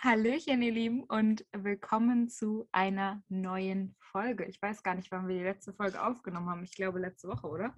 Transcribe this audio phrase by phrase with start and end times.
[0.00, 4.44] Hallöchen, ihr Lieben, und willkommen zu einer neuen Folge.
[4.44, 6.62] Ich weiß gar nicht, wann wir die letzte Folge aufgenommen haben.
[6.62, 7.74] Ich glaube, letzte Woche, oder?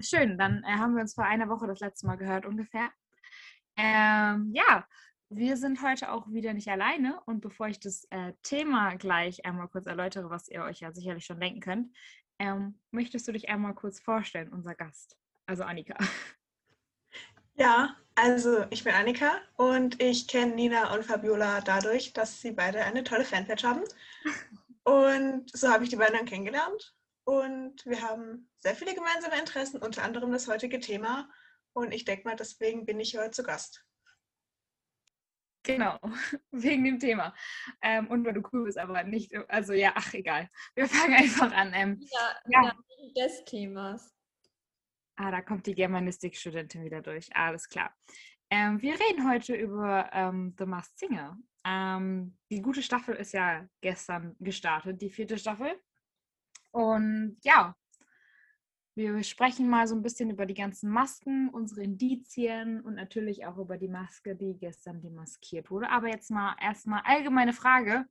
[0.00, 2.90] Schön, dann äh, haben wir uns vor einer Woche das letzte Mal gehört ungefähr.
[3.76, 4.84] Ähm, ja,
[5.28, 7.20] wir sind heute auch wieder nicht alleine.
[7.26, 11.24] Und bevor ich das äh, Thema gleich einmal kurz erläutere, was ihr euch ja sicherlich
[11.24, 11.96] schon denken könnt,
[12.40, 15.96] ähm, möchtest du dich einmal kurz vorstellen, unser Gast, also Annika?
[17.54, 22.84] Ja, also ich bin Annika und ich kenne Nina und Fabiola dadurch, dass sie beide
[22.84, 23.82] eine tolle Fanpage haben.
[24.84, 26.94] Und so habe ich die beiden dann kennengelernt.
[27.24, 31.28] Und wir haben sehr viele gemeinsame Interessen, unter anderem das heutige Thema.
[31.72, 33.84] Und ich denke mal, deswegen bin ich heute zu Gast.
[35.62, 35.98] Genau,
[36.50, 37.34] wegen dem Thema.
[37.80, 40.50] Ähm, und weil du cool bist, aber nicht, also ja, ach egal.
[40.74, 41.72] Wir fangen einfach an.
[41.74, 42.76] Ähm, ja, ja.
[43.16, 44.12] des Themas.
[45.16, 47.34] Ah, da kommt die Germanistikstudentin wieder durch.
[47.36, 47.94] Alles klar.
[48.50, 51.38] Ähm, wir reden heute über ähm, The Masked Singer.
[51.64, 55.74] Ähm, die gute Staffel ist ja gestern gestartet, die vierte Staffel.
[56.70, 57.76] Und ja,
[58.94, 63.56] wir sprechen mal so ein bisschen über die ganzen Masken, unsere Indizien und natürlich auch
[63.56, 65.88] über die Maske, die gestern demaskiert wurde.
[65.88, 68.06] Aber jetzt mal erstmal allgemeine Frage.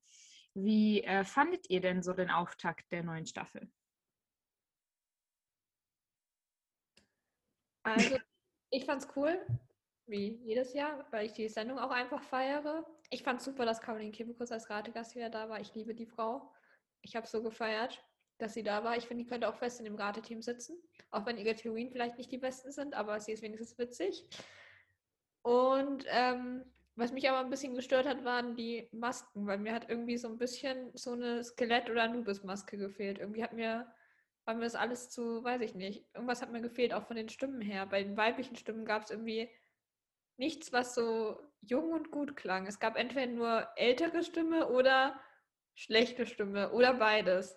[0.54, 3.70] Wie äh, fandet ihr denn so den Auftakt der neuen Staffel?
[7.84, 8.18] Also,
[8.70, 9.40] ich fand's cool,
[10.06, 12.86] wie jedes Jahr, weil ich die Sendung auch einfach feiere.
[13.10, 15.60] Ich fand super, dass Caroline Kebekus als Rategast wieder da war.
[15.60, 16.52] Ich liebe die Frau.
[17.02, 18.04] Ich habe so gefeiert,
[18.38, 18.98] dass sie da war.
[18.98, 20.78] Ich finde, die könnte auch fest in dem Rateteam sitzen.
[21.10, 24.28] Auch wenn ihre Theorien vielleicht nicht die besten sind, aber sie ist wenigstens witzig.
[25.42, 26.64] Und ähm,
[26.96, 30.28] was mich aber ein bisschen gestört hat, waren die Masken, weil mir hat irgendwie so
[30.28, 33.20] ein bisschen so eine Skelett- oder Anubis-Maske gefehlt.
[33.20, 33.92] Irgendwie hat mir
[34.46, 36.06] war mir das alles zu, weiß ich nicht.
[36.14, 37.86] Irgendwas hat mir gefehlt, auch von den Stimmen her.
[37.86, 39.50] Bei den weiblichen Stimmen gab es irgendwie
[40.38, 42.66] nichts, was so jung und gut klang.
[42.68, 45.20] Es gab entweder nur ältere Stimme oder
[45.76, 47.56] schlechte Stimme oder beides.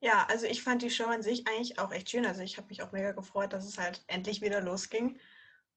[0.00, 2.26] Ja, also ich fand die Show an sich eigentlich auch echt schön.
[2.26, 5.18] Also ich habe mich auch mega gefreut, dass es halt endlich wieder losging.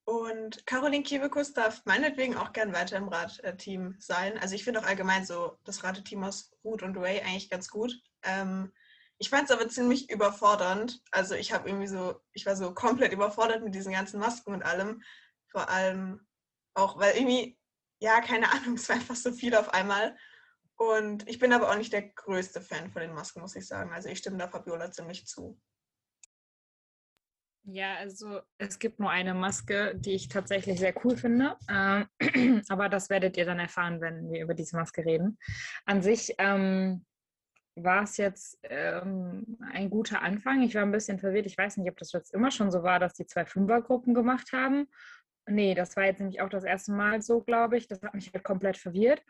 [0.10, 4.40] Und Caroline Kiebekus darf meinetwegen auch gern weiter im Radteam sein.
[4.40, 7.94] Also ich finde auch allgemein so das Radeteam aus Ruth und Ray eigentlich ganz gut.
[8.24, 8.74] Ähm,
[9.20, 11.04] ich fand es aber ziemlich überfordernd.
[11.12, 14.64] Also ich habe irgendwie so, ich war so komplett überfordert mit diesen ganzen Masken und
[14.64, 15.04] allem.
[15.52, 16.26] Vor allem
[16.74, 17.60] auch, weil irgendwie,
[18.00, 20.18] ja, keine Ahnung, es war einfach so viel auf einmal.
[20.76, 23.94] Und ich bin aber auch nicht der größte Fan von den Masken, muss ich sagen.
[23.94, 25.62] Also ich stimme da Fabiola ziemlich zu.
[27.64, 31.56] Ja, also es gibt nur eine Maske, die ich tatsächlich sehr cool finde.
[31.70, 32.08] Ähm,
[32.70, 35.38] aber das werdet ihr dann erfahren, wenn wir über diese Maske reden.
[35.86, 37.06] An sich ähm,
[37.76, 40.64] war es jetzt ähm, ein guter Anfang.
[40.64, 41.46] Ich war ein bisschen verwirrt.
[41.46, 44.52] Ich weiß nicht, ob das jetzt immer schon so war, dass die zwei Fünfergruppen gemacht
[44.54, 44.88] haben.
[45.48, 47.88] Nee, das war jetzt nämlich auch das erste Mal so, glaube ich.
[47.88, 49.24] Das hat mich halt komplett verwirrt.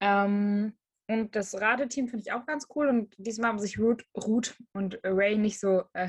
[0.00, 0.76] Ähm,
[1.06, 2.88] und das Radeteam finde ich auch ganz cool.
[2.88, 6.08] Und diesmal haben sich Ruth, Ruth und Ray nicht so äh,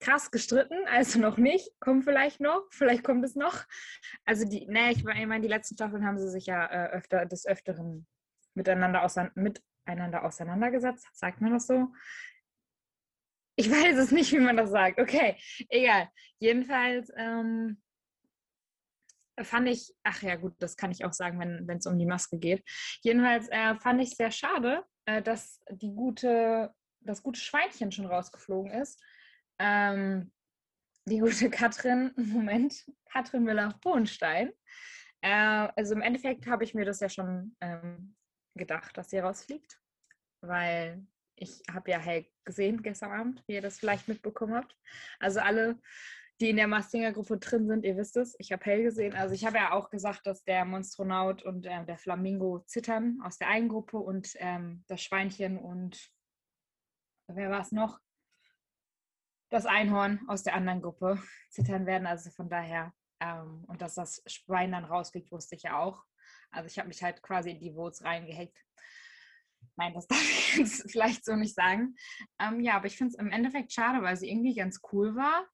[0.00, 3.64] krass gestritten, also noch nicht, kommt vielleicht noch, vielleicht kommt es noch.
[4.24, 7.46] Also die, ne, ich meine, die letzten Staffeln haben sie sich ja äh, öfter des
[7.46, 8.06] Öfteren
[8.54, 11.88] miteinander, ausein miteinander auseinandergesetzt, sagt man das so?
[13.56, 14.98] Ich weiß es nicht, wie man das sagt.
[14.98, 15.36] Okay,
[15.68, 16.08] egal.
[16.38, 17.82] Jedenfalls ähm,
[19.40, 22.38] fand ich, ach ja gut, das kann ich auch sagen, wenn es um die Maske
[22.38, 22.64] geht.
[23.02, 28.72] Jedenfalls äh, fand ich sehr schade, äh, dass die gute, das gute Schweinchen schon rausgeflogen
[28.72, 29.02] ist
[29.62, 30.32] ähm,
[31.08, 34.52] die gute Katrin, Moment, Katrin Müller-Hohenstein.
[35.20, 38.16] Äh, also im Endeffekt habe ich mir das ja schon ähm,
[38.54, 39.80] gedacht, dass sie rausfliegt,
[40.42, 41.06] weil
[41.36, 44.76] ich habe ja Hell gesehen gestern Abend, wie ihr das vielleicht mitbekommen habt.
[45.20, 45.78] Also alle,
[46.40, 49.14] die in der Mastinger-Gruppe drin sind, ihr wisst es, ich habe Hell gesehen.
[49.14, 53.38] Also ich habe ja auch gesagt, dass der Monstronaut und äh, der Flamingo zittern aus
[53.38, 56.10] der einen Gruppe und ähm, das Schweinchen und
[57.28, 58.00] wer war es noch?
[59.52, 62.06] Das Einhorn aus der anderen Gruppe zittern werden.
[62.06, 66.02] Also von daher, ähm, und dass das Schwein dann rausfliegt, wusste ich ja auch.
[66.50, 68.58] Also ich habe mich halt quasi in die Votes reingehackt.
[69.76, 71.94] Nein, das darf ich jetzt vielleicht so nicht sagen.
[72.38, 75.46] Ähm, ja, aber ich finde es im Endeffekt schade, weil sie irgendwie ganz cool war.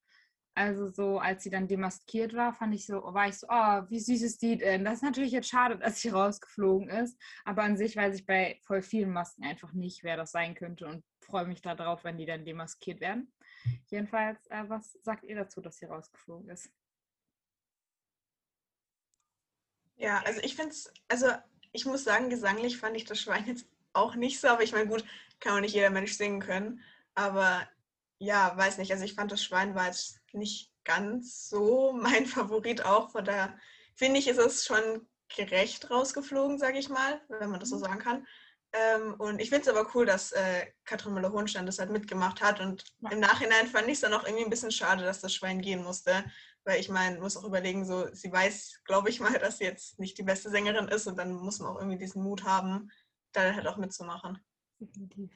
[0.55, 4.00] Also so, als sie dann demaskiert war, fand ich so, war ich so, oh, wie
[4.00, 4.84] süß ist die denn?
[4.84, 7.17] Das ist natürlich jetzt schade, dass sie rausgeflogen ist.
[7.44, 10.87] Aber an sich weiß ich bei voll vielen Masken einfach nicht, wer das sein könnte
[10.87, 13.32] und freue mich darauf, wenn die dann demaskiert werden.
[13.87, 16.70] Jedenfalls, äh, was sagt ihr dazu, dass sie rausgeflogen ist?
[19.96, 21.26] Ja, also ich finde es, also
[21.72, 24.87] ich muss sagen, gesanglich fand ich das Schwein jetzt auch nicht so, aber ich meine,
[24.88, 25.05] gut,
[25.40, 26.81] kann auch nicht jeder Mensch singen können.
[27.14, 27.69] Aber
[28.19, 32.84] ja, weiß nicht, also ich fand das Schwein war jetzt nicht ganz so mein Favorit
[32.84, 33.11] auch.
[33.11, 33.58] Von daher
[33.94, 35.06] finde ich, ist es schon
[35.37, 37.81] gerecht rausgeflogen, sage ich mal, wenn man das so Mhm.
[37.81, 38.26] sagen kann.
[38.73, 42.61] Ähm, und ich finde es aber cool, dass äh, Katrin Müller-Hohenstein das halt mitgemacht hat.
[42.61, 43.11] Und Ja.
[43.11, 45.82] im Nachhinein fand ich es dann auch irgendwie ein bisschen schade, dass das Schwein gehen
[45.82, 46.25] musste.
[46.65, 49.99] Weil ich meine, muss auch überlegen, so, sie weiß, glaube ich mal, dass sie jetzt
[49.99, 52.91] nicht die beste Sängerin ist und dann muss man auch irgendwie diesen Mut haben,
[53.32, 54.38] da halt auch mitzumachen.
[54.79, 55.31] Definitiv.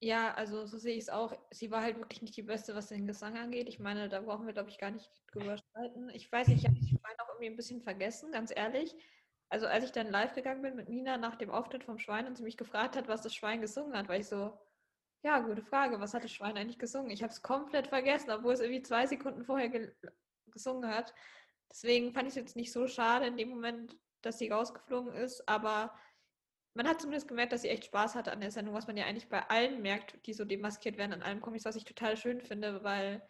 [0.00, 1.32] Ja, also so sehe ich es auch.
[1.50, 3.68] Sie war halt wirklich nicht die Beste, was den Gesang angeht.
[3.68, 6.10] Ich meine, da brauchen wir, glaube ich, gar nicht drüber streiten.
[6.10, 8.94] Ich weiß nicht, ich habe die Schwein auch irgendwie ein bisschen vergessen, ganz ehrlich.
[9.48, 12.36] Also als ich dann live gegangen bin mit Nina nach dem Auftritt vom Schwein und
[12.36, 14.58] sie mich gefragt hat, was das Schwein gesungen hat, war ich so,
[15.22, 17.10] ja, gute Frage, was hat das Schwein eigentlich gesungen?
[17.10, 19.92] Ich habe es komplett vergessen, obwohl es irgendwie zwei Sekunden vorher ge
[20.46, 21.12] gesungen hat.
[21.70, 25.46] Deswegen fand ich es jetzt nicht so schade in dem Moment, dass sie rausgeflogen ist,
[25.48, 25.92] aber
[26.74, 29.06] man hat zumindest gemerkt, dass sie echt Spaß hatte an der Sendung, was man ja
[29.06, 32.40] eigentlich bei allen merkt, die so demaskiert werden an allen Promis, was ich total schön
[32.40, 33.26] finde, weil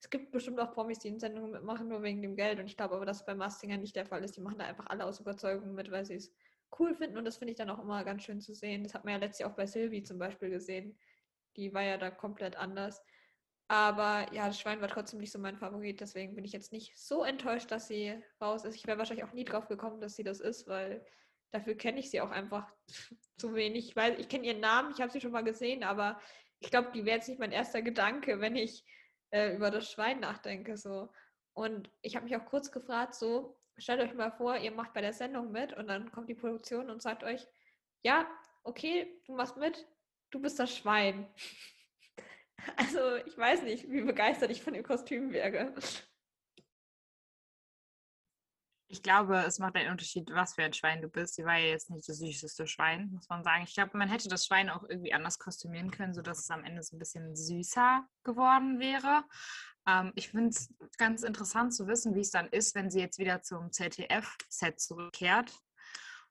[0.00, 2.58] es gibt bestimmt auch Promis, die in Sendungen mitmachen, nur wegen dem Geld.
[2.58, 4.34] Und ich glaube aber, dass bei Mastinger nicht der Fall ist.
[4.36, 6.32] Die machen da einfach alle aus Überzeugung mit, weil sie es
[6.78, 7.18] cool finden.
[7.18, 8.82] Und das finde ich dann auch immer ganz schön zu sehen.
[8.82, 10.98] Das hat man ja letztes Jahr auch bei Sylvie zum Beispiel gesehen.
[11.56, 13.02] Die war ja da komplett anders.
[13.68, 16.00] Aber ja, das Schwein war trotzdem nicht so mein Favorit.
[16.00, 18.76] Deswegen bin ich jetzt nicht so enttäuscht, dass sie raus ist.
[18.76, 21.04] Ich wäre wahrscheinlich auch nie drauf gekommen, dass sie das ist, weil
[21.50, 22.72] dafür kenne ich sie auch einfach
[23.36, 23.96] zu wenig.
[23.96, 26.18] Weil ich kenne ihren Namen, ich habe sie schon mal gesehen, aber
[26.58, 28.82] ich glaube, die wäre jetzt nicht mein erster Gedanke, wenn ich
[29.30, 30.76] äh, über das Schwein nachdenke.
[30.76, 31.10] So.
[31.54, 35.00] Und ich habe mich auch kurz gefragt, so, stellt euch mal vor, ihr macht bei
[35.00, 37.46] der Sendung mit und dann kommt die Produktion und sagt euch,
[38.02, 38.26] ja,
[38.62, 39.86] okay, du machst mit,
[40.30, 41.28] du bist das Schwein.
[42.76, 45.72] Also ich weiß nicht, wie begeistert ich von dem Kostüm wäre.
[48.92, 51.36] Ich glaube, es macht einen Unterschied, was für ein Schwein du bist.
[51.36, 53.62] Sie war ja jetzt nicht das süßeste Schwein, muss man sagen.
[53.62, 56.82] Ich glaube, man hätte das Schwein auch irgendwie anders kostümieren können, sodass es am Ende
[56.82, 59.22] so ein bisschen süßer geworden wäre.
[59.86, 63.20] Ähm, ich finde es ganz interessant zu wissen, wie es dann ist, wenn sie jetzt
[63.20, 65.56] wieder zum ZDF-Set zurückkehrt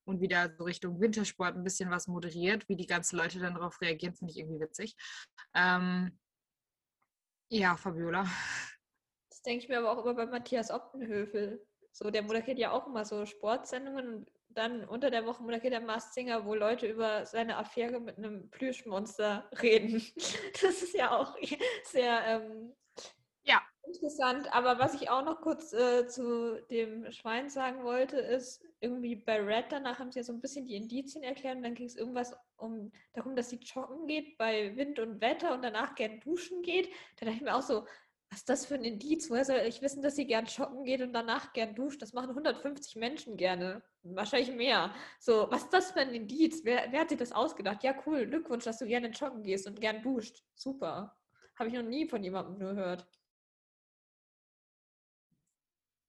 [0.03, 3.79] und wieder so Richtung Wintersport ein bisschen was moderiert, wie die ganzen Leute dann darauf
[3.79, 4.97] reagieren, finde ich irgendwie witzig.
[5.53, 6.19] Ähm,
[7.47, 8.25] ja, Fabiola.
[9.29, 11.65] Das denke ich mir aber auch immer bei Matthias Optenhöfel.
[12.01, 15.81] So, der moderiert ja auch immer so Sportsendungen und dann unter der Woche moderiert er
[15.81, 20.01] Mars Singer, wo Leute über seine Affäre mit einem Plüschmonster reden.
[20.61, 21.35] Das ist ja auch
[21.83, 22.73] sehr ähm,
[23.43, 23.61] Ja.
[23.85, 24.47] interessant.
[24.53, 29.41] Aber was ich auch noch kurz äh, zu dem Schwein sagen wollte, ist, irgendwie bei
[29.41, 31.97] Red danach haben sie ja so ein bisschen die Indizien erklärt und dann ging es
[31.97, 36.61] irgendwas um darum, dass sie joggen geht bei Wind und Wetter und danach gern duschen
[36.61, 36.89] geht.
[37.17, 37.85] Da dachte ich mir auch so,
[38.29, 39.29] was ist das für ein Indiz?
[39.29, 42.01] Woher soll ich wissen, dass sie gern joggen geht und danach gern duscht?
[42.01, 43.81] Das machen 150 Menschen gerne.
[44.03, 44.93] Wahrscheinlich mehr.
[45.19, 46.61] So, was ist das für ein Indiz?
[46.63, 47.83] Wer, wer hat sich das ausgedacht?
[47.83, 48.27] Ja, cool.
[48.27, 50.43] Glückwunsch, dass du gerne joggen gehst und gern duscht.
[50.53, 51.17] Super.
[51.57, 53.07] Habe ich noch nie von jemandem gehört.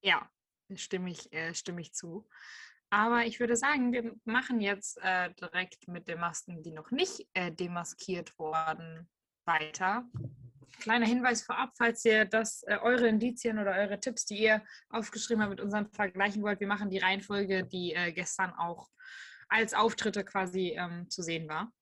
[0.02, 0.30] Ja,
[0.74, 2.28] stimme ich, äh, stimme ich zu.
[2.90, 7.26] Aber ich würde sagen, wir machen jetzt äh, direkt mit den Masken, die noch nicht
[7.34, 9.08] äh, demaskiert wurden,
[9.50, 10.04] weiter.
[10.80, 15.42] Kleiner Hinweis vorab, falls ihr das, äh, eure Indizien oder eure Tipps, die ihr aufgeschrieben
[15.42, 18.88] habt, mit unseren vergleichen wollt, wir machen die Reihenfolge, die äh, gestern auch
[19.48, 21.72] als Auftritte quasi ähm, zu sehen war.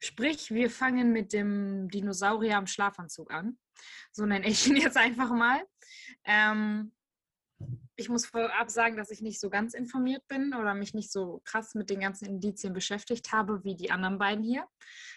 [0.00, 3.58] Sprich, wir fangen mit dem Dinosaurier am Schlafanzug an.
[4.10, 5.62] So nenne ich ihn jetzt einfach mal.
[6.24, 6.92] Ähm,
[8.00, 11.42] ich muss vorab sagen, dass ich nicht so ganz informiert bin oder mich nicht so
[11.44, 14.66] krass mit den ganzen Indizien beschäftigt habe wie die anderen beiden hier.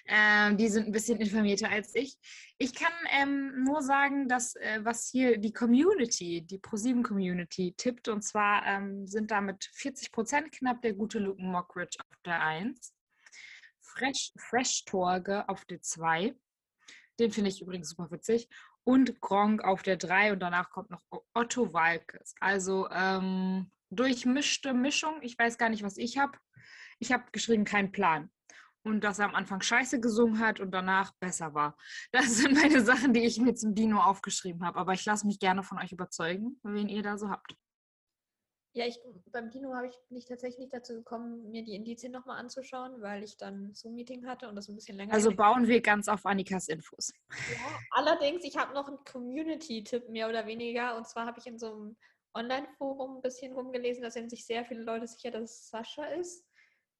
[0.05, 2.17] Ähm, die sind ein bisschen informierter als ich.
[2.57, 8.21] Ich kann ähm, nur sagen, dass äh, was hier die Community, die ProSieben-Community tippt, und
[8.21, 12.93] zwar ähm, sind damit 40 Prozent knapp der gute Luke Mockridge auf der 1,
[13.79, 16.35] Fresh, Fresh Torge auf der 2,
[17.19, 18.49] den finde ich übrigens super witzig,
[18.83, 21.01] und Gronk auf der 3 und danach kommt noch
[21.33, 22.35] Otto Walkes.
[22.39, 25.15] Also ähm, durchmischte Mischung.
[25.21, 26.37] Ich weiß gar nicht, was ich habe.
[26.99, 28.29] Ich habe geschrieben, kein Plan.
[28.85, 31.77] Und dass er am Anfang scheiße gesungen hat und danach besser war.
[32.11, 34.77] Das sind meine Sachen, die ich mir zum Dino aufgeschrieben habe.
[34.79, 37.55] Aber ich lasse mich gerne von euch überzeugen, wen ihr da so habt.
[38.75, 38.99] Ja, ich,
[39.31, 43.01] beim Dino habe ich bin ich tatsächlich nicht dazu gekommen, mir die Indizien nochmal anzuschauen,
[43.03, 46.25] weil ich dann Zoom-Meeting hatte und das ein bisschen länger Also bauen wir ganz auf
[46.25, 47.13] Annikas Infos.
[47.29, 50.97] Ja, allerdings, ich habe noch einen Community-Tipp mehr oder weniger.
[50.97, 51.97] Und zwar habe ich in so einem
[52.33, 56.43] Online-Forum ein bisschen rumgelesen, da sind sich sehr viele Leute sicher, dass es Sascha ist.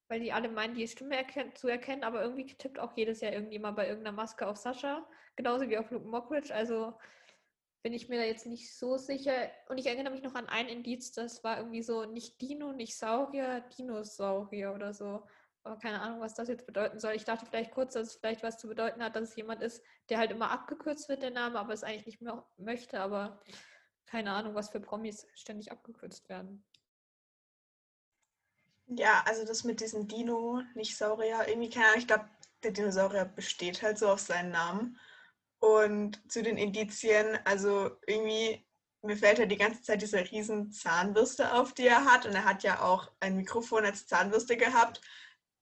[0.10, 3.34] Weil die alle meinen, die Stimme erken zu erkennen, aber irgendwie tippt auch jedes Jahr
[3.34, 5.08] irgendjemand bei irgendeiner Maske auf Sascha.
[5.36, 6.54] Genauso wie auf Luke Mockridge.
[6.54, 6.94] Also
[7.84, 9.52] bin ich mir da jetzt nicht so sicher.
[9.68, 12.98] Und ich erinnere mich noch an ein Indiz, das war irgendwie so nicht Dino, nicht
[12.98, 15.28] Saurier, Dinosaurier oder so.
[15.64, 17.14] aber keine Ahnung, was das jetzt bedeuten soll.
[17.14, 19.84] Ich dachte vielleicht kurz, dass es vielleicht was zu bedeuten hat, dass es jemand ist,
[20.10, 23.02] der halt immer abgekürzt wird, der Name, aber es eigentlich nicht mehr möchte.
[23.02, 23.42] Aber
[24.06, 26.66] keine Ahnung, was für Promis ständig abgekürzt werden.
[28.88, 32.30] Ja, also das mit diesem Dino, nicht Saurier, irgendwie keine Ahnung, ich glaube,
[32.64, 34.98] der Dinosaurier besteht halt so auf seinen Namen.
[35.64, 38.68] Und zu den Indizien, also irgendwie,
[39.02, 42.26] mir fällt ja die ganze Zeit diese riesen Zahnbürste auf, die er hat.
[42.26, 45.00] Und er hat ja auch ein Mikrofon als Zahnbürste gehabt.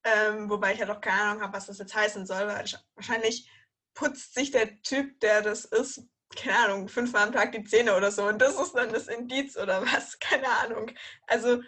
[0.04, 2.66] Ähm, wobei ich ja halt doch keine Ahnung habe, was das jetzt heißen soll, weil
[2.96, 3.48] wahrscheinlich
[3.94, 6.04] putzt sich der Typ, der das ist,
[6.36, 8.24] keine Ahnung, fünfmal am Tag die Zähne oder so.
[8.24, 10.90] Und das ist dann das Indiz oder was, keine Ahnung.
[11.28, 11.62] Also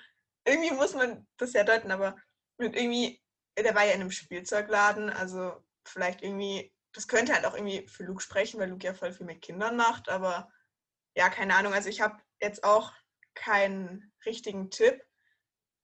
[0.44, 2.16] irgendwie muss man das ja deuten, aber
[2.58, 3.22] irgendwie,
[3.56, 8.04] der war ja in einem Spielzeugladen, also vielleicht irgendwie, das könnte halt auch irgendwie für
[8.04, 10.52] Luke sprechen, weil Luke ja voll viel mit Kindern macht, aber
[11.16, 11.74] ja, keine Ahnung.
[11.74, 12.94] Also ich habe jetzt auch
[13.34, 15.04] keinen richtigen Tipp.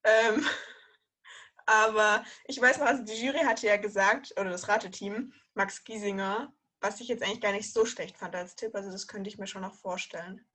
[0.03, 0.45] Ähm,
[1.65, 6.53] aber ich weiß noch, also die Jury hatte ja gesagt, oder das Rateteam, Max Giesinger,
[6.81, 8.73] was ich jetzt eigentlich gar nicht so schlecht fand als Tipp.
[8.75, 10.45] Also das könnte ich mir schon noch vorstellen.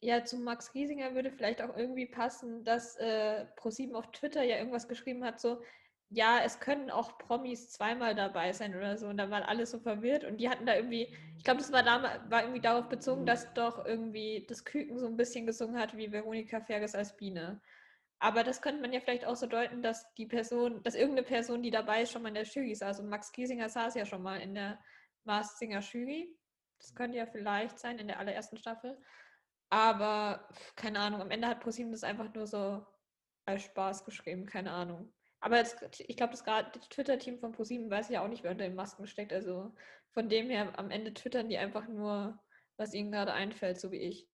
[0.00, 4.58] Ja, zu Max Giesinger würde vielleicht auch irgendwie passen, dass äh, ProSieben auf Twitter ja
[4.58, 5.62] irgendwas geschrieben hat, so,
[6.10, 9.08] ja, es können auch Promis zweimal dabei sein oder so.
[9.08, 11.84] Und da waren alle so verwirrt und die hatten da irgendwie, ich glaube, das war,
[11.84, 16.12] war irgendwie darauf bezogen, dass doch irgendwie das Küken so ein bisschen gesungen hat wie
[16.12, 17.60] Veronika Ferges als Biene.
[18.18, 21.62] Aber das könnte man ja vielleicht auch so deuten, dass die Person, dass irgendeine Person,
[21.62, 23.00] die dabei ist, schon mal in der Jury saß.
[23.00, 24.78] Und Max Giesinger saß ja schon mal in der
[25.24, 26.34] Mars Singer Jury.
[26.78, 28.98] Das könnte ja vielleicht sein in der allerersten Staffel.
[29.68, 32.86] Aber keine Ahnung, am Ende hat ProSieben das einfach nur so
[33.44, 35.12] als Spaß geschrieben, keine Ahnung.
[35.46, 38.64] Aber jetzt, ich glaube, das, das Twitter-Team von ProSieben weiß ja auch nicht, wer unter
[38.64, 39.32] den Masken steckt.
[39.32, 39.72] Also
[40.10, 42.36] von dem her, am Ende twittern die einfach nur,
[42.76, 44.28] was ihnen gerade einfällt, so wie ich.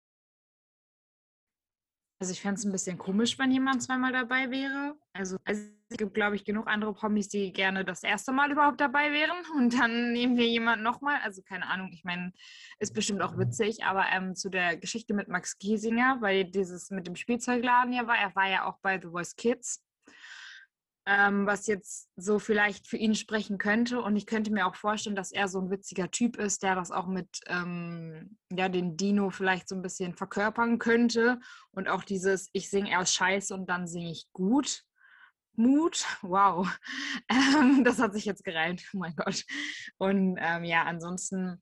[2.19, 4.97] Also ich fände es ein bisschen komisch, wenn jemand zweimal dabei wäre.
[5.13, 8.81] Also, also es gibt, glaube ich, genug andere Promis, die gerne das erste Mal überhaupt
[8.81, 9.37] dabei wären.
[9.59, 11.21] Und dann nehmen wir jemanden nochmal.
[11.23, 12.33] Also keine Ahnung, ich meine,
[12.79, 13.85] ist bestimmt auch witzig.
[13.85, 18.17] Aber ähm, zu der Geschichte mit Max Giesinger, weil dieses mit dem Spielzeugladen ja war,
[18.17, 19.85] er war ja auch bei The Voice Kids
[21.07, 24.01] ähm, was jetzt so vielleicht für ihn sprechen könnte.
[24.01, 26.91] Und ich könnte mir auch vorstellen, dass er so ein witziger Typ ist, der das
[26.91, 31.41] auch mit ähm, ja, den Dino vielleicht so ein bisschen verkörpern könnte.
[31.73, 34.85] Und auch dieses, ich singe erst scheiße und dann singe ich gut.
[35.55, 36.69] Mut, wow.
[37.29, 39.45] Ähm, das hat sich jetzt gereimt, oh mein Gott.
[39.99, 41.61] Und ähm, ja, ansonsten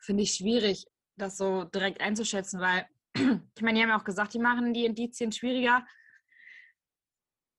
[0.00, 0.86] finde ich schwierig,
[1.16, 4.84] das so direkt einzuschätzen, weil ich meine, die haben ja auch gesagt, die machen die
[4.86, 5.84] Indizien schwieriger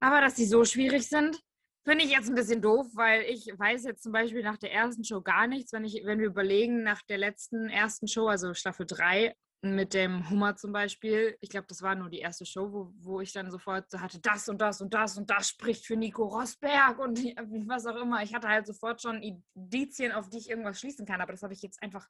[0.06, 1.42] aber dass die so schwierig sind,
[1.84, 5.04] finde ich jetzt ein bisschen doof, weil ich weiß jetzt zum Beispiel nach der ersten
[5.04, 5.74] Show gar nichts.
[5.74, 10.30] Wenn, ich, wenn wir überlegen, nach der letzten ersten Show, also Staffel 3, mit dem
[10.30, 13.50] Hummer zum Beispiel, ich glaube, das war nur die erste Show, wo, wo ich dann
[13.50, 17.18] sofort hatte, das und das und das und das spricht für Nico Rosberg und
[17.68, 18.22] was auch immer.
[18.22, 21.54] Ich hatte halt sofort schon Indizien, auf die ich irgendwas schließen kann, aber das habe
[21.54, 22.08] ich jetzt einfach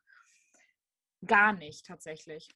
[1.26, 2.50] gar nicht tatsächlich.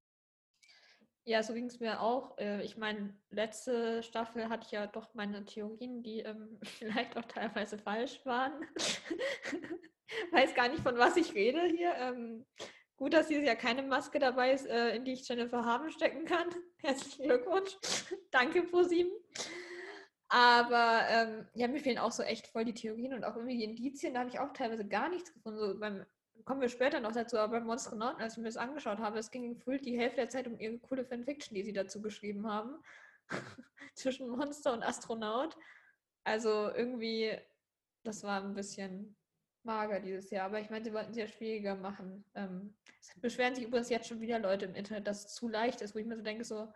[1.25, 2.37] Ja, so ging es mir auch.
[2.37, 7.25] Äh, ich meine, letzte Staffel hatte ich ja doch meine Theorien, die ähm, vielleicht auch
[7.25, 8.53] teilweise falsch waren.
[10.31, 11.93] Weiß gar nicht, von was ich rede hier.
[11.95, 12.45] Ähm,
[12.95, 16.25] gut, dass hier ja keine Maske dabei ist, äh, in die ich Jennifer Haben stecken
[16.25, 16.47] kann.
[16.77, 17.77] Herzlichen Glückwunsch.
[18.31, 19.11] Danke, ProSieben.
[20.29, 23.63] Aber ähm, ja, mir fehlen auch so echt voll die Theorien und auch irgendwie die
[23.63, 24.13] Indizien.
[24.13, 25.59] Da habe ich auch teilweise gar nichts gefunden.
[25.59, 26.05] So beim
[26.45, 29.31] kommen wir später noch dazu, aber bei Monstronauten, als ich mir das angeschaut habe, es
[29.31, 32.75] ging gefühlt die Hälfte der Zeit um ihre coole Fanfiction, die sie dazu geschrieben haben.
[33.95, 35.57] Zwischen Monster und Astronaut.
[36.23, 37.37] Also irgendwie,
[38.03, 39.15] das war ein bisschen
[39.63, 42.23] mager dieses Jahr, aber ich meine, sie wollten es ja schwieriger machen.
[42.35, 45.81] Ähm, es beschweren sich übrigens jetzt schon wieder Leute im Internet, dass es zu leicht
[45.81, 46.71] ist, wo ich mir so denke, so,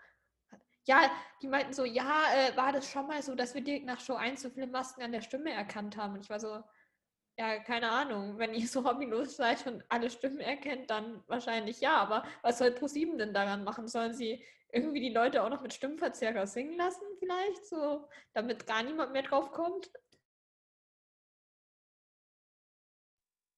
[0.85, 1.09] ja,
[1.41, 4.15] die meinten so, ja, äh, war das schon mal so, dass wir direkt nach Show
[4.15, 6.15] 1 so viele Masken an der Stimme erkannt haben?
[6.15, 6.61] Und ich war so,
[7.37, 11.95] ja, keine Ahnung, wenn ihr so hobbylos seid und alle Stimmen erkennt, dann wahrscheinlich ja.
[11.97, 13.87] Aber was soll ProSieben denn daran machen?
[13.87, 18.83] Sollen sie irgendwie die Leute auch noch mit Stimmverzerrer singen lassen, vielleicht, so, damit gar
[18.83, 19.91] niemand mehr drauf kommt?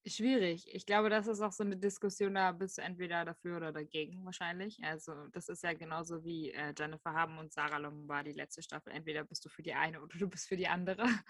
[0.07, 0.67] Schwierig.
[0.71, 4.24] Ich glaube, das ist auch so eine Diskussion, da bist du entweder dafür oder dagegen
[4.24, 4.77] wahrscheinlich.
[4.83, 8.93] Also das ist ja genauso wie äh, Jennifer Haben und Sarah Lombardi letzte Staffel.
[8.93, 11.05] Entweder bist du für die eine oder du bist für die andere.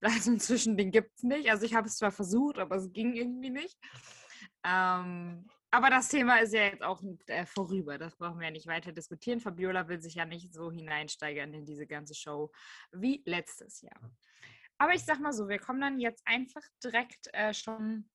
[0.00, 1.50] Also inzwischen den gibt es nicht.
[1.50, 3.76] Also ich habe es zwar versucht, aber es ging irgendwie nicht.
[4.64, 7.98] Ähm, aber das Thema ist ja jetzt auch äh, vorüber.
[7.98, 9.40] Das brauchen wir ja nicht weiter diskutieren.
[9.40, 12.52] Fabiola will sich ja nicht so hineinsteigern in diese ganze Show
[12.92, 14.00] wie letztes Jahr.
[14.78, 18.08] Aber ich sag mal so, wir kommen dann jetzt einfach direkt äh, schon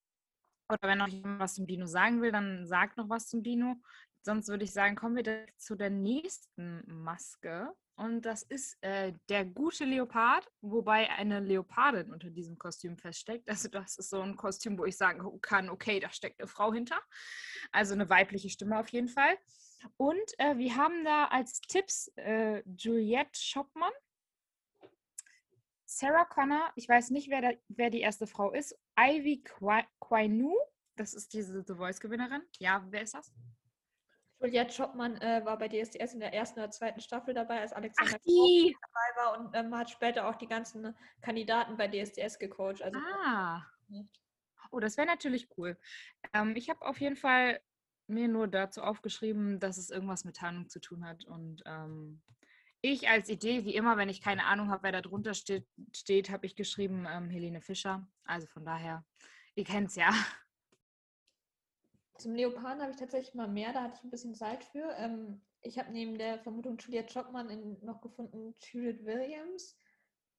[0.70, 3.76] oder wenn noch jemand was zum Dino sagen will, dann sagt noch was zum Dino.
[4.22, 7.72] Sonst würde ich sagen, kommen wir zu der nächsten Maske.
[7.98, 13.48] und das ist äh, der gute Leopard, wobei eine Leopardin unter diesem Kostüm feststeckt.
[13.48, 16.74] Also das ist so ein Kostüm, wo ich sagen kann, okay, da steckt eine Frau
[16.74, 17.00] hinter.
[17.72, 19.38] Also eine weibliche Stimme auf jeden Fall.
[19.98, 23.94] Und äh, wir haben da als Tipps äh, Juliette Schoppmann,
[25.96, 29.46] Sarah Connor, ich weiß nicht, wer, da, wer die erste Frau ist, Ivy
[30.02, 30.54] Quainu,
[30.98, 32.42] das ist diese The Voice-Gewinnerin.
[32.60, 33.34] Ja, wer ist das?
[34.42, 38.18] Juliette Schoppmann äh, war bei DSDS in der ersten oder zweiten Staffel dabei, als Alexander
[38.18, 38.76] Ach, die.
[38.82, 42.82] dabei war und ähm, hat später auch die ganzen Kandidaten bei DSDS gecoacht.
[42.82, 43.66] Also ah.
[44.72, 45.80] Oh, das wäre natürlich cool.
[46.34, 47.62] Ähm, ich habe auf jeden Fall
[48.08, 51.24] mir nur dazu aufgeschrieben, dass es irgendwas mit Tarnung zu tun hat.
[51.24, 52.22] Und ähm,
[52.92, 56.30] ich als Idee, wie immer, wenn ich keine Ahnung habe, wer da drunter steht, steht
[56.30, 58.08] habe ich geschrieben ähm, Helene Fischer.
[58.26, 59.06] Also von daher,
[59.56, 60.12] ihr kennt es ja.
[62.18, 64.90] Zum Leoparden habe ich tatsächlich mal mehr, da hatte ich ein bisschen Zeit für.
[64.98, 69.78] Ähm, ich habe neben der Vermutung Julia Chopman in, noch gefunden Judith Williams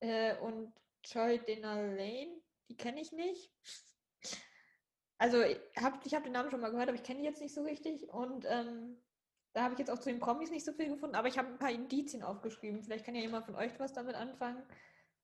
[0.00, 0.72] äh, und
[1.04, 2.40] Joy Denalane.
[2.68, 3.52] Die kenne ich nicht.
[5.18, 7.54] Also ich habe hab den Namen schon mal gehört, aber ich kenne die jetzt nicht
[7.54, 8.08] so richtig.
[8.08, 8.98] Und ähm,
[9.56, 11.48] da habe ich jetzt auch zu den Promis nicht so viel gefunden, aber ich habe
[11.48, 12.82] ein paar Indizien aufgeschrieben.
[12.82, 14.62] Vielleicht kann ja jemand von euch was damit anfangen.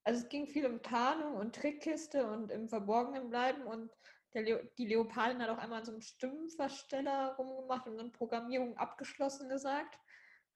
[0.05, 3.93] Also es ging viel um Tarnung und Trickkiste und im Verborgenen bleiben und
[4.33, 9.99] Leo, die Leopardin hat auch einmal so einen Stimmenversteller rumgemacht und dann Programmierung abgeschlossen gesagt.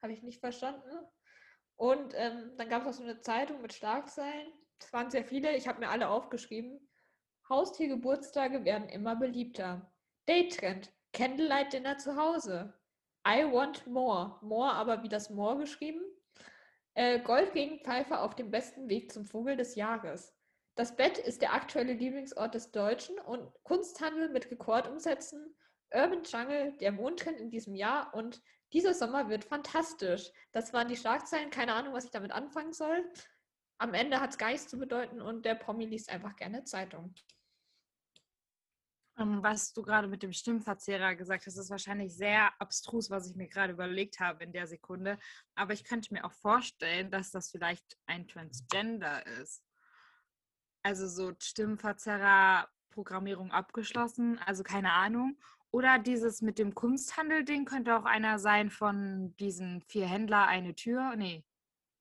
[0.01, 0.91] Habe ich nicht verstanden.
[1.77, 4.55] Und ähm, dann gab es auch so eine Zeitung mit Schlagzeilen.
[4.81, 6.81] Es waren sehr viele, ich habe mir alle aufgeschrieben.
[7.51, 9.93] Haustiergeburtstage werden immer beliebter.
[10.25, 12.73] Daytrend, Candlelight Dinner zu Hause.
[13.27, 14.39] I want more.
[14.41, 16.01] More, aber wie das More geschrieben.
[16.95, 20.33] Äh, Goldregenpfeifer auf dem besten Weg zum Vogel des Jahres.
[20.77, 25.57] Das Bett ist der aktuelle Lieblingsort des Deutschen und Kunsthandel mit Rekordumsätzen,
[25.93, 28.43] Urban Jungle, der Mondtrend in diesem Jahr und
[28.73, 30.31] dieser Sommer wird fantastisch.
[30.53, 33.11] Das waren die Schlagzeilen, keine Ahnung, was ich damit anfangen soll.
[33.79, 37.15] Am Ende hat es gar nichts zu bedeuten und der Promi liest einfach gerne Zeitung.
[39.19, 43.37] Ähm, was du gerade mit dem Stimmverzehrer gesagt hast, ist wahrscheinlich sehr abstrus, was ich
[43.37, 45.19] mir gerade überlegt habe in der Sekunde.
[45.55, 49.63] Aber ich könnte mir auch vorstellen, dass das vielleicht ein Transgender ist
[50.87, 55.37] also so Stimmverzerrer-Programmierung abgeschlossen, also keine Ahnung.
[55.73, 61.17] Oder dieses mit dem Kunsthandel-Ding könnte auch einer sein von diesen vier Händler, eine Tür.
[61.17, 61.43] Nee,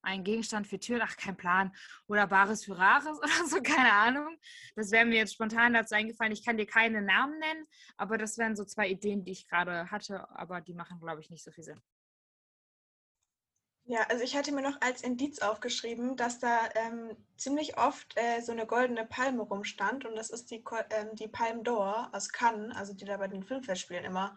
[0.06, 1.76] ein Gegenstand für Türen, ach, kein Plan.
[2.08, 4.38] Oder Bares für Rares oder so, keine Ahnung.
[4.76, 6.32] Das wäre mir jetzt spontan dazu eingefallen.
[6.34, 9.92] Ich kann dir keine Namen nennen, aber das wären so zwei Ideen, die ich gerade
[9.92, 11.82] hatte, aber die machen, glaube ich, nicht so viel Sinn.
[13.88, 18.42] Ja, also ich hatte mir noch als Indiz aufgeschrieben, dass da ähm, ziemlich oft äh,
[18.42, 22.76] so eine goldene Palme rumstand und das ist die, ähm, die Palme d'Or aus Cannes,
[22.76, 24.36] also die da bei den Filmfestspielen immer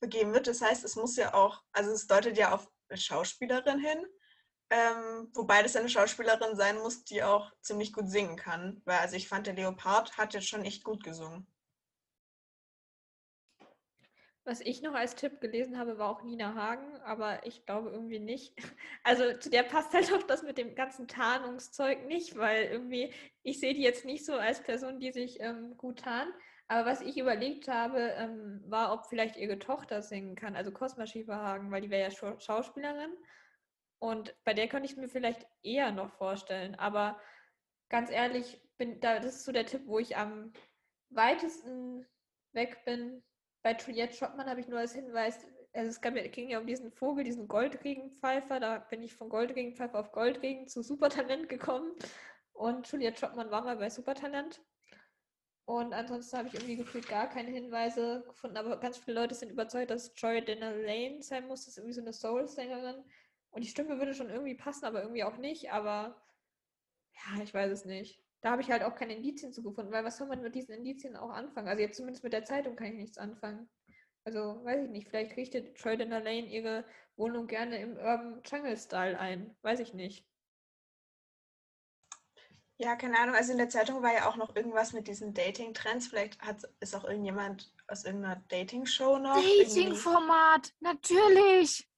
[0.00, 0.48] begeben wird.
[0.48, 4.04] Das heißt, es muss ja auch, also es deutet ja auf eine Schauspielerin hin,
[4.70, 8.82] ähm, wobei das eine Schauspielerin sein muss, die auch ziemlich gut singen kann.
[8.84, 11.46] Weil also ich fand, der Leopard hat jetzt schon echt gut gesungen.
[14.44, 18.18] Was ich noch als Tipp gelesen habe, war auch Nina Hagen, aber ich glaube irgendwie
[18.18, 18.54] nicht.
[19.04, 23.60] Also zu der passt halt auch das mit dem ganzen Tarnungszeug nicht, weil irgendwie, ich
[23.60, 26.32] sehe die jetzt nicht so als Person, die sich ähm, gut tarnt.
[26.66, 31.06] Aber was ich überlegt habe, ähm, war, ob vielleicht ihre Tochter singen kann, also Cosma
[31.06, 33.14] Schieferhagen, weil die wäre ja Schauspielerin.
[33.98, 36.74] Und bei der könnte ich mir vielleicht eher noch vorstellen.
[36.76, 37.20] Aber
[37.88, 40.52] ganz ehrlich, bin da, das ist so der Tipp, wo ich am
[41.10, 42.06] weitesten
[42.52, 43.22] weg bin
[43.62, 45.38] bei Juliette Schottmann habe ich nur als Hinweis,
[45.72, 48.60] also es ging ja um diesen Vogel, diesen Goldregenpfeifer.
[48.60, 51.92] Da bin ich von Goldregenpfeifer auf Goldregen zu Supertalent gekommen.
[52.52, 54.60] Und Juliette Schottmann war mal bei Supertalent.
[55.66, 58.56] Und ansonsten habe ich irgendwie gefühlt gar keine Hinweise gefunden.
[58.56, 61.66] Aber ganz viele Leute sind überzeugt, dass Joy Dinner Lane sein muss.
[61.66, 63.04] Das ist irgendwie so eine Soul-Sängerin.
[63.50, 65.72] Und die Stimme würde schon irgendwie passen, aber irgendwie auch nicht.
[65.72, 66.20] Aber
[67.14, 70.04] ja, ich weiß es nicht da habe ich halt auch keine Indizien zu gefunden, weil
[70.04, 71.68] was soll man mit diesen Indizien auch anfangen?
[71.68, 73.68] Also jetzt zumindest mit der Zeitung kann ich nichts anfangen.
[74.24, 76.84] Also weiß ich nicht, vielleicht richtet Troy Dana Lane ihre
[77.16, 79.56] Wohnung gerne im Urban Jungle Style ein.
[79.62, 80.24] Weiß ich nicht.
[82.76, 83.34] Ja, keine Ahnung.
[83.34, 86.06] Also in der Zeitung war ja auch noch irgendwas mit diesen Dating-Trends.
[86.06, 89.34] Vielleicht hat, ist auch irgendjemand aus irgendeiner Dating-Show noch.
[89.34, 91.88] Dating-Format, natürlich.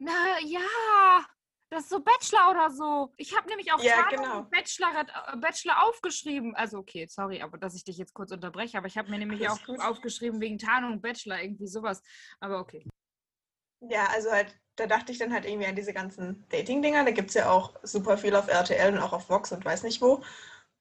[0.00, 1.24] Na ja.
[1.72, 3.14] Das ist so Bachelor oder so.
[3.16, 4.42] Ich habe nämlich auch ja, genau.
[4.50, 6.56] Bachelor, äh, Bachelor aufgeschrieben.
[6.56, 9.48] Also okay, sorry, aber dass ich dich jetzt kurz unterbreche, aber ich habe mir nämlich
[9.48, 9.80] Alles auch gut.
[9.80, 12.02] aufgeschrieben wegen Tarnung Bachelor, irgendwie sowas.
[12.40, 12.84] Aber okay.
[13.88, 17.04] Ja, also halt, da dachte ich dann halt irgendwie an diese ganzen Dating-Dinger.
[17.04, 19.84] Da gibt es ja auch super viel auf RTL und auch auf Vox und weiß
[19.84, 20.24] nicht wo.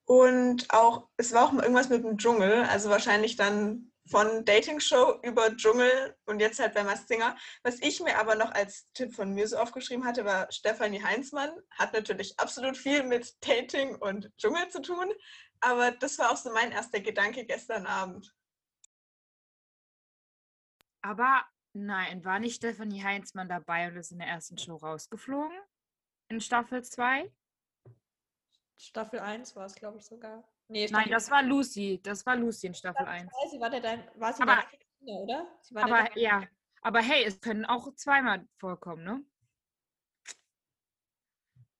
[0.05, 5.19] Und auch, es war auch mal irgendwas mit dem Dschungel, also wahrscheinlich dann von Dating-Show
[5.23, 7.37] über Dschungel und jetzt halt bei Masked Singer.
[7.63, 11.51] Was ich mir aber noch als Tipp von mir so aufgeschrieben hatte, war Stefanie Heinzmann.
[11.71, 15.11] Hat natürlich absolut viel mit Dating und Dschungel zu tun,
[15.59, 18.33] aber das war auch so mein erster Gedanke gestern Abend.
[21.01, 21.43] Aber
[21.73, 25.57] nein, war nicht Stefanie Heinzmann dabei und ist in der ersten Show rausgeflogen?
[26.29, 27.31] In Staffel 2?
[28.77, 30.43] Staffel 1 war es, glaube ich, sogar.
[30.71, 31.99] Nee, Nein, das war Lucy.
[32.03, 33.31] Das war Lucy in Staffel 1.
[33.31, 35.47] 2, sie war der war sie Aber- der Kinder, oder?
[35.71, 36.43] War Aber der, ja,
[36.81, 39.23] aber hey, es können auch zweimal vorkommen, ne?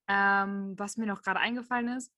[0.08, 2.12] Ähm, was mir noch gerade eingefallen ist,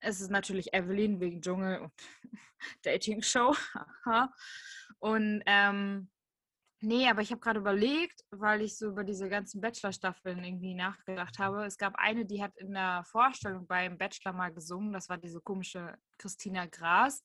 [0.00, 1.92] es ist natürlich Evelyn wegen Dschungel und
[2.82, 3.54] Dating-Show.
[4.04, 4.32] Haha.
[5.00, 6.08] und ähm,
[6.84, 11.38] nee, aber ich habe gerade überlegt, weil ich so über diese ganzen Bachelor-Staffeln irgendwie nachgedacht
[11.38, 11.64] habe.
[11.64, 14.92] Es gab eine, die hat in der Vorstellung beim Bachelor mal gesungen.
[14.92, 17.22] Das war diese komische Christina Gras.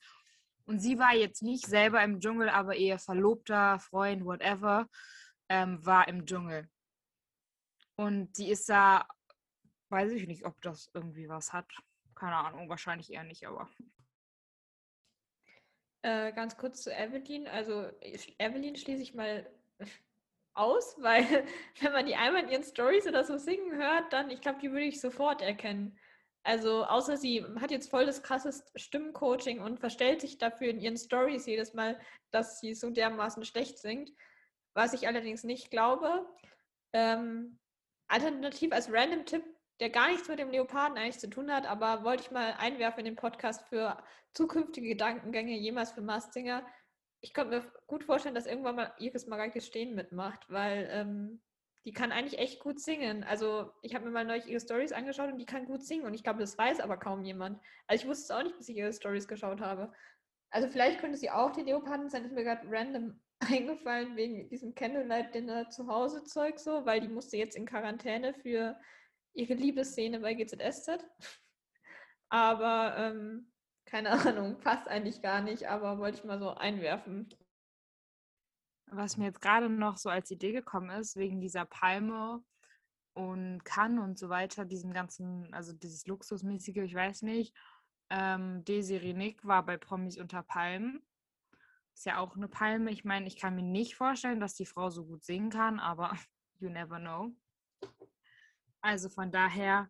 [0.66, 4.88] Und sie war jetzt nicht selber im Dschungel, aber ihr Verlobter, Freund, whatever,
[5.50, 6.70] ähm, war im Dschungel.
[7.96, 9.08] Und die ist da,
[9.90, 11.70] weiß ich nicht, ob das irgendwie was hat.
[12.16, 13.70] Keine Ahnung, wahrscheinlich eher nicht, aber.
[16.02, 17.48] Äh, ganz kurz zu Evelyn.
[17.48, 17.90] Also
[18.38, 19.50] Evelyn schließe ich mal
[20.54, 21.24] aus, weil
[21.82, 24.72] wenn man die einmal in ihren Stories oder so singen hört, dann, ich glaube, die
[24.72, 25.98] würde ich sofort erkennen.
[26.44, 30.98] Also außer sie hat jetzt voll das krasses Stimmencoaching und verstellt sich dafür in ihren
[30.98, 32.00] Stories jedes Mal,
[32.32, 34.12] dass sie so dermaßen schlecht singt.
[34.74, 36.26] Was ich allerdings nicht glaube.
[36.94, 37.60] Ähm,
[38.08, 39.44] alternativ als Random-Tipp,
[39.80, 43.00] der gar nichts mit dem Leoparden eigentlich zu tun hat, aber wollte ich mal einwerfen
[43.00, 44.02] in den Podcast für
[44.34, 46.66] zukünftige Gedankengänge, jemals für Mastinger.
[47.22, 51.42] Ich könnte mir gut vorstellen, dass irgendwann mal Iris Mareike Stehen mitmacht, weil ähm,
[51.86, 53.24] die kann eigentlich echt gut singen.
[53.24, 56.14] Also ich habe mir mal neulich ihre Stories angeschaut und die kann gut singen und
[56.14, 57.60] ich glaube, das weiß aber kaum jemand.
[57.88, 59.92] Also ich wusste es auch nicht, bis ich ihre Stories geschaut habe.
[60.52, 64.76] Also vielleicht könnte sie auch die Leoparden sein, ist mir gerade random eingefallen wegen diesem
[64.76, 68.78] Candlelight-Dinner zu Hause Zeug so, weil die musste jetzt in Quarantäne für
[69.34, 71.06] ihre Liebesszene bei GZSZ.
[72.30, 73.52] Aber ähm,
[73.86, 77.30] keine Ahnung, passt eigentlich gar nicht, aber wollte ich mal so einwerfen.
[78.92, 82.44] Was mir jetzt gerade noch so als Idee gekommen ist, wegen dieser Palme
[83.14, 87.56] und Cannes und so weiter, diesem ganzen, also dieses Luxusmäßige, ich weiß nicht.
[88.10, 91.06] Ähm, Desiree Nick war bei Promis unter Palmen.
[91.94, 92.92] Ist ja auch eine Palme.
[92.92, 96.12] Ich meine, ich kann mir nicht vorstellen, dass die Frau so gut singen kann, aber
[96.60, 97.36] you never know.
[98.82, 99.90] Also von daher,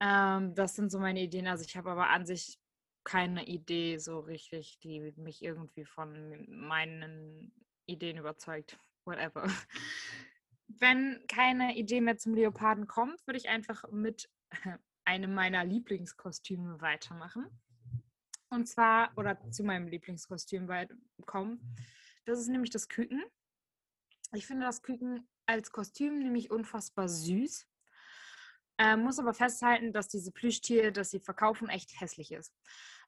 [0.00, 1.46] ähm, das sind so meine Ideen.
[1.46, 2.58] Also ich habe aber an sich
[3.04, 7.52] keine Idee so richtig, die mich irgendwie von meinen
[7.86, 8.78] Ideen überzeugt.
[9.04, 9.48] Whatever.
[10.66, 14.28] Wenn keine Idee mehr zum Leoparden kommt, würde ich einfach mit
[15.04, 17.46] einem meiner Lieblingskostüme weitermachen.
[18.50, 20.68] Und zwar, oder zu meinem Lieblingskostüm
[21.24, 21.76] kommen.
[22.26, 23.24] Das ist nämlich das Küken.
[24.34, 27.66] Ich finde das Küken als Kostüm nämlich unfassbar süß.
[28.78, 32.54] Ähm, muss aber festhalten, dass diese Plüschtiere, das sie verkaufen, echt hässlich ist.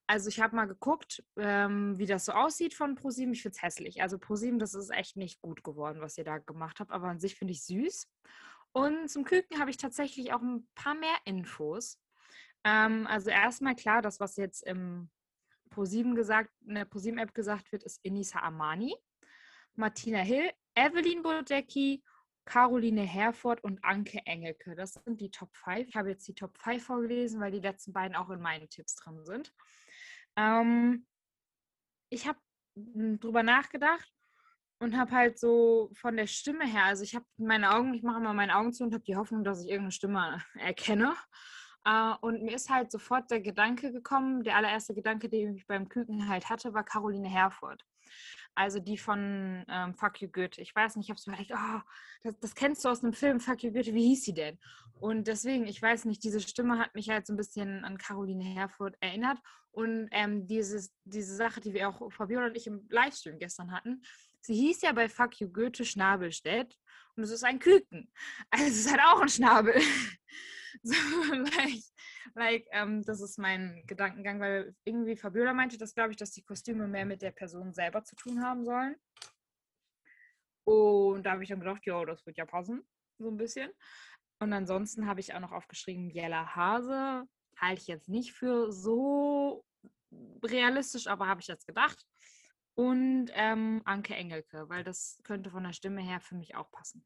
[0.09, 3.33] Also ich habe mal geguckt, ähm, wie das so aussieht von ProSieben.
[3.33, 4.03] Ich finde es hässlich.
[4.03, 6.91] Also ProSieben, das ist echt nicht gut geworden, was ihr da gemacht habt.
[6.91, 8.09] Aber an sich finde ich süß.
[8.73, 12.01] Und zum Küken habe ich tatsächlich auch ein paar mehr Infos.
[12.65, 15.11] Ähm, also erstmal klar, das, was jetzt im
[15.71, 18.95] ProSieben gesagt, in der ProSieben-App gesagt wird, ist Inisa Amani,
[19.77, 22.03] Martina Hill, Evelyn Bodecki,
[22.45, 24.75] Caroline Herford und Anke Engelke.
[24.75, 25.89] Das sind die Top 5.
[25.89, 28.97] Ich habe jetzt die Top 5 vorgelesen, weil die letzten beiden auch in meinen Tipps
[28.97, 29.53] drin sind.
[30.37, 31.07] Ähm,
[32.09, 32.39] ich habe
[32.75, 34.11] drüber nachgedacht
[34.79, 38.19] und habe halt so von der Stimme her, also ich habe meine Augen, ich mache
[38.19, 41.15] immer meine Augen zu und habe die Hoffnung, dass ich irgendeine Stimme erkenne.
[41.85, 45.89] Äh, und mir ist halt sofort der Gedanke gekommen, der allererste Gedanke, den ich beim
[45.89, 47.85] Küken halt hatte, war Caroline Herford.
[48.55, 50.61] Also die von ähm, Fuck You Goethe.
[50.61, 51.81] Ich weiß nicht, ich habe so überlegt, oh,
[52.23, 54.59] das, das kennst du aus einem Film, Fuck You Goethe, wie hieß sie denn?
[55.01, 58.45] Und deswegen, ich weiß nicht, diese Stimme hat mich halt so ein bisschen an Caroline
[58.45, 59.39] Herford erinnert.
[59.73, 64.03] Und ähm, dieses, diese Sache, die wir auch Fabiola und ich im Livestream gestern hatten,
[64.41, 66.77] sie hieß ja bei Fuck You Goethe Schnabelstedt
[67.17, 68.13] und es ist ein Küken.
[68.51, 69.75] Also es ist halt auch ein Schnabel.
[70.83, 70.95] so,
[71.35, 71.83] like,
[72.35, 76.43] like ähm, das ist mein Gedankengang, weil irgendwie Fabiola meinte das, glaube ich, dass die
[76.43, 78.97] Kostüme mehr mit der Person selber zu tun haben sollen.
[80.65, 82.87] Und da habe ich dann gedacht, ja, das wird ja passen,
[83.19, 83.71] so ein bisschen.
[84.39, 87.29] Und ansonsten habe ich auch noch aufgeschrieben, Jella Hase.
[87.57, 89.65] Halte ich jetzt nicht für so
[90.43, 92.07] realistisch, aber habe ich jetzt gedacht.
[92.75, 97.05] Und ähm, Anke Engelke, weil das könnte von der Stimme her für mich auch passen.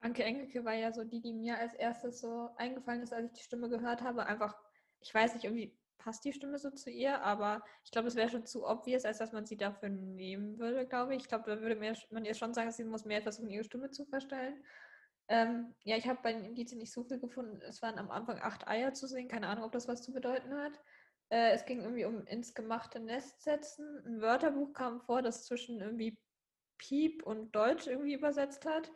[0.00, 3.38] Anke Engelke war ja so die, die mir als erstes so eingefallen ist, als ich
[3.38, 4.26] die Stimme gehört habe.
[4.26, 4.56] Einfach,
[5.00, 8.30] ich weiß nicht, irgendwie passt die Stimme so zu ihr, aber ich glaube, es wäre
[8.30, 11.22] schon zu obvious, als dass man sie dafür nehmen würde, glaube ich.
[11.22, 11.76] Ich glaube, da würde
[12.10, 14.64] man ihr schon sagen, sie muss mehr versuchen, ihre Stimme zu verstellen.
[15.28, 17.60] Ähm, ja, ich habe bei den Indizien nicht so viel gefunden.
[17.62, 19.28] Es waren am Anfang acht Eier zu sehen.
[19.28, 20.72] Keine Ahnung, ob das was zu bedeuten hat.
[21.28, 24.02] Äh, es ging irgendwie um ins gemachte Nest setzen.
[24.04, 26.18] Ein Wörterbuch kam vor, das zwischen irgendwie
[26.78, 28.90] Piep und Deutsch irgendwie übersetzt hat.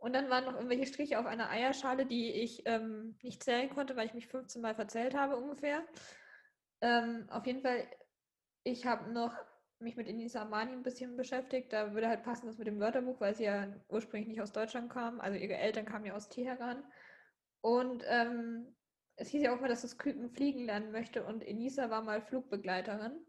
[0.00, 3.96] Und dann waren noch irgendwelche Striche auf einer Eierschale, die ich ähm, nicht zählen konnte,
[3.96, 5.84] weil ich mich 15 Mal verzählt habe ungefähr.
[6.80, 7.86] Ähm, auf jeden Fall,
[8.64, 9.34] ich habe noch
[9.78, 11.72] mich mit Inisa Amani ein bisschen beschäftigt.
[11.72, 14.90] Da würde halt passen das mit dem Wörterbuch, weil sie ja ursprünglich nicht aus Deutschland
[14.90, 15.20] kam.
[15.20, 16.82] Also ihre Eltern kamen ja aus Teheran.
[17.60, 18.74] Und ähm,
[19.16, 22.22] es hieß ja auch mal, dass das Küken fliegen lernen möchte und Enisa war mal
[22.22, 23.22] Flugbegleiterin.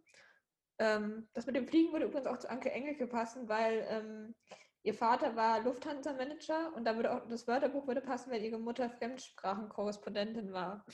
[0.79, 4.36] Ähm, das mit dem Fliegen würde übrigens auch zu Anke Engelke passen, weil ähm,
[4.84, 8.89] Ihr Vater war Lufthansa-Manager und da würde auch das Wörterbuch würde passen, weil ihre Mutter
[8.89, 10.86] Fremdsprachenkorrespondentin war.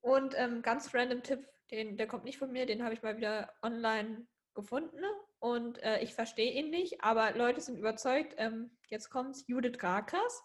[0.00, 3.16] Und ähm, ganz random Tipp, den, der kommt nicht von mir, den habe ich mal
[3.16, 5.02] wieder online gefunden
[5.40, 8.34] und äh, ich verstehe ihn nicht, aber Leute sind überzeugt.
[8.38, 10.42] Ähm, jetzt kommt's, Judith Rakas.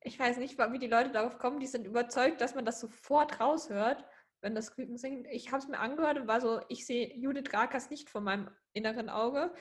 [0.00, 3.40] Ich weiß nicht, wie die Leute darauf kommen, die sind überzeugt, dass man das sofort
[3.40, 4.04] raushört,
[4.40, 5.26] wenn das Küken singt.
[5.30, 8.50] Ich habe es mir angehört und war so, ich sehe Judith Rakas nicht vor meinem
[8.72, 9.52] inneren Auge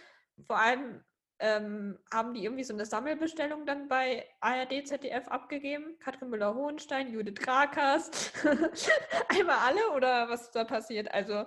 [0.45, 1.03] vor allem
[1.39, 5.97] ähm, haben die irgendwie so eine Sammelbestellung dann bei ARD, ZDF abgegeben.
[5.99, 8.33] Katrin Müller-Hohenstein, Judith Krakers.
[9.29, 11.11] Einmal alle oder was da passiert?
[11.13, 11.45] Also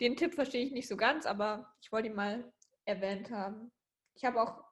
[0.00, 2.50] den Tipp verstehe ich nicht so ganz, aber ich wollte ihn mal
[2.84, 3.72] erwähnt haben.
[4.14, 4.64] Ich habe auch,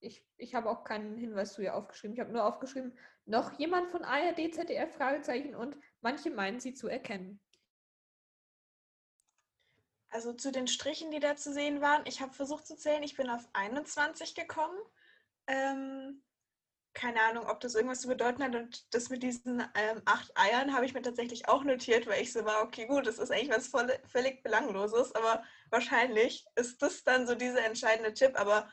[0.00, 2.14] ich, ich habe auch keinen Hinweis zu ihr aufgeschrieben.
[2.14, 6.88] Ich habe nur aufgeschrieben, noch jemand von ARD, ZDF, Fragezeichen und manche meinen sie zu
[6.88, 7.40] erkennen.
[10.16, 13.18] Also zu den Strichen, die da zu sehen waren, ich habe versucht zu zählen, ich
[13.18, 14.78] bin auf 21 gekommen.
[15.46, 16.22] Ähm,
[16.94, 18.54] keine Ahnung, ob das irgendwas zu bedeuten hat.
[18.54, 22.32] Und das mit diesen ähm, acht Eiern habe ich mir tatsächlich auch notiert, weil ich
[22.32, 27.04] so war, okay, gut, das ist eigentlich was voll, völlig Belangloses, aber wahrscheinlich ist das
[27.04, 28.40] dann so dieser entscheidende Tipp.
[28.40, 28.70] Aber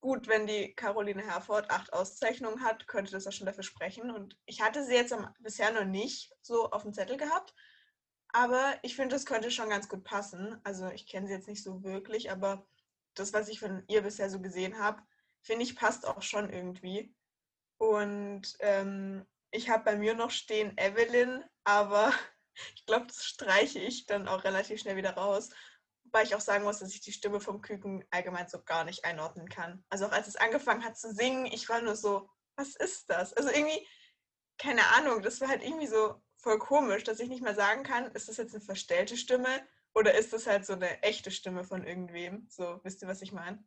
[0.00, 4.10] gut, wenn die Caroline Herford acht Auszeichnungen hat, könnte das ja schon dafür sprechen.
[4.10, 7.52] Und ich hatte sie jetzt bisher noch nicht so auf dem Zettel gehabt.
[8.32, 10.60] Aber ich finde, das könnte schon ganz gut passen.
[10.64, 12.66] Also ich kenne sie jetzt nicht so wirklich, aber
[13.14, 15.02] das, was ich von ihr bisher so gesehen habe,
[15.40, 17.14] finde ich, passt auch schon irgendwie.
[17.78, 22.12] Und ähm, ich habe bei mir noch stehen Evelyn, aber
[22.74, 25.50] ich glaube, das streiche ich dann auch relativ schnell wieder raus.
[26.04, 29.04] Wobei ich auch sagen muss, dass ich die Stimme vom Küken allgemein so gar nicht
[29.04, 29.84] einordnen kann.
[29.90, 33.34] Also auch als es angefangen hat zu singen, ich war nur so, was ist das?
[33.34, 33.86] Also irgendwie,
[34.58, 38.06] keine Ahnung, das war halt irgendwie so voll komisch, dass ich nicht mal sagen kann,
[38.12, 39.48] ist das jetzt eine verstellte Stimme
[39.94, 42.46] oder ist das halt so eine echte Stimme von irgendwem?
[42.48, 43.62] So, wisst ihr, was ich meine?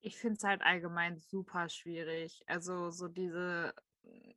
[0.00, 2.42] Ich finde es halt allgemein super schwierig.
[2.46, 3.72] Also so diese,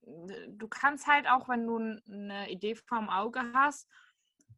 [0.05, 3.89] du kannst halt auch, wenn du eine Idee vorm Auge hast,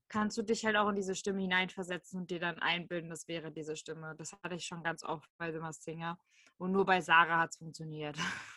[0.10, 3.52] kannst du dich halt auch in diese Stimme hineinversetzen und dir dann einbilden, das wäre
[3.52, 4.16] diese Stimme.
[4.18, 6.18] Das hatte ich schon ganz oft bei The Singer.
[6.58, 8.18] Und nur bei Sarah hat es funktioniert.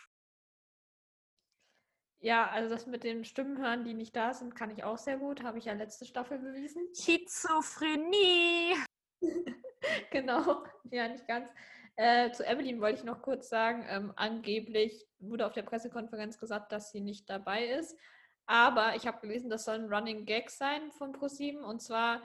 [2.22, 5.16] Ja, also das mit den Stimmen hören, die nicht da sind, kann ich auch sehr
[5.16, 5.42] gut.
[5.42, 6.86] Habe ich ja letzte Staffel bewiesen.
[6.94, 8.76] Schizophrenie.
[10.10, 11.50] genau, ja, nicht ganz.
[11.96, 16.72] Äh, zu Evelyn wollte ich noch kurz sagen, ähm, angeblich wurde auf der Pressekonferenz gesagt,
[16.72, 17.96] dass sie nicht dabei ist.
[18.46, 21.64] Aber ich habe gelesen, das soll ein Running Gag sein von ProSieben.
[21.64, 22.20] Und zwar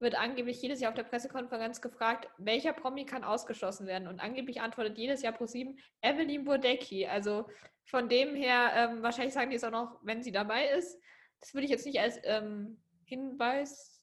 [0.00, 4.08] wird angeblich jedes Jahr auf der Pressekonferenz gefragt, welcher Promi kann ausgeschlossen werden.
[4.08, 7.06] Und angeblich antwortet jedes Jahr ProSieben Evelyn Bodecki.
[7.06, 7.46] Also
[7.84, 10.98] von dem her, ähm, wahrscheinlich sagen die es auch noch, wenn sie dabei ist.
[11.40, 14.02] Das würde ich jetzt nicht als ähm, Hinweis,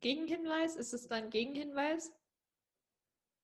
[0.00, 2.12] Gegenhinweis, ist es dann Gegenhinweis?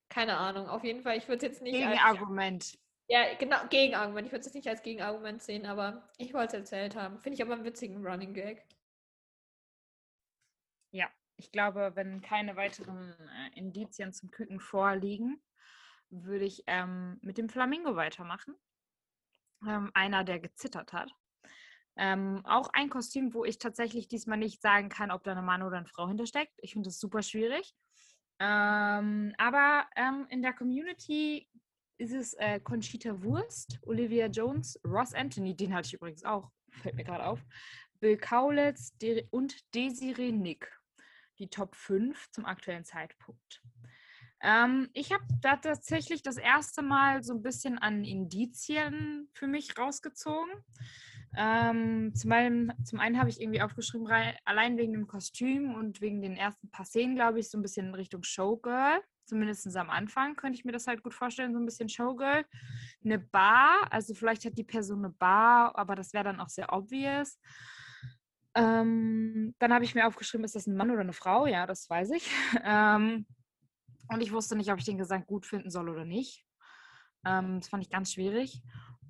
[0.09, 2.63] Keine Ahnung, auf jeden Fall, ich würde es jetzt nicht Gegenargument.
[2.63, 4.27] Als, ja, genau, Gegenargument.
[4.27, 7.21] Ich würde es jetzt nicht als Gegenargument sehen, aber ich wollte es erzählt haben.
[7.21, 8.65] Finde ich aber einen witzigen Running Gag.
[10.93, 15.43] Ja, ich glaube, wenn keine weiteren äh, Indizien zum Küken vorliegen,
[16.11, 18.55] würde ich ähm, mit dem Flamingo weitermachen
[19.67, 21.11] ähm, einer, der gezittert hat.
[21.97, 25.63] Ähm, auch ein Kostüm, wo ich tatsächlich diesmal nicht sagen kann, ob da eine Mann
[25.63, 26.53] oder eine Frau hintersteckt.
[26.59, 27.75] Ich finde das super schwierig.
[28.41, 31.49] Ähm, aber ähm, in der Community
[31.99, 36.97] ist es äh, Conchita Wurst, Olivia Jones, Ross Anthony, den hatte ich übrigens auch, fällt
[36.97, 37.41] mir gerade auf,
[38.01, 40.74] Bill Kaulitz De und Desiree Nick.
[41.39, 43.63] Die Top 5 zum aktuellen Zeitpunkt.
[44.43, 49.79] Ähm, ich habe da tatsächlich das erste Mal so ein bisschen an Indizien für mich
[49.79, 50.53] rausgezogen.
[51.37, 54.07] Ähm, zum, einen, einen habe ich irgendwie aufgeschrieben,
[54.45, 57.89] allein wegen dem Kostüm und wegen den ersten paar Szenen, glaube ich, so ein bisschen
[57.89, 59.01] in Richtung Showgirl.
[59.25, 62.45] Zumindest am Anfang könnte ich mir das halt gut vorstellen, so ein bisschen Showgirl.
[63.03, 66.73] Eine Bar, also vielleicht hat die Person eine Bar, aber das wäre dann auch sehr
[66.73, 67.39] obvious.
[68.55, 71.47] Ähm, dann habe ich mir aufgeschrieben, ist das ein Mann oder eine Frau?
[71.47, 72.31] Ja, das weiß ich.
[72.65, 73.27] Ähm,
[74.09, 76.45] und ich wusste nicht, ob ich den Gesang gut finden soll oder nicht.
[77.25, 78.63] Ähm, das fand ich ganz schwierig.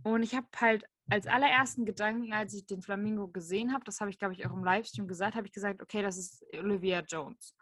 [0.05, 4.11] Und ich habe halt als allerersten Gedanken, als ich den Flamingo gesehen habe, das habe
[4.11, 7.55] ich, glaube ich, auch im Livestream gesagt, habe ich gesagt, okay, das ist Olivia Jones.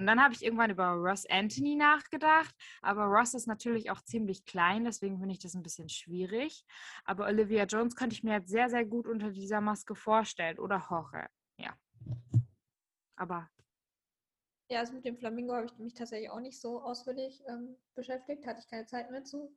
[0.00, 4.46] Und dann habe ich irgendwann über Ross Anthony nachgedacht, aber Ross ist natürlich auch ziemlich
[4.46, 6.64] klein, deswegen finde ich das ein bisschen schwierig.
[7.04, 10.82] Aber Olivia Jones könnte ich mir jetzt sehr, sehr gut unter dieser Maske vorstellen oder
[10.88, 11.26] Jorge,
[11.58, 11.76] ja.
[13.16, 13.50] Aber.
[14.70, 18.46] Ja, also mit dem Flamingo habe ich mich tatsächlich auch nicht so ausführlich ähm, beschäftigt,
[18.46, 19.54] hatte ich keine Zeit mehr zu.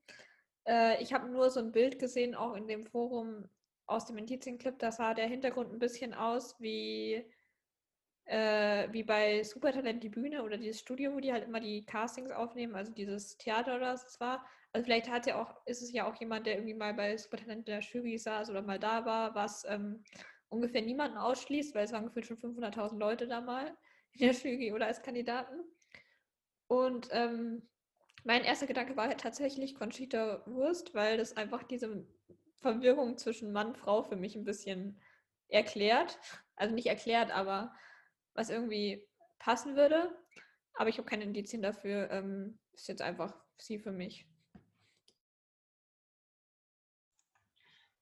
[0.67, 3.47] Äh, ich habe nur so ein Bild gesehen, auch in dem Forum
[3.85, 7.25] aus dem Indizienclip, da sah der Hintergrund ein bisschen aus wie
[8.25, 12.31] äh, wie bei Supertalent die Bühne oder dieses Studio, wo die halt immer die Castings
[12.31, 14.45] aufnehmen, also dieses Theater oder was es war.
[14.71, 17.67] Also vielleicht hat ja auch, ist es ja auch jemand, der irgendwie mal bei Supertalent
[17.67, 20.03] in der Jury saß oder mal da war, was ähm,
[20.49, 23.75] ungefähr niemanden ausschließt, weil es waren gefühlt schon 500.000 Leute da mal
[24.13, 25.59] in der Jury oder als Kandidaten.
[26.67, 27.67] Und ähm,
[28.23, 32.07] mein erster Gedanke war halt tatsächlich Conchita Wurst, weil das einfach diese
[32.61, 34.99] Verwirrung zwischen Mann und Frau für mich ein bisschen
[35.49, 36.19] erklärt.
[36.55, 37.73] Also nicht erklärt, aber
[38.33, 39.07] was irgendwie
[39.39, 40.15] passen würde.
[40.73, 42.09] Aber ich habe keine Indizien dafür.
[42.11, 44.27] Ähm, ist jetzt einfach sie für mich.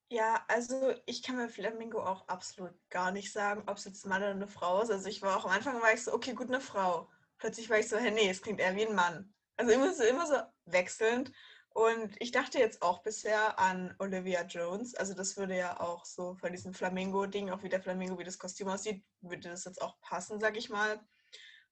[0.10, 4.10] Ja, also ich kann mir Flamingo auch absolut gar nicht sagen, ob es jetzt ein
[4.10, 4.92] Mann oder eine Frau ist.
[4.92, 7.10] Also ich war auch am Anfang war ich so, okay, gut, eine Frau.
[7.38, 9.34] Plötzlich war ich so, hey, nee, es klingt eher wie ein Mann.
[9.56, 11.32] Also immer so, immer so wechselnd.
[11.74, 14.94] Und ich dachte jetzt auch bisher an Olivia Jones.
[14.96, 18.40] Also das würde ja auch so von diesem Flamingo-Ding, auch wie der Flamingo, wie das
[18.40, 21.00] Kostüm aussieht, würde das jetzt auch passen, sag ich mal.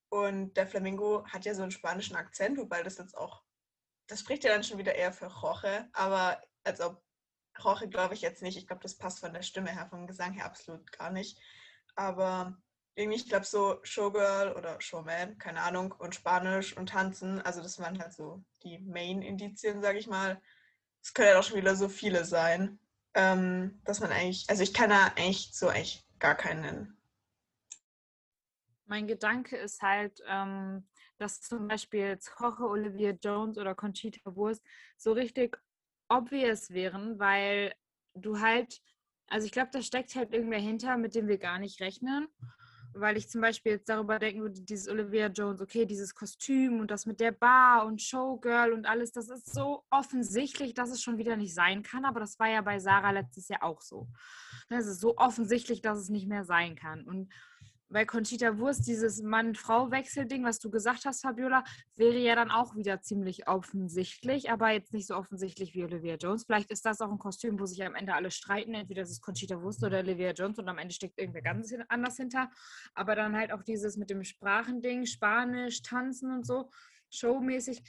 [0.07, 3.43] Und der Flamingo hat ja so einen spanischen Akzent, wobei das jetzt auch,
[4.07, 7.03] das spricht ja dann schon wieder eher für Roche, aber als ob
[7.63, 8.57] Roche glaube ich jetzt nicht.
[8.57, 11.37] Ich glaube, das passt von der Stimme her, vom Gesang her absolut gar nicht.
[11.95, 12.57] Aber
[12.99, 17.79] irgendwie, ich glaube, so Showgirl oder Showman, keine Ahnung, und Spanisch und Tanzen, also das
[17.79, 20.41] waren halt so die Main-Indizien, sage ich mal.
[21.01, 22.77] Es können ja auch schon wieder so viele sein,
[23.13, 26.97] ähm, dass man eigentlich, also ich kann da eigentlich so eigentlich gar keinen nennen.
[28.85, 30.85] Mein Gedanke ist halt, ähm,
[31.19, 34.63] dass zum Beispiel Jorge Olivia Jones oder Conchita Wurst
[34.97, 35.57] so richtig
[36.09, 37.73] obvious wären, weil
[38.13, 38.81] du halt,
[39.27, 42.27] also ich glaube, da steckt halt irgendwer hinter, mit dem wir gar nicht rechnen
[42.93, 46.91] weil ich zum Beispiel jetzt darüber denken würde, dieses Olivia Jones, okay, dieses Kostüm und
[46.91, 51.17] das mit der Bar und Showgirl und alles, das ist so offensichtlich, dass es schon
[51.17, 54.07] wieder nicht sein kann, aber das war ja bei Sarah letztes Jahr auch so.
[54.69, 57.03] Es ist so offensichtlich, dass es nicht mehr sein kann.
[57.03, 57.31] Und
[57.89, 61.63] bei Conchita Wurst, dieses Mann-Frau-Wechsel-Ding, was du gesagt hast, Fabiola,
[61.95, 66.45] wäre ja dann auch wieder ziemlich offensichtlich, aber jetzt nicht so offensichtlich wie Olivia Jones.
[66.45, 68.75] Vielleicht ist das auch ein Kostüm, wo sich am Ende alle streiten.
[68.75, 72.17] Entweder das ist Conchita Wurst oder Olivia Jones und am Ende steckt irgendwer ganz anders
[72.17, 72.51] hinter.
[72.93, 76.69] Aber dann halt auch dieses mit dem Sprachending, Spanisch, Tanzen und so,
[77.09, 77.81] showmäßig.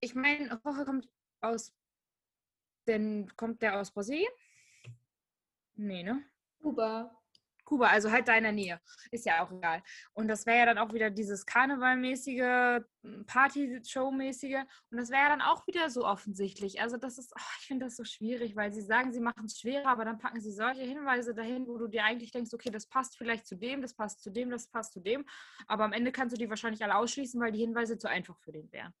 [0.00, 1.08] Ich meine, Jorge kommt
[1.40, 1.72] aus.
[2.88, 4.32] Denn kommt der aus Brasilien?
[5.74, 6.24] Nee, ne?
[6.60, 7.19] Kuba.
[7.70, 8.80] Kuba, also halt da in der Nähe.
[9.12, 9.80] Ist ja auch egal.
[10.12, 14.64] Und das wäre ja dann auch wieder dieses Karnevalmäßige, hm, Party-Show-mäßige.
[14.90, 16.80] Und das wäre ja dann auch wieder so offensichtlich.
[16.80, 19.60] Also das ist, oh, ich finde das so schwierig, weil sie sagen, sie machen es
[19.60, 22.88] schwerer, aber dann packen sie solche Hinweise dahin, wo du dir eigentlich denkst, okay, das
[22.88, 25.24] passt vielleicht zu dem, das passt zu dem, das passt zu dem.
[25.68, 28.50] Aber am Ende kannst du die wahrscheinlich alle ausschließen, weil die Hinweise zu einfach für
[28.50, 28.92] den wären.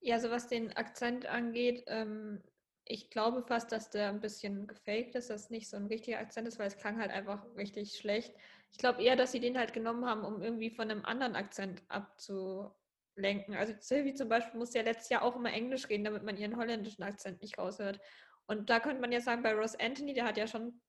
[0.00, 2.42] Ja, also was den Akzent angeht, ähm,
[2.86, 6.46] ich glaube fast, dass der ein bisschen gefaked ist, dass nicht so ein richtiger Akzent
[6.46, 8.34] ist, weil es klang halt einfach richtig schlecht.
[8.72, 11.82] Ich glaube eher, dass sie den halt genommen haben, um irgendwie von einem anderen Akzent
[11.88, 13.54] abzulenken.
[13.54, 16.56] Also Sylvie zum Beispiel musste ja letztes Jahr auch immer Englisch reden, damit man ihren
[16.56, 18.00] holländischen Akzent nicht raushört.
[18.46, 20.80] Und da könnte man ja sagen, bei Ross Anthony, der hat ja schon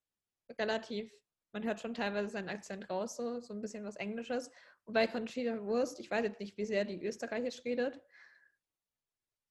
[0.60, 1.14] relativ,
[1.54, 4.52] man hört schon teilweise seinen Akzent raus, so, so ein bisschen was Englisches.
[4.84, 8.02] Und bei Conchita Wurst, ich weiß jetzt nicht, wie sehr die Österreichisch redet,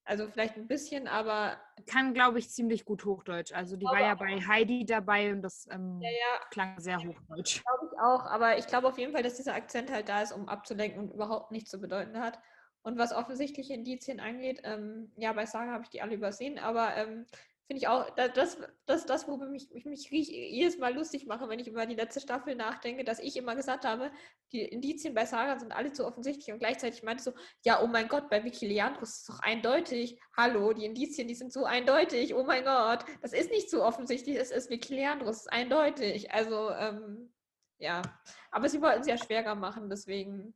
[0.04, 1.56] also vielleicht ein bisschen, aber.
[1.86, 3.52] Kann, glaube ich, ziemlich gut Hochdeutsch.
[3.52, 6.46] Also die war ja bei Heidi dabei und das ähm, ja, ja.
[6.50, 7.62] klang sehr Hochdeutsch.
[7.64, 10.32] Glaube ich auch, aber ich glaube auf jeden Fall, dass dieser Akzent halt da ist,
[10.32, 12.38] um abzulenken und überhaupt nichts zu bedeuten hat.
[12.82, 16.94] Und was offensichtliche Indizien angeht, ähm, ja, bei Saga habe ich die alle übersehen, aber
[16.96, 17.24] ähm,
[17.66, 21.58] finde ich auch, das, das, das, worüber mich, ich mich jedes Mal lustig mache, wenn
[21.58, 24.10] ich über die letzte Staffel nachdenke, dass ich immer gesagt habe,
[24.52, 27.32] die Indizien bei Sarah sind alle zu offensichtlich und gleichzeitig meinte so,
[27.64, 30.20] ja, oh mein Gott, bei Vicky Leandros ist es doch eindeutig.
[30.36, 32.34] Hallo, die Indizien, die sind so eindeutig.
[32.34, 36.32] Oh mein Gott, das ist nicht so offensichtlich, es ist Vicky Leandros, ist eindeutig.
[36.32, 37.32] Also, ähm,
[37.78, 38.02] ja,
[38.50, 40.54] aber sie wollten es ja schwerer machen, deswegen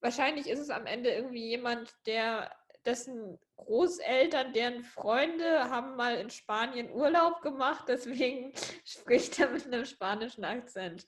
[0.00, 2.50] wahrscheinlich ist es am Ende irgendwie jemand, der
[2.84, 8.52] dessen Großeltern, deren Freunde haben mal in Spanien Urlaub gemacht, deswegen
[8.84, 11.06] spricht er mit einem spanischen Akzent.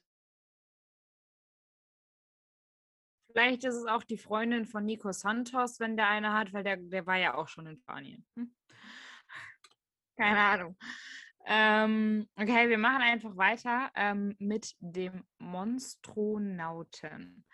[3.33, 6.77] Vielleicht ist es auch die Freundin von Nico Santos, wenn der eine hat, weil der,
[6.77, 8.27] der war ja auch schon in Spanien.
[8.37, 8.55] Hm?
[10.19, 10.77] Keine Ahnung.
[11.47, 17.45] Ähm, okay, wir machen einfach weiter ähm, mit dem Monstronauten.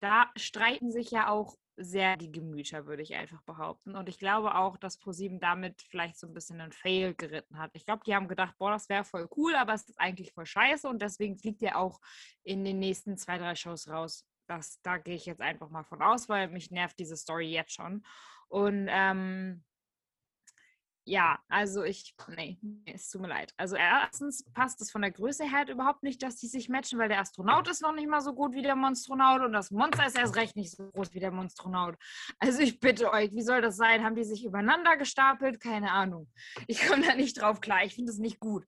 [0.00, 3.96] Da streiten sich ja auch sehr die Gemüter, würde ich einfach behaupten.
[3.96, 7.70] Und ich glaube auch, dass ProSieben damit vielleicht so ein bisschen einen Fail geritten hat.
[7.74, 10.46] Ich glaube, die haben gedacht, boah, das wäre voll cool, aber es ist eigentlich voll
[10.46, 12.00] scheiße und deswegen fliegt er auch
[12.42, 14.26] in den nächsten zwei, drei Shows raus.
[14.46, 17.72] Das, da gehe ich jetzt einfach mal von aus, weil mich nervt diese Story jetzt
[17.72, 18.04] schon.
[18.48, 19.64] Und ähm,
[21.06, 23.52] ja, also ich, nee, es tut mir leid.
[23.58, 26.98] Also erstens passt es von der Größe her halt überhaupt nicht, dass die sich matchen,
[26.98, 30.06] weil der Astronaut ist noch nicht mal so gut wie der Monstronaut und das Monster
[30.06, 31.96] ist erst recht nicht so groß wie der Monstronaut.
[32.38, 34.02] Also ich bitte euch, wie soll das sein?
[34.02, 35.60] Haben die sich übereinander gestapelt?
[35.60, 36.30] Keine Ahnung.
[36.66, 37.84] Ich komme da nicht drauf klar.
[37.84, 38.66] Ich finde es nicht gut.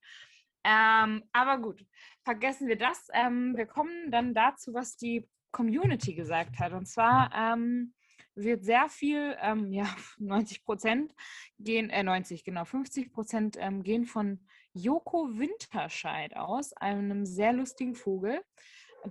[0.63, 1.85] Ähm, aber gut,
[2.25, 3.09] vergessen wir das.
[3.15, 6.73] Ähm, wir kommen dann dazu, was die Community gesagt hat.
[6.73, 7.95] Und zwar ähm,
[8.37, 9.87] wird sehr viel, ähm, ja,
[10.19, 11.15] 90 Prozent
[11.59, 17.95] gehen, äh, 90, genau, 50 Prozent ähm, gehen von Joko Winterscheid aus, einem sehr lustigen
[17.95, 18.43] Vogel.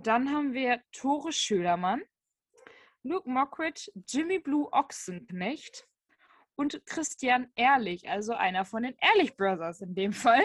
[0.02, 2.02] Dann haben wir Tore Schölermann,
[3.02, 5.88] Luke Mockridge, Jimmy Blue Ochsenknecht
[6.54, 10.42] und Christian Ehrlich, also einer von den Ehrlich Brothers in dem Fall.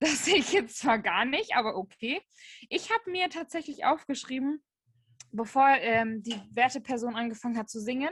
[0.00, 2.22] Das sehe ich jetzt zwar gar nicht, aber okay.
[2.68, 4.62] Ich habe mir tatsächlich aufgeschrieben,
[5.32, 8.10] bevor ähm, die werte Person angefangen hat zu singen,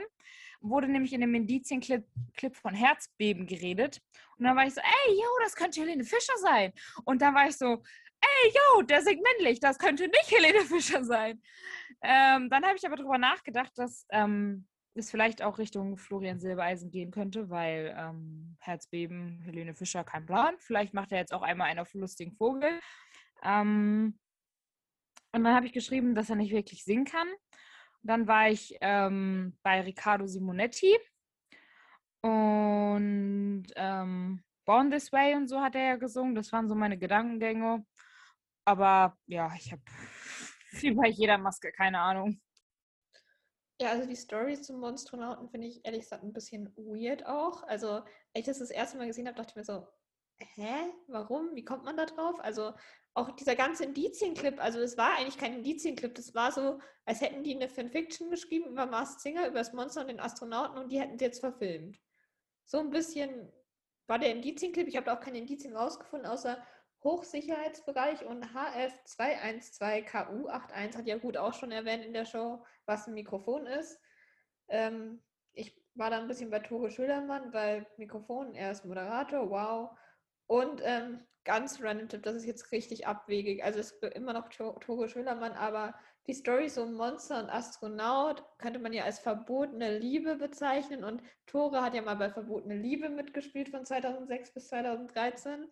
[0.61, 2.05] wurde nämlich in dem Indizienclip
[2.35, 4.01] Clip von Herzbeben geredet.
[4.37, 6.71] Und dann war ich so, ey, yo, das könnte Helene Fischer sein.
[7.03, 7.81] Und dann war ich so,
[8.21, 11.41] ey, yo, der singt männlich, das könnte nicht Helene Fischer sein.
[12.01, 16.91] Ähm, dann habe ich aber darüber nachgedacht, dass ähm, es vielleicht auch Richtung Florian Silbereisen
[16.91, 20.55] gehen könnte, weil ähm, Herzbeben, Helene Fischer, kein Plan.
[20.59, 22.79] Vielleicht macht er jetzt auch einmal einen auf lustigen Vogel.
[23.43, 24.19] Ähm,
[25.33, 27.27] und dann habe ich geschrieben, dass er nicht wirklich singen kann.
[28.03, 30.97] Dann war ich ähm, bei Riccardo Simonetti
[32.21, 36.35] und ähm, Born This Way und so hat er ja gesungen.
[36.35, 37.85] Das waren so meine Gedankengänge.
[38.65, 39.81] Aber ja, ich habe
[40.71, 42.39] viel bei jeder Maske, keine Ahnung.
[43.81, 47.63] Ja, also die Story zum Monstronauten finde ich ehrlich gesagt ein bisschen weird auch.
[47.63, 48.05] Also, als
[48.35, 49.87] ich das das erste Mal gesehen habe, dachte ich mir so,
[50.37, 51.55] hä, warum?
[51.55, 52.39] Wie kommt man da drauf?
[52.41, 52.73] Also,
[53.13, 57.43] auch dieser ganze Indizienclip, also es war eigentlich kein Indizienclip, das war so, als hätten
[57.43, 60.99] die eine Fanfiction geschrieben über Mars Singer, über das Monster und den Astronauten und die
[60.99, 61.99] hätten es jetzt verfilmt.
[62.65, 63.51] So ein bisschen
[64.07, 66.57] war der Indizienclip, ich habe da auch keine Indizien rausgefunden, außer
[67.03, 73.65] Hochsicherheitsbereich und HF212KU81 hat ja gut auch schon erwähnt in der Show, was ein Mikrofon
[73.65, 73.99] ist.
[74.67, 75.21] Ähm,
[75.53, 79.97] ich war da ein bisschen bei Tore Schülermann, weil Mikrofon, er ist Moderator, wow.
[80.51, 83.63] Und ähm, ganz random Tipp, das ist jetzt richtig abwegig.
[83.63, 85.95] Also es ist immer noch Tore Schölermann, aber
[86.27, 91.81] die Story so Monster und Astronaut könnte man ja als verbotene Liebe bezeichnen und Tore
[91.81, 95.69] hat ja mal bei verbotene Liebe mitgespielt von 2006 bis 2013.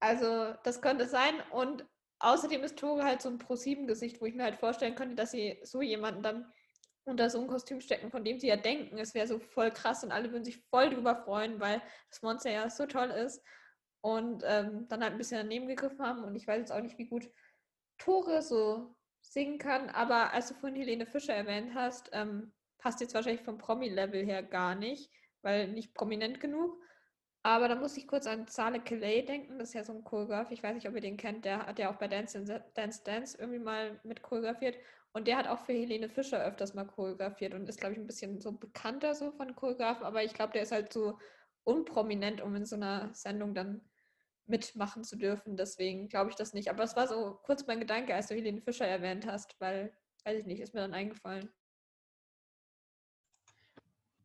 [0.00, 1.84] Also das könnte sein und
[2.20, 5.60] außerdem ist Tore halt so ein Pro-7-Gesicht, wo ich mir halt vorstellen könnte, dass sie
[5.62, 6.50] so jemanden dann
[7.04, 10.02] unter so ein Kostüm stecken, von dem sie ja denken, es wäre so voll krass
[10.04, 13.42] und alle würden sich voll drüber freuen, weil das Monster ja so toll ist
[14.00, 16.24] und ähm, dann halt ein bisschen daneben gegriffen haben.
[16.24, 17.30] Und ich weiß jetzt auch nicht, wie gut
[17.98, 23.14] Tore so singen kann, aber als du vorhin Helene Fischer erwähnt hast, ähm, passt jetzt
[23.14, 25.10] wahrscheinlich vom Promi-Level her gar nicht,
[25.42, 26.82] weil nicht prominent genug.
[27.42, 30.50] Aber da muss ich kurz an Zale Kelly denken, das ist ja so ein Choreograf,
[30.50, 32.42] ich weiß nicht, ob ihr den kennt, der hat ja auch bei Dance
[32.74, 34.76] Dance Dance irgendwie mal mit choreografiert
[35.12, 38.06] und der hat auch für Helene Fischer öfters mal choreografiert und ist, glaube ich, ein
[38.06, 41.18] bisschen so bekannter so von Choreografen, aber ich glaube, der ist halt so
[41.64, 43.89] unprominent, um in so einer Sendung dann
[44.50, 45.56] mitmachen zu dürfen.
[45.56, 46.68] Deswegen glaube ich das nicht.
[46.68, 49.92] Aber es war so kurz mein Gedanke, als du Helene Fischer erwähnt hast, weil,
[50.24, 51.50] weiß ich nicht, ist mir dann eingefallen.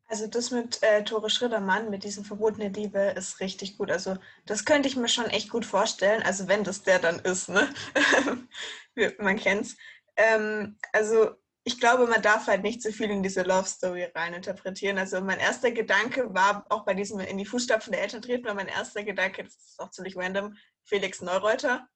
[0.08, 3.90] Also das mit äh, Tore Schrittermann, mit diesem verbotenen Liebe, ist richtig gut.
[3.90, 6.22] Also das könnte ich mir schon echt gut vorstellen.
[6.24, 7.68] Also wenn das der dann ist, ne?
[9.20, 9.76] Man kennt's.
[10.16, 11.32] Ähm, also
[11.68, 15.00] ich glaube, man darf halt nicht so viel in diese Love Story reininterpretieren.
[15.00, 18.54] Also mein erster Gedanke war auch bei diesem in die Fußstapfen der Eltern treten, war
[18.54, 21.88] mein erster Gedanke, das ist auch ziemlich random, Felix Neureuter,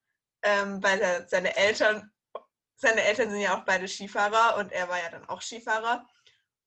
[0.42, 2.10] ähm, weil er, seine Eltern,
[2.74, 6.04] seine Eltern sind ja auch beide Skifahrer und er war ja dann auch Skifahrer.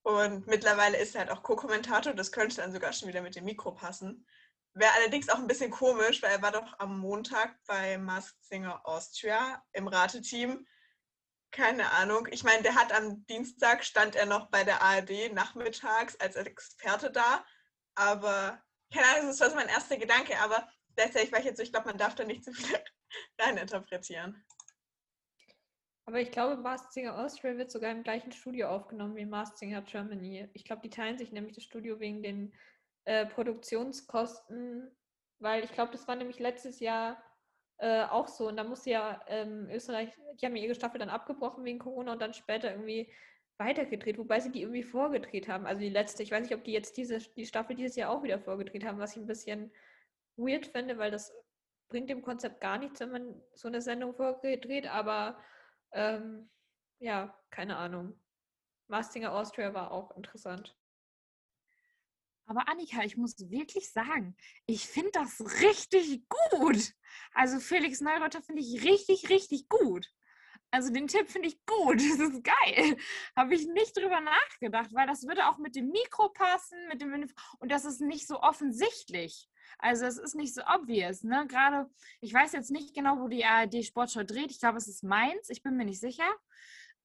[0.04, 3.44] Und mittlerweile ist er halt auch Co-Kommentator, das könnte dann sogar schon wieder mit dem
[3.44, 4.26] Mikro passen.
[4.76, 8.80] Wäre allerdings auch ein bisschen komisch, weil er war doch am Montag bei Masked Singer
[8.86, 10.66] Austria im Rateteam
[11.54, 12.28] Keine Ahnung.
[12.32, 17.12] Ich meine, der hat am Dienstag stand er noch bei der ARD nachmittags als Experte
[17.12, 17.46] da.
[17.94, 18.60] Aber
[18.92, 20.36] keine Ahnung, das war so mein erster Gedanke.
[20.40, 22.76] Aber gleichzeitig war ich jetzt so, ich glaube, man darf da nicht zu viel
[23.40, 24.44] reininterpretieren.
[26.06, 29.84] Aber ich glaube, Masked Singer Austria wird sogar im gleichen Studio aufgenommen wie Masked Singer
[29.84, 30.50] Germany.
[30.54, 32.52] Ich glaube, die teilen sich nämlich das Studio wegen den
[33.06, 34.92] äh, Produktionskosten,
[35.38, 37.24] weil ich glaube, das war nämlich letztes Jahr
[37.78, 38.48] äh, auch so.
[38.48, 40.10] Und da musste ja ähm, Österreich,
[40.42, 43.12] die haben ja ihre Staffel dann abgebrochen wegen Corona und dann später irgendwie
[43.58, 45.66] weitergedreht, wobei sie die irgendwie vorgedreht haben.
[45.66, 48.24] Also die letzte, ich weiß nicht, ob die jetzt diese, die Staffel dieses Jahr auch
[48.24, 49.72] wieder vorgedreht haben, was ich ein bisschen
[50.38, 51.34] weird finde, weil das
[51.90, 55.38] bringt dem Konzept gar nichts, wenn man so eine Sendung vorgedreht, aber
[55.92, 56.50] ähm,
[57.00, 58.20] ja, keine Ahnung.
[58.88, 60.76] Mastinger Austria war auch interessant.
[62.46, 64.36] Aber Annika, ich muss wirklich sagen,
[64.66, 66.94] ich finde das richtig gut.
[67.34, 70.10] Also Felix Neureuther finde ich richtig, richtig gut.
[70.72, 72.02] Also den Tipp finde ich gut.
[72.18, 72.98] Das ist geil.
[73.36, 77.14] Habe ich nicht drüber nachgedacht, weil das würde auch mit dem Mikro passen, mit dem
[77.60, 79.48] und das ist nicht so offensichtlich.
[79.78, 81.46] Also es ist nicht so obvious, ne?
[81.48, 81.90] Gerade,
[82.22, 84.52] ich weiß jetzt nicht genau, wo die ARD Sportschau dreht.
[84.52, 85.50] Ich glaube, es ist Mainz.
[85.50, 86.30] Ich bin mir nicht sicher.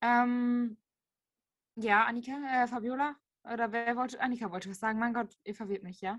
[0.01, 0.79] Ähm,
[1.77, 3.17] ja, Annika, äh, Fabiola?
[3.53, 4.99] Oder wer wollte, Annika wollte was sagen.
[4.99, 6.19] Mein Gott, ihr verwirrt mich, ja?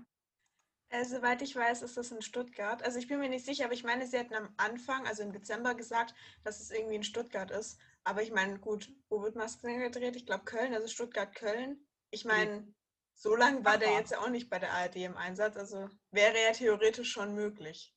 [0.90, 2.82] Äh, soweit ich weiß, ist das in Stuttgart.
[2.82, 5.32] Also ich bin mir nicht sicher, aber ich meine, sie hatten am Anfang, also im
[5.32, 7.78] Dezember gesagt, dass es irgendwie in Stuttgart ist.
[8.02, 10.16] Aber ich meine, gut, wo wird Masken gedreht?
[10.16, 11.86] Ich glaube Köln, also Stuttgart-Köln.
[12.10, 12.74] Ich meine,
[13.14, 16.42] so lange war der jetzt ja auch nicht bei der ARD im Einsatz, also wäre
[16.42, 17.94] ja theoretisch schon möglich.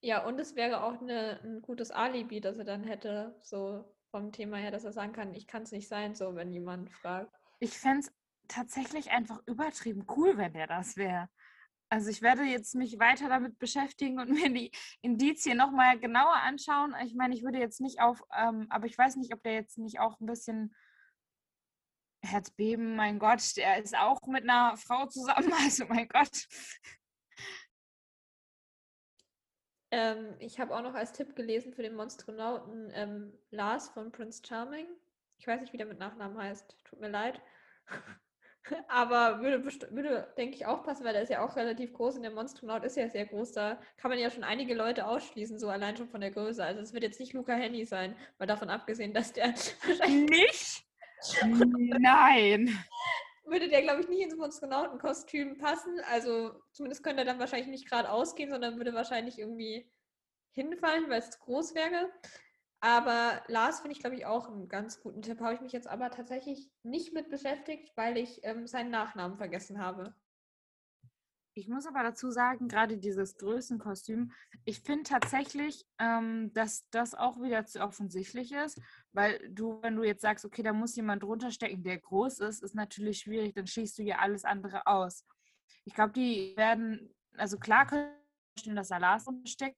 [0.00, 4.32] Ja, und es wäre auch eine, ein gutes Alibi, das er dann hätte, so vom
[4.32, 7.32] Thema her, dass er sagen kann, ich kann es nicht sein, so wenn jemand fragt.
[7.60, 8.12] Ich fände es
[8.48, 11.28] tatsächlich einfach übertrieben cool, wenn der das wäre.
[11.90, 16.94] Also ich werde jetzt mich weiter damit beschäftigen und mir die Indizien nochmal genauer anschauen.
[17.04, 19.78] Ich meine, ich würde jetzt nicht auf, ähm, aber ich weiß nicht, ob der jetzt
[19.78, 20.74] nicht auch ein bisschen
[22.22, 26.46] Herzbeben, mein Gott, der ist auch mit einer Frau zusammen, also mein Gott.
[29.90, 34.42] Ähm, ich habe auch noch als Tipp gelesen für den Monstronauten ähm, Lars von Prince
[34.46, 34.86] Charming.
[35.38, 36.76] Ich weiß nicht, wie der mit Nachnamen heißt.
[36.84, 37.40] Tut mir leid.
[38.88, 42.22] Aber würde, würde denke ich, auch passen, weil der ist ja auch relativ groß und
[42.22, 43.52] der Monstronaut ist ja sehr groß.
[43.52, 46.62] Da kann man ja schon einige Leute ausschließen, so allein schon von der Größe.
[46.62, 49.54] Also es wird jetzt nicht Luca Henny sein, mal davon abgesehen, dass der
[50.08, 50.84] nicht
[51.98, 52.78] Nein.
[53.50, 56.00] Würde der, glaube ich, nicht ins Monstronautenkostüm passen.
[56.10, 59.90] Also zumindest könnte er dann wahrscheinlich nicht gerade ausgehen, sondern würde wahrscheinlich irgendwie
[60.52, 62.10] hinfallen, weil es zu groß wäre.
[62.80, 65.40] Aber Lars finde ich, glaube ich, auch einen ganz guten Tipp.
[65.40, 69.80] Habe ich mich jetzt aber tatsächlich nicht mit beschäftigt, weil ich ähm, seinen Nachnamen vergessen
[69.80, 70.14] habe.
[71.58, 74.30] Ich muss aber dazu sagen, gerade dieses Größenkostüm,
[74.64, 78.80] ich finde tatsächlich, ähm, dass das auch wieder zu offensichtlich ist,
[79.12, 82.62] weil du, wenn du jetzt sagst, okay, da muss jemand drunter stecken, der groß ist,
[82.62, 85.26] ist natürlich schwierig, dann schießt du ja alles andere aus.
[85.84, 88.12] Ich glaube, die werden, also klar können
[88.74, 89.76] dass da Lars steckt,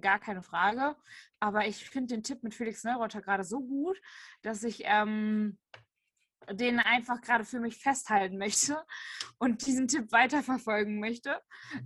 [0.00, 0.96] gar keine Frage,
[1.40, 4.00] aber ich finde den Tipp mit Felix Neureuther gerade so gut,
[4.42, 5.58] dass ich ähm,
[6.48, 8.82] den einfach gerade für mich festhalten möchte
[9.38, 11.40] und diesen Tipp weiterverfolgen möchte.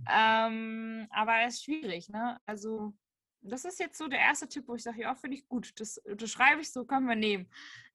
[0.09, 2.39] Ähm, aber er ist schwierig, ne?
[2.45, 2.93] Also,
[3.41, 5.79] das ist jetzt so der erste Tipp, wo ich sage, ja, finde ich gut.
[5.79, 7.49] Das, das schreibe ich so, können wir nehmen.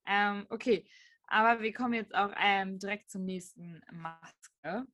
[0.06, 0.88] Ähm, okay,
[1.26, 4.86] aber wir kommen jetzt auch ähm, direkt zum nächsten Maske.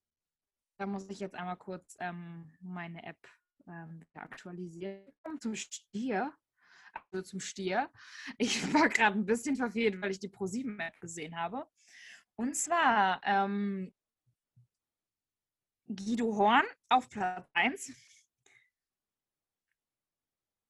[0.79, 3.19] Da muss ich jetzt einmal kurz ähm, meine App
[3.67, 5.03] ähm, aktualisieren.
[5.41, 6.33] Zum Stier
[7.11, 7.91] also zum Stier.
[8.39, 11.67] Ich war gerade ein bisschen verwirrt, weil ich die Pro7-Map gesehen habe.
[12.37, 13.95] Und zwar ähm,
[15.87, 17.93] Guido Horn auf Platz 1.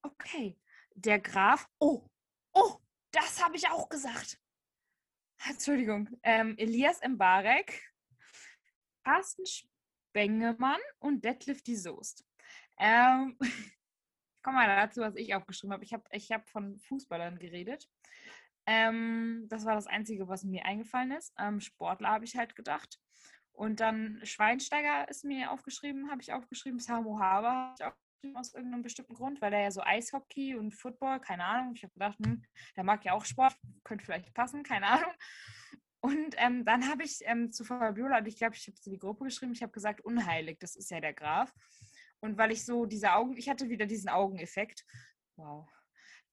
[0.03, 0.59] Okay,
[0.95, 1.68] der Graf.
[1.79, 2.09] Oh,
[2.53, 2.79] oh,
[3.11, 4.39] das habe ich auch gesagt.
[5.49, 6.09] Entschuldigung.
[6.22, 7.83] Ähm, Elias Mbarek,
[9.05, 12.24] Carsten Spengemann und Detlef die Soest.
[12.79, 13.39] Ähm,
[14.47, 15.84] komme mal dazu, was ich aufgeschrieben habe.
[15.84, 17.88] Ich habe ich hab von Fußballern geredet.
[18.64, 21.34] Ähm, das war das Einzige, was mir eingefallen ist.
[21.36, 23.01] Ähm, Sportler habe ich halt gedacht.
[23.51, 26.78] Und dann Schweinsteiger ist mir aufgeschrieben, habe ich aufgeschrieben.
[26.78, 30.72] Samu Haber habe ich aufgeschrieben aus irgendeinem bestimmten Grund, weil er ja so Eishockey und
[30.72, 31.72] Football, keine Ahnung.
[31.74, 32.44] Ich habe gedacht, hm,
[32.76, 35.12] der mag ja auch Sport, könnte vielleicht passen, keine Ahnung.
[36.01, 38.99] Und ähm, dann habe ich ähm, zu Fabiola, und ich glaube, ich habe zu die
[38.99, 41.53] Gruppe geschrieben, ich habe gesagt, unheilig, das ist ja der Graf.
[42.27, 44.85] Und weil ich so diese Augen, ich hatte wieder diesen Augeneffekt.
[45.37, 45.68] Wow.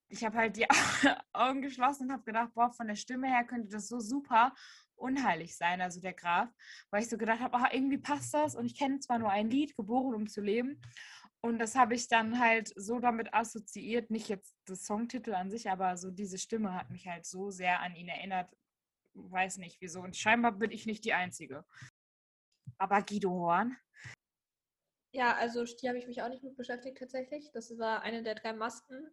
[0.07, 0.65] Ich habe halt die
[1.33, 4.53] Augen geschlossen und habe gedacht, boah, von der Stimme her könnte das so super
[4.95, 6.49] unheilig sein, also der Graf,
[6.89, 9.49] weil ich so gedacht habe, ah, irgendwie passt das und ich kenne zwar nur ein
[9.49, 10.81] Lied, Geboren um zu leben
[11.41, 15.69] Und das habe ich dann halt so damit assoziiert, nicht jetzt das Songtitel an sich,
[15.69, 18.49] aber so diese Stimme hat mich halt so sehr an ihn erinnert.
[19.13, 20.01] Weiß nicht wieso.
[20.01, 21.65] Und scheinbar bin ich nicht die Einzige.
[22.79, 23.77] Aber Guido Horn.
[25.13, 27.51] Ja, also die habe ich mich auch nicht mit beschäftigt tatsächlich.
[27.53, 29.09] Das war eine der drei Masken,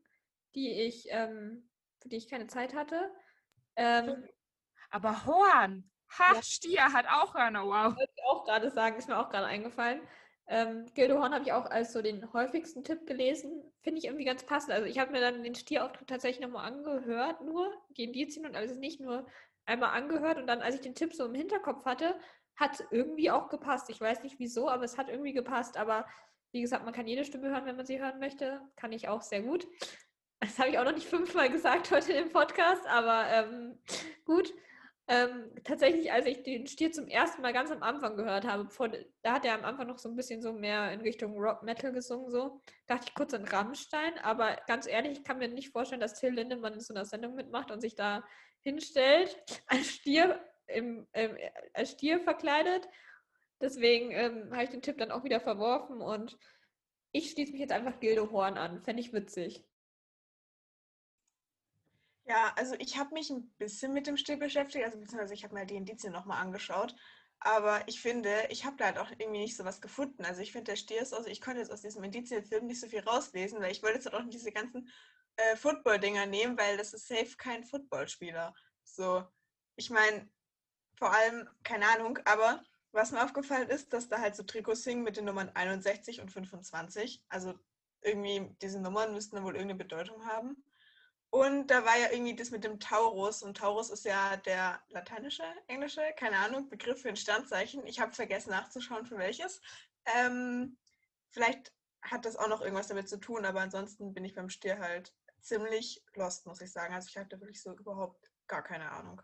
[0.54, 1.68] die ich, ähm,
[2.00, 3.10] für die ich keine Zeit hatte.
[3.76, 4.26] Ähm,
[4.90, 6.42] aber Horn, ha, Ja.
[6.42, 7.94] Stier hat auch Hörner, wow.
[7.94, 10.00] wollte ich auch gerade sagen, ist mir auch gerade eingefallen.
[10.46, 13.62] Ähm, Gildo Horn habe ich auch als so den häufigsten Tipp gelesen.
[13.82, 14.72] Finde ich irgendwie ganz passend.
[14.72, 18.76] Also ich habe mir dann den Stierauftritt tatsächlich nochmal angehört, nur die Indizien und alles
[18.78, 19.26] nicht nur
[19.66, 22.18] einmal angehört und dann, als ich den Tipp so im Hinterkopf hatte,
[22.60, 23.88] hat irgendwie auch gepasst.
[23.88, 25.78] Ich weiß nicht wieso, aber es hat irgendwie gepasst.
[25.78, 26.06] Aber
[26.52, 28.60] wie gesagt, man kann jede Stimme hören, wenn man sie hören möchte.
[28.76, 29.66] Kann ich auch sehr gut.
[30.40, 33.78] Das habe ich auch noch nicht fünfmal gesagt heute im Podcast, aber ähm,
[34.24, 34.52] gut.
[35.08, 38.90] Ähm, tatsächlich, als ich den Stier zum ersten Mal ganz am Anfang gehört habe, bevor,
[39.22, 41.92] da hat er am Anfang noch so ein bisschen so mehr in Richtung Rock Metal
[41.92, 46.00] gesungen, so, dachte ich kurz an Rammstein, aber ganz ehrlich, ich kann mir nicht vorstellen,
[46.00, 48.22] dass Till Lindemann in so einer Sendung mitmacht und sich da
[48.60, 49.36] hinstellt,
[49.66, 50.40] als Stier,
[50.74, 51.36] im, ähm,
[51.74, 52.88] als Stier verkleidet.
[53.60, 56.38] Deswegen ähm, habe ich den Tipp dann auch wieder verworfen und
[57.12, 58.82] ich schließe mich jetzt einfach Gildo Horn an.
[58.82, 59.66] Fände ich witzig.
[62.24, 65.54] Ja, also ich habe mich ein bisschen mit dem Stier beschäftigt, also beziehungsweise ich habe
[65.54, 66.94] mir die Indizien nochmal angeschaut.
[67.40, 70.24] Aber ich finde, ich habe da halt auch irgendwie nicht so was gefunden.
[70.24, 72.86] Also ich finde, der Stier ist, also ich konnte jetzt aus diesem Indizienfilm nicht so
[72.86, 74.88] viel rauslesen, weil ich wollte jetzt halt auch nicht diese ganzen
[75.36, 78.54] äh, Football-Dinger nehmen, weil das ist safe kein Footballspieler.
[78.84, 79.24] So,
[79.76, 80.28] ich meine,
[81.00, 85.02] vor allem, keine Ahnung, aber was mir aufgefallen ist, dass da halt so Trikots hingen
[85.02, 87.24] mit den Nummern 61 und 25.
[87.30, 87.58] Also
[88.02, 90.62] irgendwie, diese Nummern müssten dann wohl irgendeine Bedeutung haben.
[91.30, 93.42] Und da war ja irgendwie das mit dem Taurus.
[93.42, 97.86] Und Taurus ist ja der lateinische, englische, keine Ahnung, Begriff für ein Sternzeichen.
[97.86, 99.62] Ich habe vergessen nachzuschauen, für welches.
[100.04, 100.76] Ähm,
[101.30, 101.72] vielleicht
[102.02, 105.14] hat das auch noch irgendwas damit zu tun, aber ansonsten bin ich beim Stier halt
[105.40, 106.92] ziemlich lost, muss ich sagen.
[106.92, 109.22] Also ich da wirklich so überhaupt gar keine Ahnung.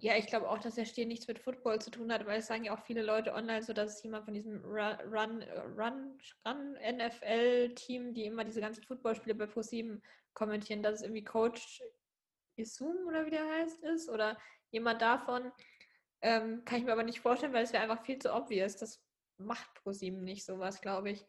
[0.00, 2.46] Ja, ich glaube auch, dass der Stier nichts mit Football zu tun hat, weil es
[2.46, 5.44] sagen ja auch viele Leute online so, dass es jemand von diesem Run, Run,
[5.76, 10.00] Run, NFL-Team, die immer diese ganzen Footballspiele bei ProSieben
[10.34, 11.82] kommentieren, dass es irgendwie Coach
[12.54, 14.38] Isum oder wie der heißt ist oder
[14.70, 15.50] jemand davon.
[16.20, 18.76] Ähm, kann ich mir aber nicht vorstellen, weil es wäre einfach viel zu obvious.
[18.76, 19.04] Das
[19.36, 21.26] macht ProSieben nicht sowas, glaube ich.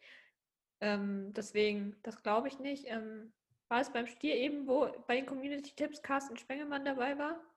[0.80, 2.86] Ähm, deswegen, das glaube ich nicht.
[2.88, 3.34] Ähm,
[3.68, 7.49] war es beim Stier eben, wo bei den Community-Tipps Carsten Spengemann dabei war?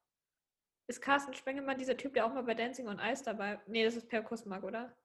[0.87, 3.97] Ist Carsten Spengemann dieser Typ, der auch mal bei Dancing on Ice dabei Nee, das
[3.97, 4.97] ist Per Kusmak, oder?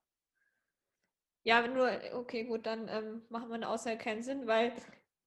[1.44, 4.72] Ja, wenn nur, okay, gut, dann ähm, machen wir eine Aussage keinen Sinn, weil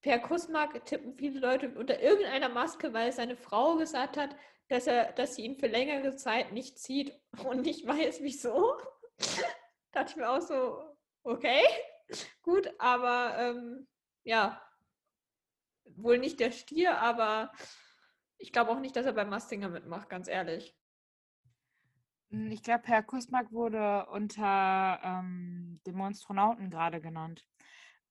[0.02, 4.36] Per Kusmak tippen viele Leute unter irgendeiner Maske, weil seine Frau gesagt hat,
[4.68, 8.78] dass er, dass sie ihn für längere Zeit nicht zieht und ich weiß wieso.
[9.92, 11.62] dachte ich mir auch so, okay,
[12.42, 13.88] gut, aber ähm,
[14.24, 14.62] ja,
[15.84, 17.52] wohl nicht der Stier, aber
[18.42, 20.76] ich glaube auch nicht, dass er beim Mastinger mitmacht, ganz ehrlich.
[22.32, 27.46] Hm, Ich glaube, Herr Kusmak wurde unter ähm, dem Monstronauten gerade genannt.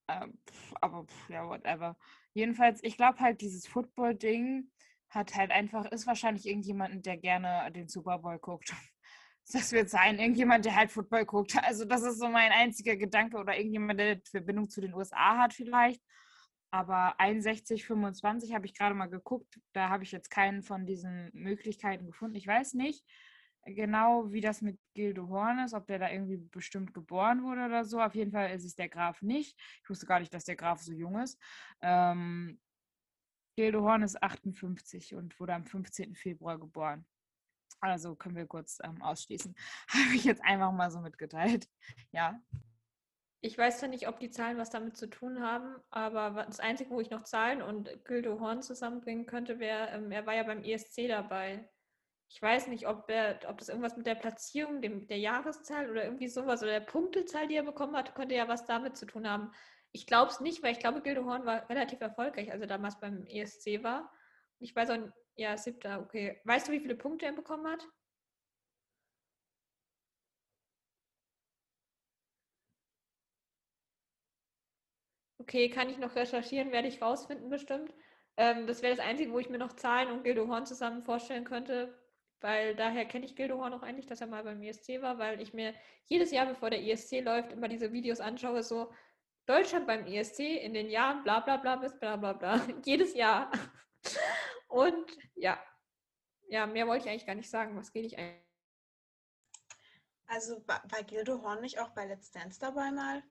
[0.08, 0.38] Ähm,
[0.80, 1.96] aber pf, ja, whatever.
[2.32, 4.70] Jedenfalls, ich glaube halt, dieses Football-Ding
[5.08, 8.72] hat halt einfach, ist wahrscheinlich irgendjemand, der gerne den Super Bowl guckt.
[9.52, 11.56] Das wird sein, irgendjemand, der halt Football guckt.
[11.64, 15.54] Also, das ist so mein einziger Gedanke oder irgendjemand, der Verbindung zu den USA hat,
[15.54, 16.00] vielleicht.
[16.70, 19.60] Aber 61, 25 habe ich gerade mal geguckt.
[19.72, 22.36] Da habe ich jetzt keinen von diesen Möglichkeiten gefunden.
[22.36, 23.04] Ich weiß nicht
[23.64, 27.84] genau, wie das mit Gildo Horn ist, ob der da irgendwie bestimmt geboren wurde oder
[27.84, 28.00] so.
[28.00, 29.58] Auf jeden Fall ist es der Graf nicht.
[29.82, 31.38] Ich wusste gar nicht, dass der Graf so jung ist.
[31.80, 32.60] Ähm,
[33.56, 36.14] Gildo Horn ist 58 und wurde am 15.
[36.14, 37.04] Februar geboren.
[37.80, 39.54] Also können wir kurz ähm, ausschließen.
[39.88, 41.68] Habe ich jetzt einfach mal so mitgeteilt.
[42.12, 42.40] Ja.
[43.43, 46.91] Ich weiß zwar nicht, ob die Zahlen was damit zu tun haben, aber das Einzige,
[46.91, 50.62] wo ich noch Zahlen und Gildo Horn zusammenbringen könnte, wäre, ähm, er war ja beim
[50.62, 51.66] ESC dabei.
[52.28, 56.05] Ich weiß nicht, ob, er, ob das irgendwas mit der Platzierung, dem, der Jahreszahl oder
[56.05, 59.28] irgendwie sowas oder der Punktezahl, die er bekommen hat, könnte ja was damit zu tun
[59.28, 59.53] haben.
[59.93, 63.01] Ich glaube es nicht, weil ich glaube, Gildo Horn war relativ erfolgreich, als er damals
[63.01, 64.12] beim ESC war.
[64.59, 64.99] Ich weiß auch,
[65.36, 66.41] ja, siebter, okay.
[66.45, 67.88] Weißt du, wie viele Punkte er bekommen hat?
[75.51, 77.92] Okay, kann ich noch recherchieren, werde ich rausfinden bestimmt.
[78.36, 81.42] Ähm, das wäre das Einzige, wo ich mir noch Zahlen und Gildo Horn zusammen vorstellen
[81.42, 81.92] könnte,
[82.40, 85.40] weil daher kenne ich Gildo Horn auch eigentlich, dass er mal beim ESC war, weil
[85.40, 85.74] ich mir
[86.05, 88.92] jedes Jahr, bevor der ESC läuft, immer diese Videos anschaue, so
[89.46, 92.64] Deutschland beim ESC in den Jahren bla bla bla bis bla bla bla.
[92.84, 93.51] jedes Jahr.
[94.68, 95.61] Und ja,
[96.46, 97.76] ja, mehr wollte ich eigentlich gar nicht sagen.
[97.76, 98.46] Was geht ich eigentlich?
[100.28, 103.24] Also war, war Gildo Horn nicht auch bei Let's Dance dabei mal?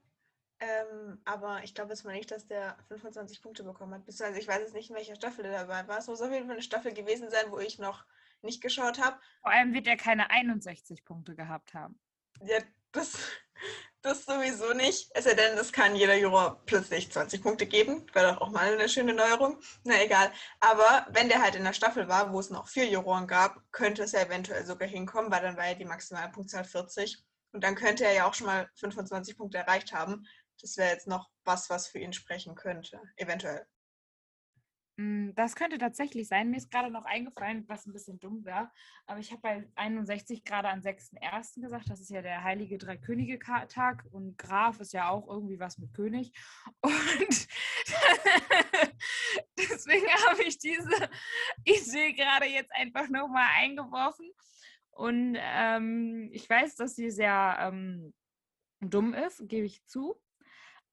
[0.61, 4.05] Ähm, aber ich glaube jetzt mal nicht, dass der 25 Punkte bekommen hat.
[4.05, 5.97] Beziehungsweise ich weiß jetzt nicht, in welcher Staffel er dabei war.
[5.97, 8.05] Es muss auf jeden Fall eine Staffel gewesen sein, wo ich noch
[8.41, 9.17] nicht geschaut habe.
[9.41, 11.97] Vor allem wird er keine 61 Punkte gehabt haben.
[12.41, 12.59] Ja,
[12.91, 13.17] das,
[14.01, 15.09] das sowieso nicht.
[15.13, 18.05] Es sei denn, es kann jeder Juror plötzlich 20 Punkte geben.
[18.13, 19.61] Wäre doch auch mal eine schöne Neuerung.
[19.85, 20.31] Na egal.
[20.59, 24.03] Aber wenn der halt in der Staffel war, wo es noch vier Juroren gab, könnte
[24.03, 27.23] es ja eventuell sogar hinkommen, weil dann war ja die Maximalpunktzahl 40.
[27.51, 30.27] Und dann könnte er ja auch schon mal 25 Punkte erreicht haben.
[30.61, 33.65] Das wäre jetzt noch was, was für ihn sprechen könnte, eventuell.
[34.99, 36.49] Mm, das könnte tatsächlich sein.
[36.51, 38.69] Mir ist gerade noch eingefallen, was ein bisschen dumm wäre.
[39.05, 41.61] Aber ich habe bei 61 gerade an 6.1.
[41.61, 41.89] gesagt.
[41.89, 44.03] Das ist ja der Heilige Drei-Könige-Tag.
[44.11, 46.33] Und Graf ist ja auch irgendwie was mit König.
[46.81, 46.91] Und
[49.57, 51.09] deswegen habe ich diese
[51.63, 54.29] Idee gerade jetzt einfach nochmal eingeworfen.
[54.91, 58.13] Und ähm, ich weiß, dass sie sehr ähm,
[58.81, 60.19] dumm ist, gebe ich zu.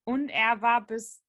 [0.06, 1.20] Und er war bis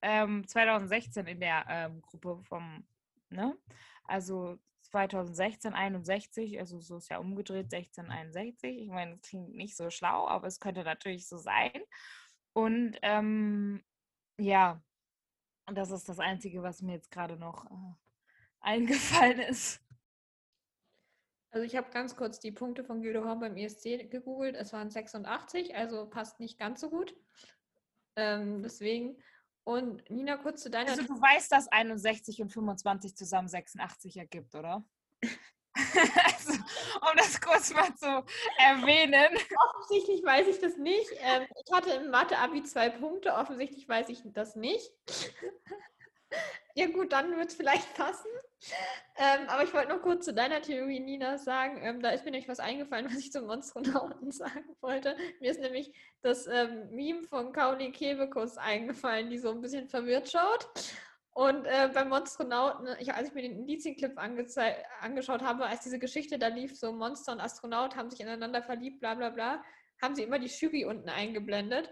[0.00, 2.82] ähm, 2016 in der ähm, Gruppe vom,
[3.28, 3.56] ne?
[4.04, 8.78] Also 2016 61, also so ist ja umgedreht, 16 61.
[8.78, 11.72] Ich meine, das klingt nicht so schlau, aber es könnte natürlich so sein.
[12.54, 13.82] Und ähm,
[14.38, 14.82] ja,
[15.66, 17.94] das ist das Einzige, was mir jetzt gerade noch äh,
[18.60, 19.82] eingefallen ist.
[21.50, 24.56] Also ich habe ganz kurz die Punkte von Guido Horn beim ESC gegoogelt.
[24.56, 27.14] Es waren 86, also passt nicht ganz so gut.
[28.16, 29.16] Ähm, deswegen.
[29.64, 30.90] Und Nina, kurz zu deiner.
[30.90, 34.84] Also du weißt, dass 61 und 25 zusammen 86 ergibt, oder?
[35.74, 38.24] also, um das kurz mal zu
[38.58, 39.36] erwähnen.
[39.70, 41.10] Offensichtlich weiß ich das nicht.
[41.20, 43.34] Ähm, ich hatte im Mathe-Abi zwei Punkte.
[43.34, 44.90] Offensichtlich weiß ich das nicht.
[46.74, 48.30] Ja gut, dann wird es vielleicht passen.
[49.16, 51.80] Ähm, aber ich wollte noch kurz zu deiner Theorie, Nina, sagen.
[51.82, 55.16] Ähm, da ist mir nämlich was eingefallen, was ich zum Monstronauten sagen wollte.
[55.40, 60.30] Mir ist nämlich das ähm, Meme von Kauli Kebekus eingefallen, die so ein bisschen verwirrt
[60.30, 60.68] schaut.
[61.34, 66.38] Und äh, beim Monstronauten, ich, als ich mir den Indizienclip angeschaut habe, als diese Geschichte
[66.38, 69.64] da lief, so Monster und Astronaut haben sich ineinander verliebt, bla bla bla,
[70.02, 71.90] haben sie immer die Jury unten eingeblendet.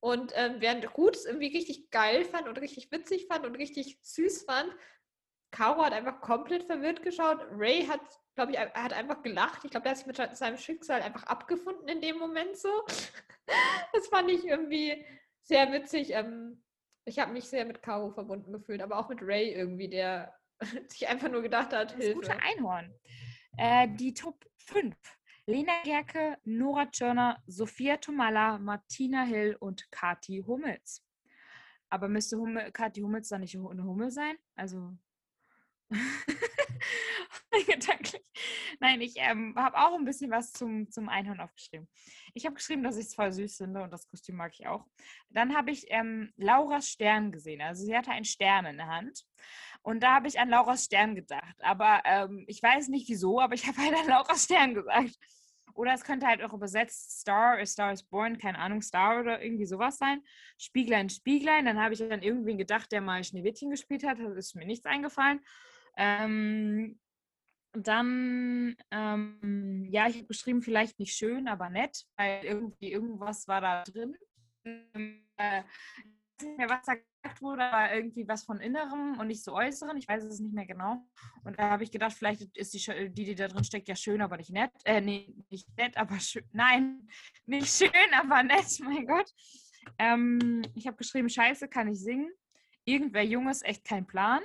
[0.00, 3.98] Und ähm, während Ruth es irgendwie richtig geil fand und richtig witzig fand und richtig
[4.02, 4.74] süß fand,
[5.50, 7.40] Caro hat einfach komplett verwirrt geschaut.
[7.50, 8.00] Ray hat,
[8.34, 9.64] glaube ich, er hat einfach gelacht.
[9.64, 12.70] Ich glaube, der hat sich mit seinem Schicksal einfach abgefunden in dem Moment so.
[13.92, 15.04] das fand ich irgendwie
[15.42, 16.12] sehr witzig.
[16.12, 16.62] Ähm,
[17.04, 20.34] ich habe mich sehr mit Caro verbunden gefühlt, aber auch mit Ray irgendwie, der
[20.88, 22.14] sich einfach nur gedacht hat, das Hilfe.
[22.14, 22.94] gute Einhorn.
[23.56, 24.94] Äh, die Top 5.
[25.46, 31.04] Lena Gerke, Nora Tschörner, Sophia Tomalla, Martina Hill und Kati Hummels.
[31.88, 34.36] Aber müsste Hummel, Kati Hummels dann nicht eine Hummel sein?
[34.54, 34.96] Also
[37.66, 38.22] Gedanklich.
[38.80, 41.88] Nein, ich ähm, habe auch ein bisschen was zum, zum Einhorn aufgeschrieben.
[42.34, 44.86] Ich habe geschrieben, dass ich es voll süß finde und das Kostüm mag ich auch.
[45.28, 47.60] Dann habe ich ähm, Lauras Stern gesehen.
[47.60, 49.24] Also sie hatte einen Stern in der Hand.
[49.82, 51.56] Und da habe ich an Lauras Stern gedacht.
[51.60, 55.18] Aber ähm, ich weiß nicht wieso, aber ich habe halt an Lauras Stern gesagt.
[55.74, 59.66] Oder es könnte halt auch übersetzt Star, Star is Born, keine Ahnung, Star oder irgendwie
[59.66, 60.22] sowas sein.
[60.58, 61.64] Spieglein, Spieglein.
[61.64, 64.18] Dann habe ich an irgendwen gedacht, der mal Schneewittchen gespielt hat.
[64.18, 65.40] Da ist mir nichts eingefallen.
[65.96, 66.98] Ähm,
[67.72, 73.60] dann, ähm, ja, ich habe geschrieben, vielleicht nicht schön, aber nett, weil irgendwie irgendwas war
[73.60, 74.16] da drin.
[74.64, 75.62] Ähm, äh,
[76.42, 79.96] nicht mehr, was da gesagt wurde, aber irgendwie was von Innerem und nicht so Äußeren.
[79.96, 81.06] Ich weiß es nicht mehr genau.
[81.44, 84.20] Und da habe ich gedacht, vielleicht ist die, die, die da drin steckt, ja schön,
[84.22, 84.72] aber nicht nett.
[84.84, 86.44] Äh, nee, nicht nett, aber schön.
[86.52, 87.08] Nein,
[87.46, 89.30] nicht schön, aber nett, mein Gott.
[89.98, 92.30] Ähm, ich habe geschrieben, Scheiße, kann ich singen.
[92.84, 94.40] Irgendwer Junges, echt kein Plan.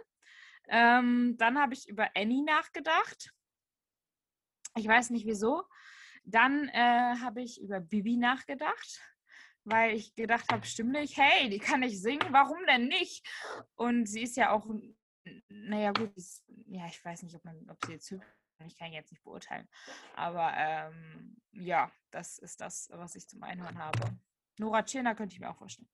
[0.67, 3.31] Ähm, dann habe ich über Annie nachgedacht.
[4.75, 5.63] Ich weiß nicht wieso.
[6.23, 9.01] Dann äh, habe ich über Bibi nachgedacht,
[9.63, 13.27] weil ich gedacht habe, stimmlich, hey, die kann ich singen, warum denn nicht?
[13.75, 14.67] Und sie ist ja auch,
[15.49, 18.25] naja gut, ist, ja, ich weiß nicht, ob, man, ob sie jetzt hübsch
[18.63, 19.67] ich kann jetzt nicht beurteilen.
[20.15, 24.17] Aber ähm, ja, das ist das, was ich zum Einhören habe.
[24.57, 25.89] Nora Tschirner könnte ich mir auch vorstellen.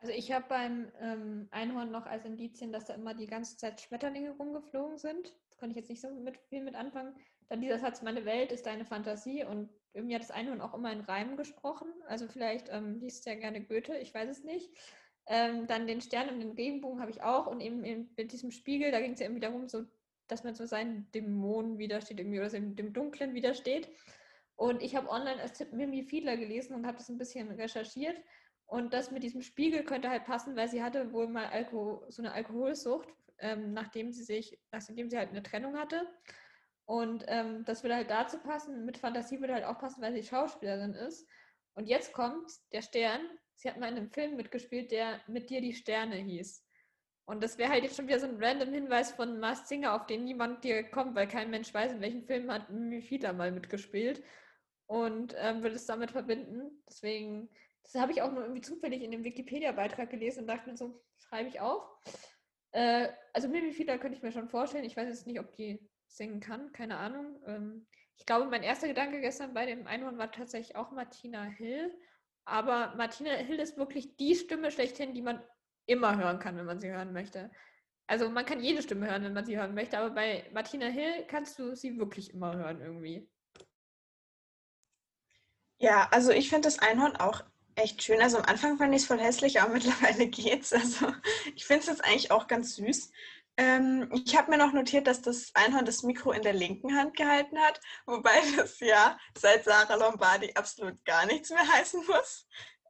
[0.00, 3.80] Also ich habe beim ähm, Einhorn noch als Indizien, dass da immer die ganze Zeit
[3.80, 5.34] Schmetterlinge rumgeflogen sind.
[5.48, 7.14] Das konnte ich jetzt nicht so mit, viel mit anfangen.
[7.48, 10.90] Dann dieser Satz, meine Welt ist deine Fantasie und irgendwie hat das Einhorn auch immer
[10.90, 11.88] in Reimen gesprochen.
[12.06, 14.70] Also vielleicht ähm, liest ja gerne Goethe, ich weiß es nicht.
[15.26, 18.50] Ähm, dann den Stern und den Regenbogen habe ich auch und eben, eben mit diesem
[18.50, 19.84] Spiegel, da ging es ja irgendwie darum, so,
[20.28, 23.90] dass man so seinen Dämonen widersteht irgendwie oder dem, dem Dunklen widersteht.
[24.56, 28.16] Und ich habe online als Tipp Mimi Fiedler gelesen und habe das ein bisschen recherchiert.
[28.70, 32.22] Und das mit diesem Spiegel könnte halt passen, weil sie hatte wohl mal Alko so
[32.22, 33.08] eine Alkoholsucht,
[33.38, 36.06] ähm, nachdem sie sich, nachdem sie halt eine Trennung hatte.
[36.84, 38.84] Und ähm, das würde halt dazu passen.
[38.84, 41.28] Mit Fantasie würde halt auch passen, weil sie Schauspielerin ist.
[41.74, 43.20] Und jetzt kommt der Stern.
[43.56, 46.64] Sie hat mal in einem Film mitgespielt, der mit dir die Sterne hieß.
[47.24, 50.06] Und das wäre halt jetzt schon wieder so ein random Hinweis von Mars Singer, auf
[50.06, 52.68] den niemand dir kommt, weil kein Mensch weiß, in welchem Film hat
[53.02, 54.22] Fiedler mal mitgespielt
[54.86, 56.82] und ähm, würde es damit verbinden.
[56.88, 57.48] Deswegen,
[57.82, 61.02] das habe ich auch nur irgendwie zufällig in dem Wikipedia-Beitrag gelesen und dachte mir so,
[61.18, 61.82] schreibe ich auf.
[62.72, 64.84] Äh, also Mimi Fiedler könnte ich mir schon vorstellen.
[64.84, 67.40] Ich weiß jetzt nicht, ob die singen kann, keine Ahnung.
[67.46, 71.96] Ähm, ich glaube, mein erster Gedanke gestern bei dem Einhorn war tatsächlich auch Martina Hill.
[72.44, 75.42] Aber Martina Hill ist wirklich die Stimme schlechthin, die man
[75.86, 77.50] immer hören kann, wenn man sie hören möchte.
[78.06, 81.26] Also man kann jede Stimme hören, wenn man sie hören möchte, aber bei Martina Hill
[81.28, 83.30] kannst du sie wirklich immer hören irgendwie.
[85.78, 87.44] Ja, also ich finde das Einhorn auch
[87.80, 88.20] echt schön.
[88.20, 90.72] Also am Anfang fand ich es voll hässlich, aber mittlerweile geht's.
[90.72, 91.12] Also
[91.54, 93.10] ich finde es jetzt eigentlich auch ganz süß.
[93.56, 97.16] Ähm, ich habe mir noch notiert, dass das Einhorn das Mikro in der linken Hand
[97.16, 102.46] gehalten hat, wobei das ja seit Sarah Lombardi absolut gar nichts mehr heißen muss.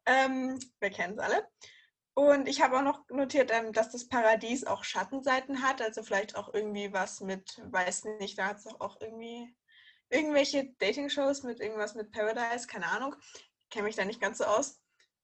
[0.07, 1.49] Ähm, wir kennen es alle.
[2.15, 6.37] Und ich habe auch noch notiert, ähm, dass das Paradies auch Schattenseiten hat, also vielleicht
[6.37, 9.55] auch irgendwie was mit, weiß nicht, da hat es auch irgendwie
[10.11, 13.15] irgendwelche Dating-Shows mit irgendwas mit Paradise, keine Ahnung,
[13.71, 14.81] kenne mich da nicht ganz so aus.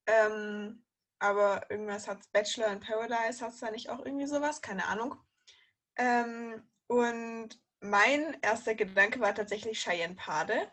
[0.06, 0.84] Ähm,
[1.18, 4.60] aber irgendwas hat Bachelor in Paradise, hat es da nicht auch irgendwie sowas?
[4.62, 5.16] Keine Ahnung.
[5.96, 10.70] Ähm, und mein erster Gedanke war tatsächlich Cheyenne Pade.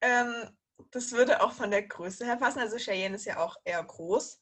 [0.00, 0.56] Ähm,
[0.90, 2.60] das würde auch von der Größe her passen.
[2.60, 4.40] Also Cheyenne ist ja auch eher groß.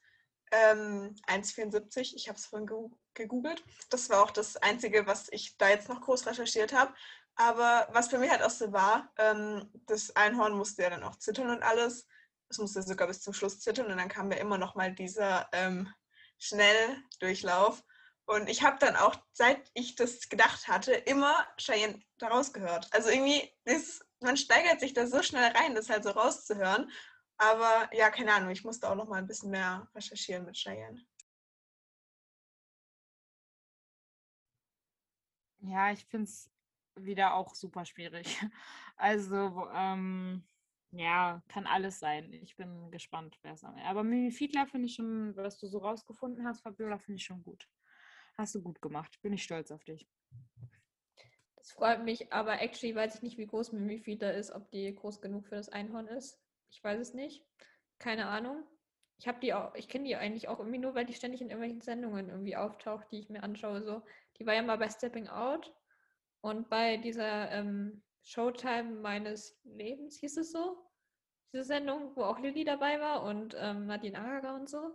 [0.52, 2.14] Ähm, 1,74.
[2.14, 2.68] Ich habe es vorhin
[3.14, 3.62] gegoogelt.
[3.88, 6.94] Das war auch das Einzige, was ich da jetzt noch groß recherchiert habe.
[7.36, 11.16] Aber was bei mir halt auch so war, ähm, das Einhorn musste ja dann auch
[11.16, 12.06] zittern und alles.
[12.50, 15.48] Es musste sogar bis zum Schluss zittern und dann kam ja immer noch mal dieser
[15.52, 15.88] ähm,
[16.38, 17.82] Schnelldurchlauf.
[18.26, 22.88] Und ich habe dann auch, seit ich das gedacht hatte, immer Cheyenne daraus gehört.
[22.92, 26.90] Also irgendwie, das, man steigert sich da so schnell rein, das halt so rauszuhören.
[27.38, 31.00] Aber ja, keine Ahnung, ich musste auch noch mal ein bisschen mehr recherchieren mit Cheyenne.
[35.62, 36.50] Ja, ich finde es
[36.96, 38.26] wieder auch super schwierig.
[39.02, 40.44] Also, ähm,
[40.92, 42.32] ja, kann alles sein.
[42.32, 43.88] Ich bin gespannt, wer es am Ende.
[43.88, 47.42] Aber Mimi Fiedler finde ich schon, was du so rausgefunden hast, Fabiola, finde ich schon
[47.42, 47.68] gut.
[48.36, 49.20] Hast du gut gemacht.
[49.22, 50.08] Bin ich stolz auf dich.
[51.56, 54.94] Das freut mich, aber actually weiß ich nicht, wie groß Mimi Fiedler ist, ob die
[54.94, 56.40] groß genug für das Einhorn ist.
[56.70, 57.44] Ich weiß es nicht.
[57.98, 58.64] Keine Ahnung.
[59.18, 61.50] Ich habe die auch, ich kenne die eigentlich auch irgendwie nur, weil die ständig in
[61.50, 63.82] irgendwelchen Sendungen irgendwie auftaucht, die ich mir anschaue.
[63.82, 64.02] So,
[64.38, 65.72] die war ja mal bei Stepping Out
[66.40, 70.78] und bei dieser ähm, Showtime meines Lebens hieß es so.
[71.52, 74.94] Diese Sendung, wo auch Lilly dabei war und ähm, Nadine Agaga und so.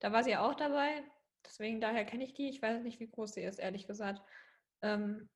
[0.00, 1.02] Da war sie auch dabei.
[1.44, 2.48] Deswegen daher kenne ich die.
[2.48, 4.22] Ich weiß nicht, wie groß sie ist, ehrlich gesagt.
[4.82, 5.28] Ähm,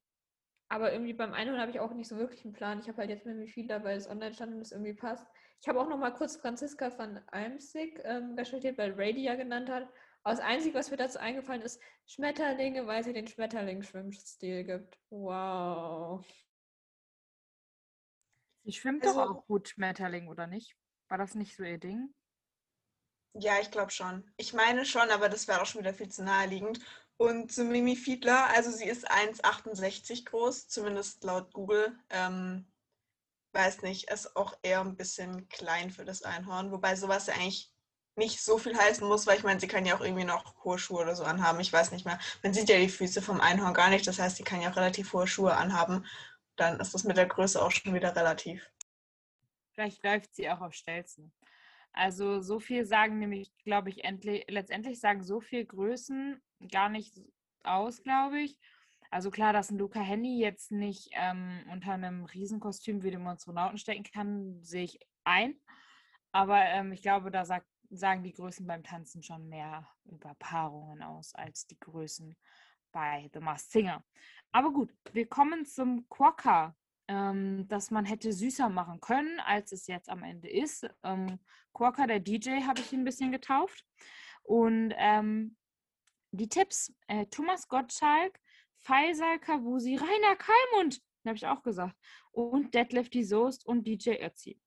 [0.69, 2.81] aber irgendwie beim Einhorn habe ich auch nicht so wirklich einen Plan.
[2.81, 5.27] Ich habe halt jetzt mit wie viel dabei es online stand und es irgendwie passt.
[5.61, 9.37] Ich habe auch noch mal kurz Franziska von Almsig ähm, recherchiert, weil Ray die ja
[9.37, 9.89] genannt hat.
[10.23, 14.99] Aber das Einzige, was mir dazu eingefallen ist, Schmetterlinge, weil sie den Schmetterling-Schwimmstil gibt.
[15.11, 16.25] Wow.
[18.67, 20.77] Sie schwimmt also, doch auch gut Schmetterling, oder nicht?
[21.09, 22.13] War das nicht so ihr Ding?
[23.35, 24.29] Ja, ich glaube schon.
[24.37, 26.81] Ich meine schon, aber das wäre auch schon wieder viel zu naheliegend.
[27.17, 31.97] Und zu Mimi Fiedler, also sie ist 1,68 groß, zumindest laut Google.
[32.11, 32.67] Ähm,
[33.53, 37.73] weiß nicht, ist auch eher ein bisschen klein für das Einhorn, wobei sowas ja eigentlich
[38.17, 40.79] nicht so viel heißen muss, weil ich meine, sie kann ja auch irgendwie noch hohe
[40.79, 41.61] Schuhe oder so anhaben.
[41.61, 42.19] Ich weiß nicht mehr.
[42.43, 44.77] Man sieht ja die Füße vom Einhorn gar nicht, das heißt, sie kann ja auch
[44.77, 46.05] relativ hohe Schuhe anhaben.
[46.57, 48.71] Dann ist das mit der Größe auch schon wieder relativ.
[49.73, 51.33] Vielleicht läuft sie auch auf Stelzen.
[51.93, 56.41] Also so viel sagen nämlich, glaube ich, endlich, letztendlich sagen so viel Größen
[56.71, 57.21] gar nicht
[57.63, 58.59] aus, glaube ich.
[59.11, 63.79] Also klar, dass ein Luca Henny jetzt nicht ähm, unter einem Riesenkostüm wie dem Astronauten
[63.79, 65.59] stecken kann, sehe ich ein.
[66.33, 71.03] Aber ähm, ich glaube, da sagt, sagen die Größen beim Tanzen schon mehr über Paarungen
[71.03, 72.37] aus als die Größen
[72.93, 74.05] bei The Masked Singer.
[74.53, 76.75] Aber gut, wir kommen zum Quokka
[77.09, 80.89] ähm, dass man hätte süßer machen können, als es jetzt am Ende ist.
[81.03, 81.39] Ähm,
[81.73, 83.85] Quokka, der DJ, habe ich ein bisschen getauft.
[84.43, 85.57] Und ähm,
[86.33, 88.39] die Tipps: äh, Thomas Gottschalk,
[88.79, 91.97] Faisal Kavusi, Rainer Kalmund, habe ich auch gesagt.
[92.33, 94.61] Und Detlef die Soest und DJ Ötzi.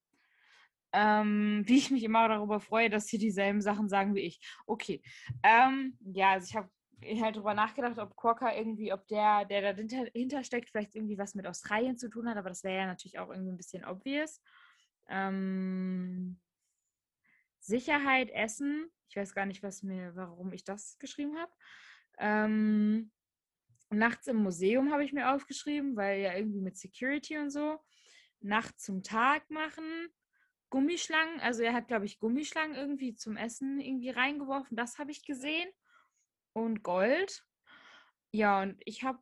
[0.91, 4.39] Ähm, wie ich mich immer darüber freue, dass sie dieselben Sachen sagen wie ich.
[4.65, 5.03] Okay.
[5.43, 6.69] Ähm, ja, also ich habe
[7.01, 11.35] halt drüber nachgedacht, ob Quokka irgendwie, ob der, der da dahinter steckt, vielleicht irgendwie was
[11.35, 14.41] mit Australien zu tun hat, aber das wäre ja natürlich auch irgendwie ein bisschen obvious.
[15.07, 16.39] Ähm,
[17.59, 18.89] Sicherheit, Essen.
[19.09, 21.51] Ich weiß gar nicht, was mir, warum ich das geschrieben habe.
[22.19, 23.11] Ähm,
[23.89, 27.79] nachts im Museum habe ich mir aufgeschrieben, weil ja irgendwie mit Security und so.
[28.41, 30.09] Nacht zum Tag machen
[30.69, 34.77] Gummischlangen, also er hat, glaube ich, Gummischlangen irgendwie zum Essen irgendwie reingeworfen.
[34.77, 35.69] Das habe ich gesehen.
[36.53, 37.45] Und Gold.
[38.31, 39.19] Ja, und ich habe,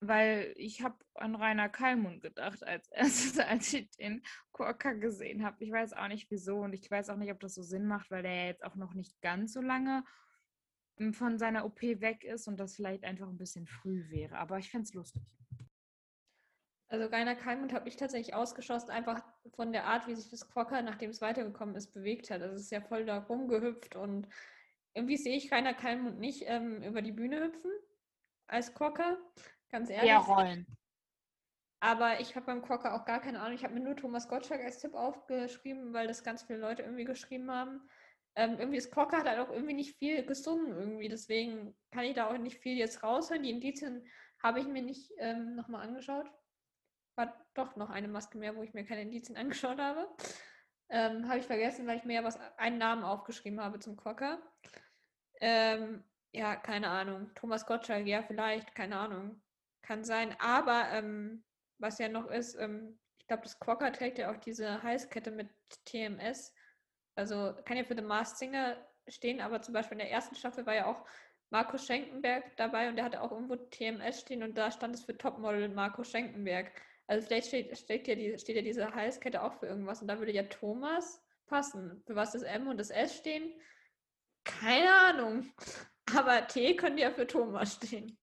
[0.00, 5.62] weil ich habe an Rainer Kallmund gedacht als erstes, als ich den Korka gesehen habe.
[5.64, 8.10] Ich weiß auch nicht wieso und ich weiß auch nicht, ob das so Sinn macht,
[8.10, 10.04] weil der jetzt auch noch nicht ganz so lange
[10.98, 14.36] hm, von seiner OP weg ist und das vielleicht einfach ein bisschen früh wäre.
[14.38, 15.22] Aber ich fände es lustig.
[16.92, 20.82] Also Rainer Kalmund habe ich tatsächlich ausgeschossen, einfach von der Art, wie sich das Quokka,
[20.82, 22.42] nachdem es weitergekommen ist, bewegt hat.
[22.42, 24.28] Also es ist ja voll da rumgehüpft und
[24.94, 27.70] irgendwie sehe ich Rainer Kalmund nicht ähm, über die Bühne hüpfen
[28.46, 29.16] als Quokka,
[29.70, 30.10] ganz ehrlich.
[30.10, 30.66] Ja, rollen.
[31.80, 33.54] Aber ich habe beim Quokka auch gar keine Ahnung.
[33.54, 37.04] Ich habe mir nur Thomas Gottschalk als Tipp aufgeschrieben, weil das ganz viele Leute irgendwie
[37.04, 37.88] geschrieben haben.
[38.36, 41.08] Ähm, irgendwie das Quokka hat halt auch irgendwie nicht viel gesungen irgendwie.
[41.08, 43.42] Deswegen kann ich da auch nicht viel jetzt raushören.
[43.42, 44.06] Die Indizien
[44.42, 46.30] habe ich mir nicht ähm, nochmal angeschaut
[47.16, 50.08] war doch noch eine Maske mehr, wo ich mir keine Indizien angeschaut habe.
[50.94, 54.38] Ähm, habe ich vergessen, weil ich mir ja was, einen Namen aufgeschrieben habe zum Quokka.
[55.40, 57.30] Ähm, ja, keine Ahnung.
[57.34, 59.40] Thomas Gottschalk, ja, vielleicht, keine Ahnung.
[59.80, 60.36] Kann sein.
[60.38, 61.44] Aber ähm,
[61.78, 65.48] was ja noch ist, ähm, ich glaube, das Quokka trägt ja auch diese Heißkette mit
[65.86, 66.54] TMS.
[67.14, 68.76] Also kann ja für The Masked Singer
[69.08, 71.06] stehen, aber zum Beispiel in der ersten Staffel war ja auch
[71.48, 75.16] Marco Schenkenberg dabei und der hatte auch irgendwo TMS stehen und da stand es für
[75.16, 76.70] Topmodel Marco Schenkenberg.
[77.06, 80.18] Also vielleicht steht, steht, ja die, steht ja diese Halskette auch für irgendwas und da
[80.18, 82.02] würde ja Thomas passen.
[82.06, 83.52] Für was das M und das S stehen?
[84.44, 85.52] Keine Ahnung.
[86.16, 88.18] Aber T könnte ja für Thomas stehen.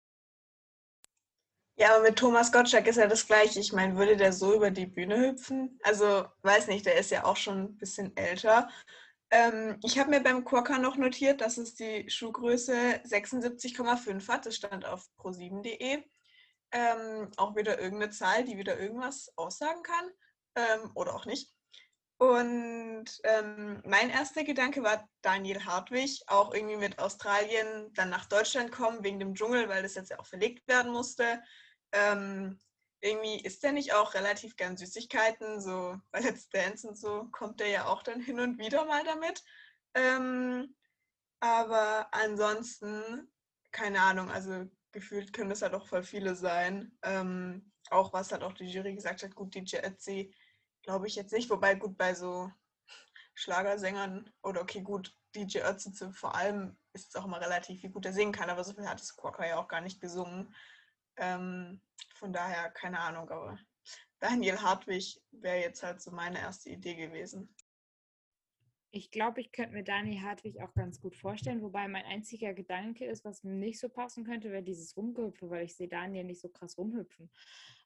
[1.78, 3.62] Ja, aber mit Thomas Gottschalk ist ja das gleiche.
[3.62, 5.80] Ich meine, würde der so über die Bühne hüpfen?
[5.82, 8.70] Also, weiß nicht, der ist ja auch schon ein bisschen älter.
[9.32, 12.74] Ähm, ich habe mir beim Quokka noch notiert, dass es die Schuhgröße
[13.06, 14.46] 76,5 hat.
[14.46, 16.04] Das stand auf pro7.de
[16.72, 20.10] ähm, auch wieder irgendeine Zahl, die wieder irgendwas aussagen kann
[20.56, 21.54] ähm, oder auch nicht.
[22.18, 28.74] Und ähm, mein erster Gedanke war Daniel Hartwig, auch irgendwie mit Australien dann nach Deutschland
[28.74, 31.42] kommen wegen dem Dschungel, weil das jetzt ja auch verlegt werden musste.
[31.94, 32.60] Ähm,
[33.02, 37.62] irgendwie ist der nicht auch relativ gern Süßigkeiten, so bei Let's Dance und so kommt
[37.62, 39.42] der ja auch dann hin und wieder mal damit.
[39.94, 40.76] Ähm,
[41.40, 43.32] aber ansonsten,
[43.72, 46.98] keine Ahnung, also gefühlt können es halt auch voll viele sein.
[47.04, 50.34] Ähm, auch was halt auch die Jury gesagt hat, gut, DJ Ötzi
[50.82, 52.52] glaube ich jetzt nicht, wobei gut bei so
[53.34, 58.06] Schlagersängern oder okay, gut, DJ Ötzi vor allem ist es auch immer relativ, wie gut
[58.06, 60.54] er singen kann, aber so viel hat es Quokka ja auch gar nicht gesungen.
[61.18, 61.82] Ähm,
[62.16, 63.58] von daher, keine Ahnung, aber
[64.20, 67.54] Daniel Hartwig wäre jetzt halt so meine erste Idee gewesen.
[68.92, 73.06] Ich glaube, ich könnte mir Dani Hartwig auch ganz gut vorstellen, wobei mein einziger Gedanke
[73.06, 76.42] ist, was mir nicht so passen könnte, wäre dieses Rumgehüpfe, weil ich sehe Daniel nicht
[76.42, 77.30] so krass rumhüpfen.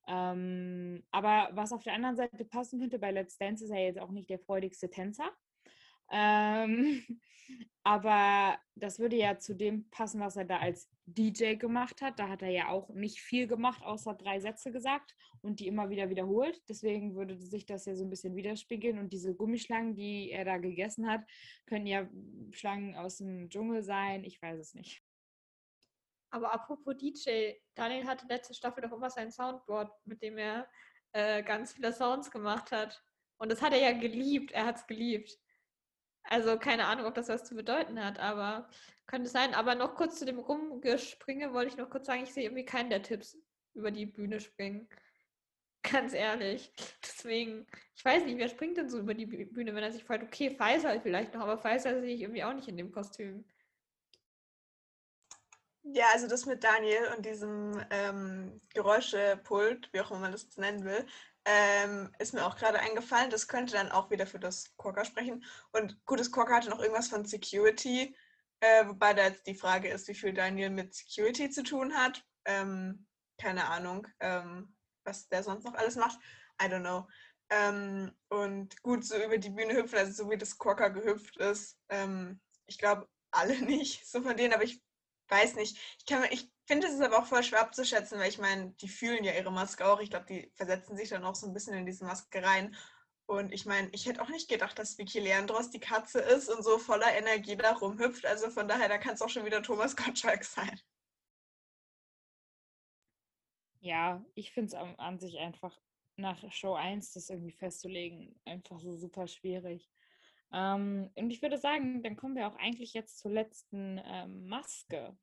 [0.08, 4.00] Ähm, aber was auf der anderen Seite passen könnte, bei Let's Dance ist er jetzt
[4.00, 5.30] auch nicht der freudigste Tänzer.
[6.10, 7.04] Ähm,
[7.84, 12.20] aber das würde ja zu dem passen, was er da als DJ gemacht hat.
[12.20, 15.90] Da hat er ja auch nicht viel gemacht, außer drei Sätze gesagt und die immer
[15.90, 16.62] wieder wiederholt.
[16.70, 18.98] Deswegen würde sich das ja so ein bisschen widerspiegeln.
[19.00, 21.22] Und diese Gummischlangen, die er da gegessen hat,
[21.66, 22.08] können ja
[22.52, 24.24] Schlangen aus dem Dschungel sein.
[24.24, 25.04] Ich weiß es nicht.
[26.32, 30.68] Aber apropos DJ, Daniel hatte letzte Staffel doch immer sein Soundboard, mit dem er
[31.12, 33.04] äh, ganz viele Sounds gemacht hat.
[33.38, 34.52] Und das hat er ja geliebt.
[34.52, 35.38] Er hat es geliebt.
[36.24, 38.70] Also keine Ahnung, ob das was zu bedeuten hat, aber
[39.08, 39.54] könnte sein.
[39.54, 42.90] Aber noch kurz zu dem Rumgespringe wollte ich noch kurz sagen, ich sehe irgendwie keinen
[42.90, 43.38] der Tipps
[43.74, 44.88] über die Bühne springen.
[45.92, 46.72] Ganz ehrlich.
[47.04, 50.24] Deswegen, ich weiß nicht, wer springt denn so über die Bühne, wenn er sich freut?
[50.24, 53.44] Okay, Faisal vielleicht noch, aber Faisal sehe ich irgendwie auch nicht in dem Kostüm.
[55.86, 60.86] Ja, also das mit Daniel und diesem ähm, Geräuschepult, wie auch immer man das nennen
[60.86, 61.06] will,
[61.46, 63.30] ähm, ist mir auch gerade eingefallen.
[63.30, 65.44] Das könnte dann auch wieder für das Quokka sprechen.
[65.72, 68.16] Und gutes Quokka hatte noch irgendwas von Security,
[68.62, 72.26] äh, wobei da jetzt die Frage ist, wie viel Daniel mit Security zu tun hat.
[72.46, 73.06] Ähm,
[73.38, 76.20] keine Ahnung, ähm, was der sonst noch alles macht.
[76.62, 77.08] I don't know.
[77.50, 81.78] Ähm, und gut, so über die Bühne hüpfen, also so wie das Quokka gehüpft ist.
[81.90, 84.82] Ähm, ich glaube, alle nicht, so von denen, aber ich
[85.34, 85.78] weiß nicht.
[85.98, 89.34] Ich, ich finde, es aber auch voll schwer abzuschätzen, weil ich meine, die fühlen ja
[89.34, 90.00] ihre Maske auch.
[90.00, 92.76] Ich glaube, die versetzen sich dann auch so ein bisschen in diese Maske rein.
[93.26, 96.64] Und ich meine, ich hätte auch nicht gedacht, dass Vicky Leandros die Katze ist und
[96.64, 98.26] so voller Energie da rumhüpft.
[98.26, 100.80] Also von daher, da kann es auch schon wieder Thomas Gottschalk sein.
[103.80, 105.78] Ja, ich finde es an sich einfach
[106.16, 109.93] nach Show 1 das irgendwie festzulegen, einfach so super schwierig.
[110.54, 115.18] Ähm, und ich würde sagen, dann kommen wir auch eigentlich jetzt zur letzten ähm, Maske.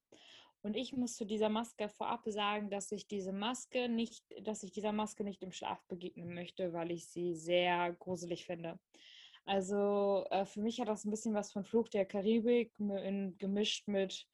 [0.62, 4.72] Und ich muss zu dieser Maske vorab sagen, dass ich diese Maske nicht, dass ich
[4.72, 8.78] dieser Maske nicht im Schlaf begegnen möchte, weil ich sie sehr gruselig finde.
[9.46, 13.88] Also äh, für mich hat das ein bisschen was von Fluch der Karibik in, gemischt
[13.88, 14.26] mit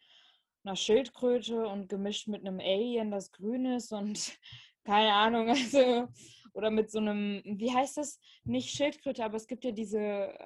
[0.64, 4.36] einer Schildkröte und gemischt mit einem Alien, das grün ist und
[4.84, 6.08] keine Ahnung, also
[6.54, 8.18] oder mit so einem, wie heißt das?
[8.44, 10.36] Nicht Schildkröte, aber es gibt ja diese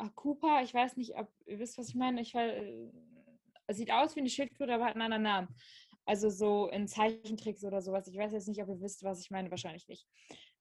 [0.00, 2.20] Akupa, ich weiß nicht, ob ihr wisst, was ich meine.
[2.20, 5.48] Ich weiß, äh, sieht aus wie eine Schildkröte, aber hat einen anderen Namen.
[6.04, 8.08] Also so in Zeichentricks oder sowas.
[8.08, 9.50] Ich weiß jetzt nicht, ob ihr wisst, was ich meine.
[9.50, 10.06] Wahrscheinlich nicht.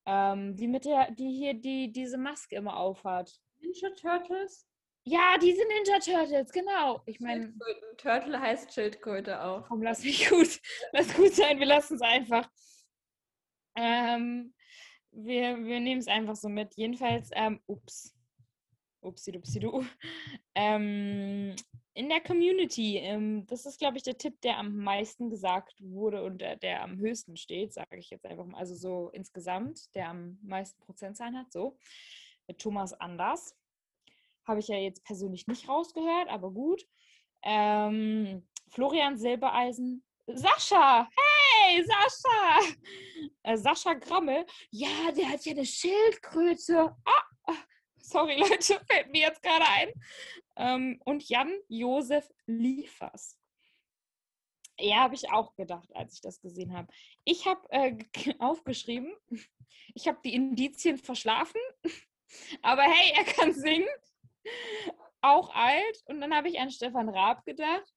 [0.06, 3.32] Ähm, die mit der, die hier die diese Maske immer aufhat.
[3.60, 4.68] Ninja Turtles?
[5.06, 7.02] Ja, diese Ninja Turtles, genau.
[7.06, 7.54] Ich meine.
[7.98, 9.68] Turtle heißt Schildkröte auch.
[9.68, 10.60] Komm, lass mich gut.
[10.92, 12.50] Lass gut sein, wir lassen es einfach.
[13.76, 14.54] Ähm,
[15.12, 16.76] wir wir nehmen es einfach so mit.
[16.76, 18.19] Jedenfalls, ähm, ups.
[19.02, 19.86] Upsi-dupsi-du.
[20.56, 21.56] Ähm,
[21.94, 26.24] in der Community, ähm, das ist, glaube ich, der Tipp, der am meisten gesagt wurde
[26.24, 28.58] und der, der am höchsten steht, sage ich jetzt einfach mal.
[28.58, 31.78] Also so insgesamt, der am meisten Prozentzahlen hat, so.
[32.48, 33.56] Mit Thomas Anders.
[34.46, 36.86] Habe ich ja jetzt persönlich nicht rausgehört, aber gut.
[37.44, 40.04] Ähm, Florian Silbereisen.
[40.28, 41.10] Sascha!
[41.16, 42.76] Hey, Sascha!
[43.44, 44.46] Äh, Sascha Grammel.
[44.72, 46.96] Ja, der hat ja eine Schildkröte.
[47.06, 47.24] Ah,
[48.02, 49.92] Sorry, Leute, fällt mir jetzt gerade ein.
[50.56, 53.38] Ähm, und Jan-Josef Liefers.
[54.80, 56.88] Ja, habe ich auch gedacht, als ich das gesehen habe.
[57.26, 57.98] Ich habe äh,
[58.40, 59.14] aufgeschrieben,
[59.94, 61.60] ich habe die Indizien verschlafen,
[62.62, 63.88] aber hey, er kann singen.
[65.22, 66.02] Auch alt.
[66.06, 67.94] Und dann habe ich an Stefan Raab gedacht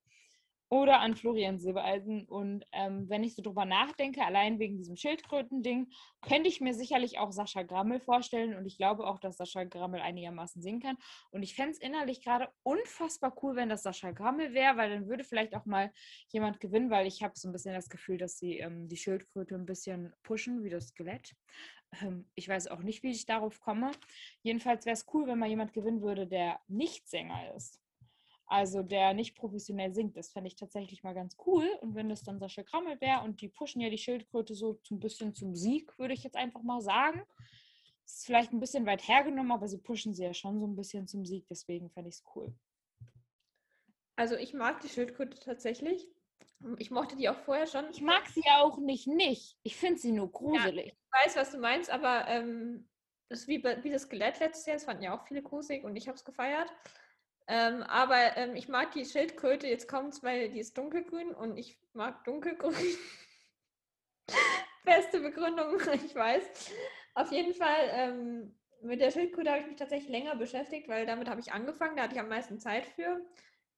[0.72, 2.24] oder an Florian Silbereisen.
[2.24, 5.92] Und ähm, wenn ich so drüber nachdenke, allein wegen diesem Schildkröten-Ding,
[6.22, 8.56] könnte ich mir sicherlich auch Sascha Grammel vorstellen.
[8.56, 10.96] Und ich glaube auch, dass Sascha Grammel einigermaßen singen kann.
[11.30, 15.08] Und ich fände es innerlich gerade unfassbar cool, wenn das Sascha Grammel wäre, weil dann
[15.08, 15.92] würde vielleicht auch mal
[16.28, 19.54] jemand gewinnen, weil ich habe so ein bisschen das Gefühl, dass sie ähm, die Schildkröte
[19.54, 21.34] ein bisschen pushen, wie das Skelett.
[22.00, 23.90] Ähm, ich weiß auch nicht, wie ich darauf komme.
[24.42, 27.81] Jedenfalls wäre es cool, wenn mal jemand gewinnen würde, der nicht Sänger ist.
[28.52, 31.66] Also der nicht professionell singt, das fände ich tatsächlich mal ganz cool.
[31.80, 35.00] Und wenn das dann Sascha Krammel wäre und die pushen ja die Schildkröte so ein
[35.00, 37.22] bisschen zum Sieg, würde ich jetzt einfach mal sagen.
[38.04, 40.76] Das ist vielleicht ein bisschen weit hergenommen, aber sie pushen sie ja schon so ein
[40.76, 42.54] bisschen zum Sieg, deswegen fände ich es cool.
[44.16, 46.06] Also ich mag die Schildkröte tatsächlich.
[46.76, 47.86] Ich mochte die auch vorher schon.
[47.90, 49.56] Ich mag sie auch nicht nicht.
[49.62, 50.88] Ich finde sie nur gruselig.
[50.88, 52.86] Ja, ich weiß, was du meinst, aber ähm,
[53.30, 54.76] das ist wie, wie das Skelett letztes Jahr.
[54.76, 56.70] Das fanden ja auch viele gruselig und ich habe es gefeiert.
[57.48, 61.56] Ähm, aber ähm, ich mag die Schildkröte, jetzt kommt es, weil die ist dunkelgrün und
[61.56, 62.74] ich mag dunkelgrün.
[64.84, 65.76] Beste Begründung,
[66.06, 66.72] ich weiß.
[67.14, 71.28] Auf jeden Fall, ähm, mit der Schildkröte habe ich mich tatsächlich länger beschäftigt, weil damit
[71.28, 73.20] habe ich angefangen, da hatte ich am meisten Zeit für.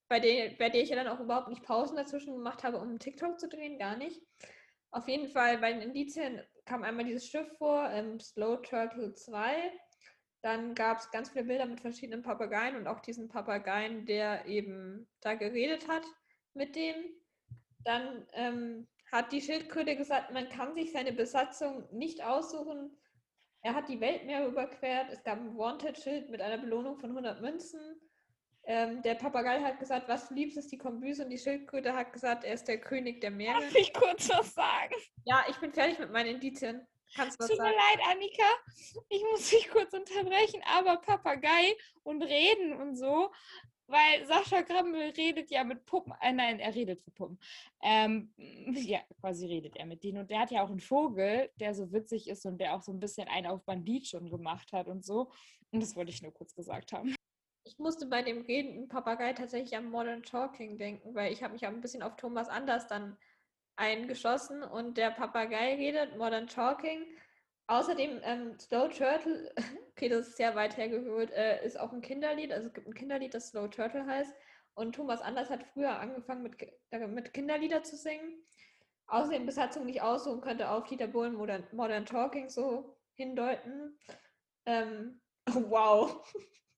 [0.08, 2.98] Bei der, bei der ich ja dann auch überhaupt nicht Pausen dazwischen gemacht habe, um
[2.98, 4.22] TikTok zu drehen, gar nicht.
[4.90, 9.72] Auf jeden Fall, bei den Indizien kam einmal dieses Schiff vor, ähm, Slow Turtle 2.
[10.44, 15.08] Dann gab es ganz viele Bilder mit verschiedenen Papageien und auch diesen Papageien, der eben
[15.22, 16.02] da geredet hat
[16.52, 16.96] mit dem.
[17.78, 22.94] Dann ähm, hat die Schildkröte gesagt, man kann sich seine Besatzung nicht aussuchen.
[23.62, 25.06] Er hat die Weltmeere überquert.
[25.10, 27.80] Es gab ein Wanted-Schild mit einer Belohnung von 100 Münzen.
[28.64, 31.24] Ähm, der Papagei hat gesagt, was du liebst, ist die Kombüse.
[31.24, 33.62] Und die Schildkröte hat gesagt, er ist der König der Meere.
[33.62, 34.94] Darf ich kurz was sagen?
[35.24, 36.86] Ja, ich bin fertig mit meinen Indizien.
[37.14, 38.42] Kannst Tut mir leid, Annika.
[39.08, 43.30] Ich muss dich kurz unterbrechen, aber Papagei und Reden und so,
[43.86, 46.12] weil Sascha Grammel redet ja mit Puppen.
[46.20, 47.38] Äh, nein, er redet mit Puppen.
[47.82, 50.18] Ähm, ja, quasi redet er mit denen.
[50.18, 52.92] Und der hat ja auch einen Vogel, der so witzig ist und der auch so
[52.92, 55.30] ein bisschen einen auf Bandit schon gemacht hat und so.
[55.70, 57.14] Und das wollte ich nur kurz gesagt haben.
[57.66, 61.66] Ich musste bei dem redenden Papagei tatsächlich an Modern Talking denken, weil ich habe mich
[61.66, 63.16] auch ein bisschen auf Thomas Anders dann
[63.76, 67.04] eingeschossen und der Papagei redet, Modern Talking.
[67.66, 69.52] Außerdem ähm, Slow Turtle,
[69.92, 72.52] okay, das ist sehr weit hergeholt, äh, ist auch ein Kinderlied.
[72.52, 74.32] Also es gibt ein Kinderlied, das Slow Turtle heißt.
[74.74, 76.56] Und Thomas Anders hat früher angefangen mit,
[76.90, 78.44] äh, mit Kinderlieder zu singen.
[79.06, 83.98] Außerdem Besatzung nicht aussuchen könnte auf Dieter Bohlen Modern, Modern Talking so hindeuten.
[84.66, 86.24] Ähm, wow.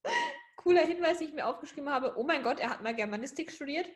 [0.57, 2.13] Cooler Hinweis, den ich mir aufgeschrieben habe.
[2.17, 3.87] Oh mein Gott, er hat mal Germanistik studiert.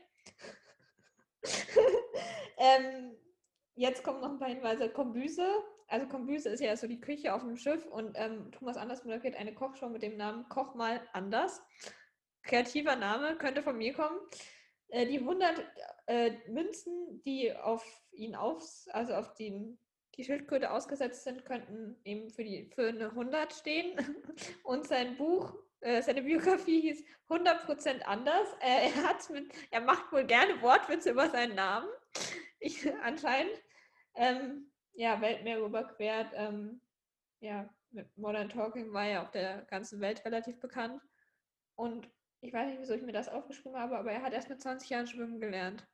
[2.58, 3.16] ähm,
[3.76, 4.90] jetzt kommen noch ein paar Hinweise.
[4.90, 5.48] Kombüse.
[5.88, 9.36] Also Kombüse ist ja so die Küche auf dem Schiff und ähm, Thomas Anders moderiert
[9.36, 11.62] eine Kochshow mit dem Namen Koch mal anders.
[12.44, 14.18] Kreativer Name, könnte von mir kommen.
[14.88, 15.66] Äh, die 100
[16.08, 19.78] äh, Münzen, die auf ihn aufs, also auf den,
[20.16, 23.98] die Schildkröte ausgesetzt sind, könnten eben für, die, für eine 100 stehen.
[24.64, 28.48] Und sein Buch seine Biografie hieß 100% anders.
[28.62, 31.90] Äh, er, hat mit, er macht wohl gerne Wortwitze über seinen Namen.
[32.60, 33.62] ich, anscheinend.
[34.16, 36.32] Ähm, ja, Weltmeer überquert.
[36.36, 36.82] Ähm,
[37.40, 41.02] ja, mit Modern Talking war ja auf der ganzen Welt relativ bekannt.
[41.76, 42.10] Und
[42.42, 44.90] ich weiß nicht, wieso ich mir das aufgeschrieben habe, aber er hat erst mit 20
[44.90, 45.88] Jahren schwimmen gelernt.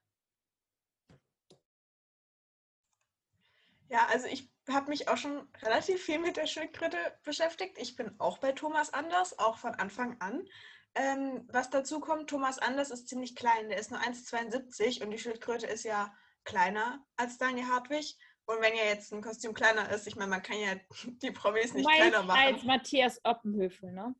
[3.90, 7.78] Ja, also ich habe mich auch schon relativ viel mit der Schildkröte beschäftigt.
[7.78, 10.48] Ich bin auch bei Thomas Anders, auch von Anfang an.
[10.96, 15.20] Ähm, was dazu kommt, Thomas Anders ist ziemlich klein, der ist nur 1,72 und die
[15.20, 16.14] Schildkröte ist ja
[16.44, 18.18] kleiner als Daniel Hartwig.
[18.46, 20.76] Und wenn ja jetzt ein Kostüm kleiner ist, ich meine, man kann ja
[21.22, 22.56] die Promis nicht Meinst kleiner machen.
[22.56, 24.16] als Matthias Oppenhöfel, ne?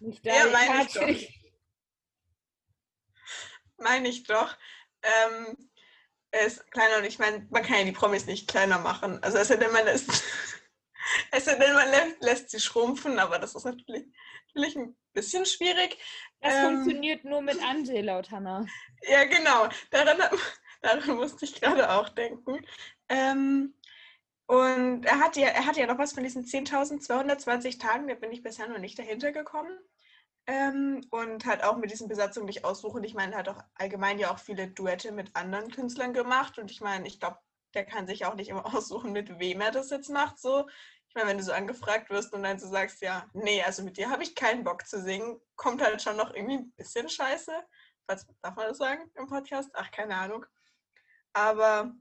[0.00, 1.08] Nicht Ja, meine ich doch.
[3.78, 4.56] Meine ich doch.
[5.02, 5.69] Ähm,
[6.32, 9.22] er ist kleiner und ich meine, man kann ja die Promis nicht kleiner machen.
[9.22, 10.08] Also es sei denn, man lässt,
[11.32, 14.06] es sei denn, man lässt, lässt sie schrumpfen, aber das ist natürlich,
[14.48, 15.98] natürlich ein bisschen schwierig.
[16.40, 18.66] Das Ähm, funktioniert nur mit Angel, laut Hannah.
[19.02, 19.68] Ja, genau.
[19.90, 20.18] Daran,
[20.82, 22.66] daran musste ich gerade auch denken.
[23.08, 23.74] Ähm,
[24.46, 28.32] und er hat, ja, er hat ja noch was von diesen 10.220 Tagen, da bin
[28.32, 29.78] ich bisher noch nicht dahinter gekommen.
[30.50, 33.04] Ähm, und hat auch mit diesen Besatzungen nicht aussuchen.
[33.04, 36.58] Ich meine, er hat auch allgemein ja auch viele Duette mit anderen Künstlern gemacht.
[36.58, 37.38] Und ich meine, ich glaube,
[37.72, 40.40] der kann sich auch nicht immer aussuchen, mit wem er das jetzt macht.
[40.40, 40.68] So.
[41.06, 43.96] Ich meine, wenn du so angefragt wirst und dann so sagst, ja, nee, also mit
[43.96, 47.52] dir habe ich keinen Bock zu singen, kommt halt schon noch irgendwie ein bisschen scheiße.
[48.08, 49.70] Was darf man das sagen im Podcast?
[49.74, 50.44] Ach, keine Ahnung.
[51.32, 51.94] Aber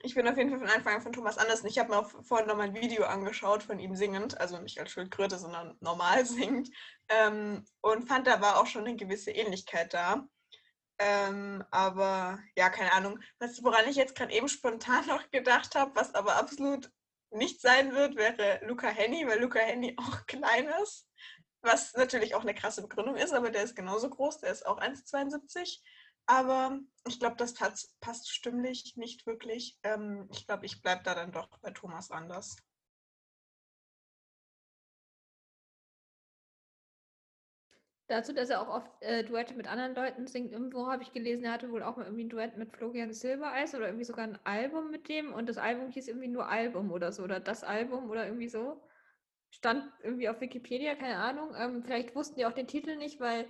[0.00, 1.66] ich bin auf jeden Fall von Anfang an von Thomas Andersen.
[1.66, 4.78] Ich habe mir auch vorhin noch mal ein Video angeschaut von ihm singend, also nicht
[4.78, 6.70] als Schildkröte, sondern normal singend.
[7.08, 10.26] Ähm, und fand, da war auch schon eine gewisse Ähnlichkeit da.
[10.98, 13.18] Ähm, aber ja, keine Ahnung.
[13.38, 16.90] Was, woran ich jetzt gerade eben spontan noch gedacht habe, was aber absolut
[17.30, 21.08] nicht sein wird, wäre Luca Henny, weil Luca Henny auch klein ist.
[21.62, 24.80] Was natürlich auch eine krasse Begründung ist, aber der ist genauso groß, der ist auch
[24.80, 25.80] 1,72.
[26.26, 29.78] Aber ich glaube, das passt, passt stimmlich nicht wirklich.
[29.84, 32.56] Ähm, ich glaube, ich bleibe da dann doch bei Thomas Anders.
[38.08, 40.52] Dazu, dass er auch oft äh, Duette mit anderen Leuten singt.
[40.52, 43.74] Irgendwo habe ich gelesen, er hatte wohl auch mal irgendwie ein Duett mit Florian Silbereis
[43.74, 45.32] oder irgendwie sogar ein Album mit dem.
[45.32, 47.24] Und das Album hieß irgendwie nur Album oder so.
[47.24, 48.80] Oder das Album oder irgendwie so.
[49.50, 51.54] Stand irgendwie auf Wikipedia, keine Ahnung.
[51.56, 53.46] Ähm, vielleicht wussten die auch den Titel nicht, weil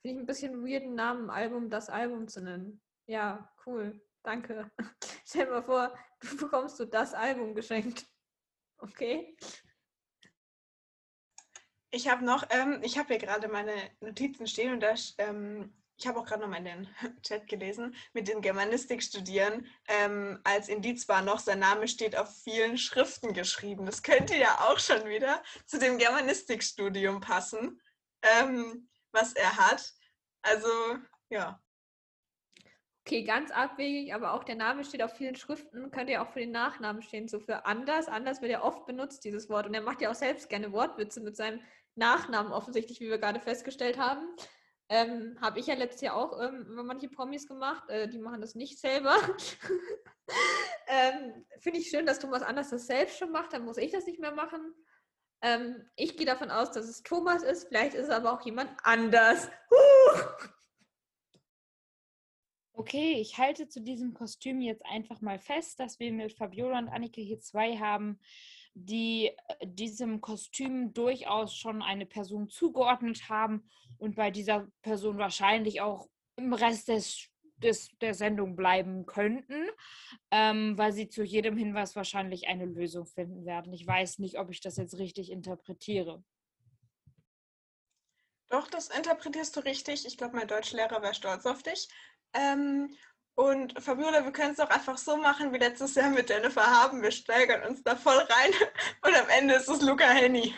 [0.00, 2.80] finde ich ein bisschen weirden Namen, Album, das Album zu nennen.
[3.06, 4.00] Ja, cool.
[4.22, 4.70] Danke.
[5.26, 8.06] Stell dir mal vor, du bekommst so das Album geschenkt.
[8.82, 9.36] Okay.
[11.90, 16.06] Ich habe noch, ähm, ich habe hier gerade meine Notizen stehen und da, ähm, ich
[16.06, 16.88] habe auch gerade noch mal den
[17.22, 22.78] Chat gelesen, mit den Germanistikstudieren, ähm, als Indiz war noch, sein Name steht auf vielen
[22.78, 23.84] Schriften geschrieben.
[23.84, 27.82] Das könnte ja auch schon wieder zu dem Germanistikstudium passen,
[28.22, 29.92] ähm, was er hat.
[30.42, 30.68] Also,
[31.28, 31.60] ja.
[33.06, 36.40] Okay, ganz abwegig, aber auch der Name steht auf vielen Schriften, könnte ja auch für
[36.40, 38.08] den Nachnamen stehen, so für anders.
[38.08, 39.66] Anders wird ja oft benutzt, dieses Wort.
[39.66, 41.60] Und er macht ja auch selbst gerne Wortwitze mit seinem
[41.94, 44.28] Nachnamen, offensichtlich, wie wir gerade festgestellt haben.
[44.90, 47.88] Ähm, Habe ich ja letztes Jahr auch ähm, manche Promis gemacht.
[47.88, 49.16] Äh, die machen das nicht selber.
[50.88, 53.52] ähm, Finde ich schön, dass Thomas Anders das selbst schon macht.
[53.52, 54.74] Dann muss ich das nicht mehr machen.
[55.42, 57.68] Ähm, ich gehe davon aus, dass es Thomas ist.
[57.68, 59.48] Vielleicht ist es aber auch jemand anders.
[59.70, 60.48] Huh!
[62.72, 66.88] Okay, ich halte zu diesem Kostüm jetzt einfach mal fest, dass wir mit Fabiola und
[66.88, 68.18] Annike hier zwei haben,
[68.72, 73.68] die äh, diesem Kostüm durchaus schon eine Person zugeordnet haben
[73.98, 77.28] und bei dieser Person wahrscheinlich auch im Rest des,
[77.62, 79.68] des, der Sendung bleiben könnten,
[80.30, 83.72] ähm, weil sie zu jedem Hinweis wahrscheinlich eine Lösung finden werden.
[83.72, 86.22] Ich weiß nicht, ob ich das jetzt richtig interpretiere.
[88.48, 90.06] Doch, das interpretierst du richtig.
[90.06, 91.88] Ich glaube, mein Deutschlehrer wäre stolz auf dich.
[92.32, 92.96] Ähm,
[93.36, 97.00] und Fabiola, wir können es auch einfach so machen wie letztes Jahr mit Jennifer Haben.
[97.00, 98.50] Wir steigern uns da voll rein
[99.02, 100.54] und am Ende ist es Luca Henny.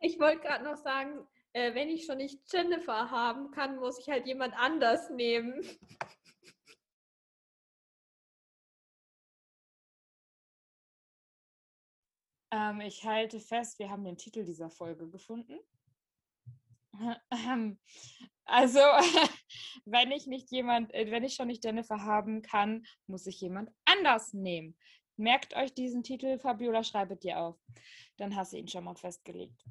[0.00, 1.26] Ich wollte gerade noch sagen,
[1.56, 5.62] äh, wenn ich schon nicht Jennifer haben kann, muss ich halt jemand anders nehmen.
[12.50, 15.58] Ähm, ich halte fest, wir haben den Titel dieser Folge gefunden.
[18.48, 18.78] Also,
[19.86, 23.72] wenn ich nicht jemand, äh, wenn ich schon nicht Jennifer haben kann, muss ich jemand
[23.84, 24.78] anders nehmen.
[25.16, 27.58] Merkt euch diesen Titel, Fabiola, schreibet dir auf.
[28.18, 29.64] Dann hast du ihn schon mal festgelegt.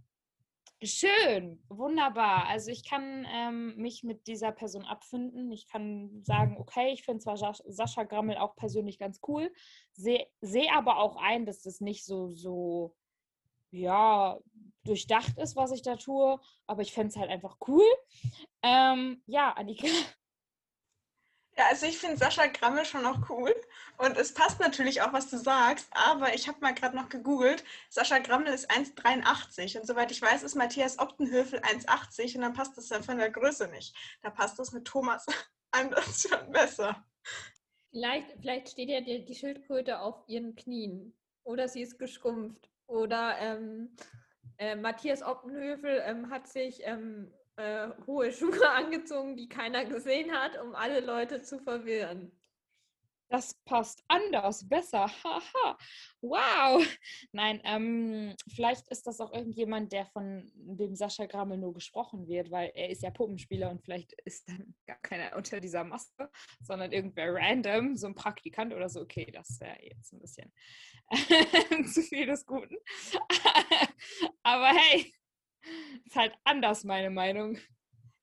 [0.83, 2.47] Schön, wunderbar.
[2.47, 5.51] Also ich kann ähm, mich mit dieser Person abfinden.
[5.51, 9.51] Ich kann sagen, okay, ich finde zwar Sas- Sascha Grammel auch persönlich ganz cool,
[9.93, 12.93] sehe seh aber auch ein, dass das nicht so, so,
[13.71, 14.37] ja,
[14.83, 16.39] durchdacht ist, was ich da tue.
[16.67, 17.85] Aber ich fände es halt einfach cool.
[18.61, 19.87] Ähm, ja, Annika.
[21.57, 23.55] Ja, also ich finde Sascha Grammel schon auch cool.
[23.97, 25.87] Und es passt natürlich auch, was du sagst.
[25.91, 27.63] Aber ich habe mal gerade noch gegoogelt.
[27.89, 29.79] Sascha Grammel ist 1,83.
[29.79, 32.35] Und soweit ich weiß, ist Matthias Optenhöfel 1,80.
[32.35, 33.95] Und dann passt das ja von der Größe nicht.
[34.21, 35.25] Da passt das mit Thomas
[35.71, 37.05] anders schon besser.
[37.91, 41.17] Vielleicht, vielleicht steht ja die, die Schildkröte auf ihren Knien.
[41.43, 42.69] Oder sie ist geschrumpft.
[42.87, 43.95] Oder ähm,
[44.57, 50.59] äh, Matthias Optenhöfel ähm, hat sich ähm, äh, hohe Schuhe angezogen, die keiner gesehen hat,
[50.61, 52.31] um alle Leute zu verwirren.
[53.29, 55.07] Das passt anders, besser.
[55.23, 55.77] Haha.
[56.21, 56.85] wow.
[57.31, 62.51] Nein, ähm, vielleicht ist das auch irgendjemand, der von dem Sascha Grammel nur gesprochen wird,
[62.51, 66.29] weil er ist ja Puppenspieler und vielleicht ist dann gar keiner unter dieser Maske,
[66.61, 69.01] sondern irgendwer random, so ein Praktikant oder so.
[69.01, 70.53] Okay, das wäre jetzt ein bisschen
[71.91, 72.77] zu viel des Guten.
[74.43, 75.11] Aber hey,
[76.05, 77.57] ist halt anders, meine Meinung.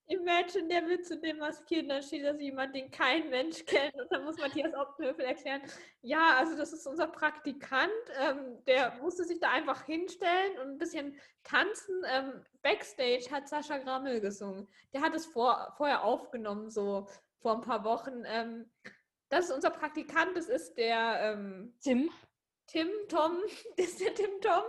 [0.06, 3.94] Imagine, der will zu dem maskieren, dann steht da jemand, den kein Mensch kennt.
[3.94, 5.62] Und dann muss Matthias Optenhöfel erklären,
[6.02, 7.90] ja, also das ist unser Praktikant,
[8.20, 12.04] ähm, der musste sich da einfach hinstellen und ein bisschen tanzen.
[12.12, 14.68] Ähm, Backstage hat Sascha Grammel gesungen.
[14.92, 17.06] Der hat es vor, vorher aufgenommen, so
[17.38, 18.24] vor ein paar Wochen.
[18.26, 18.70] Ähm,
[19.30, 22.10] das ist unser Praktikant, das ist der ähm, Tim.
[22.66, 23.38] Tim, Tom,
[23.76, 24.64] das ist der Tim Tom.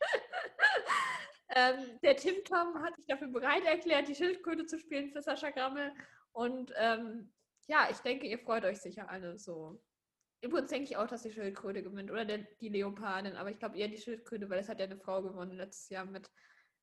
[1.60, 5.50] Ähm, der Tim Tom hat sich dafür bereit erklärt, die Schildkröte zu spielen für Sascha
[5.50, 5.92] Grammel.
[6.32, 7.32] Und ähm,
[7.66, 9.82] ja, ich denke, ihr freut euch sicher alle so.
[10.40, 13.76] Übrigens denke ich auch, dass die Schildkröte gewinnt oder der, die Leopardin, aber ich glaube
[13.76, 16.30] eher die Schildkröte, weil es hat ja eine Frau gewonnen letztes Jahr mit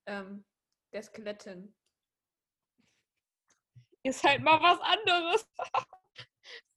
[0.05, 0.45] ähm,
[0.93, 1.73] der Skelettin.
[4.03, 5.47] Ist halt mal was anderes.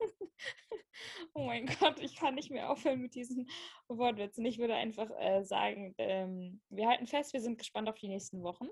[1.34, 3.48] oh mein Gott, ich kann nicht mehr aufhören mit diesen
[3.88, 4.44] Wortwitzen.
[4.44, 8.42] Ich würde einfach äh, sagen, ähm, wir halten fest, wir sind gespannt auf die nächsten
[8.42, 8.68] Wochen.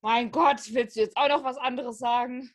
[0.00, 2.50] Mein Gott, willst du jetzt auch noch was anderes sagen?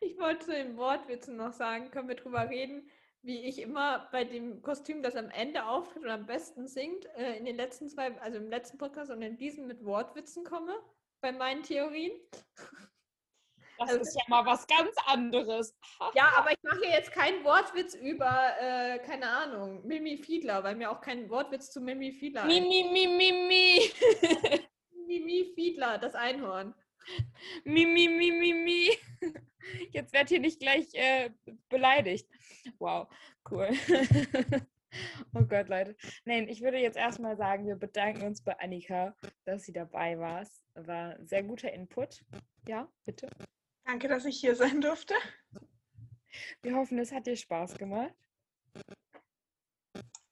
[0.00, 2.90] Ich wollte zu den Wortwitzen noch sagen, können wir drüber reden,
[3.22, 7.36] wie ich immer bei dem Kostüm, das am Ende auftritt und am besten singt, äh,
[7.36, 10.74] in den letzten zwei, also im letzten Podcast und in diesem mit Wortwitzen komme,
[11.20, 12.12] bei meinen Theorien.
[13.80, 15.74] Das ist ja mal was ganz anderes.
[16.14, 20.90] ja, aber ich mache jetzt keinen Wortwitz über, äh, keine Ahnung, Mimi Fiedler, weil mir
[20.90, 23.90] auch kein Wortwitz zu Mimi Fiedler Mimi, Mimi, Mimi.
[25.06, 26.74] Mimi Fiedler, das Einhorn.
[27.64, 28.90] Mimi, Mimi, Mimi.
[29.92, 31.30] Jetzt wird hier nicht gleich äh,
[31.68, 32.28] beleidigt.
[32.78, 33.08] Wow,
[33.50, 33.70] cool.
[35.34, 35.96] Oh Gott, Leute.
[36.24, 40.44] Nein, ich würde jetzt erstmal sagen, wir bedanken uns bei Annika, dass sie dabei war.
[40.74, 42.24] War sehr guter Input.
[42.66, 43.30] Ja, bitte.
[43.90, 45.14] Danke, dass ich hier sein durfte.
[46.62, 48.14] Wir hoffen, es hat dir Spaß gemacht.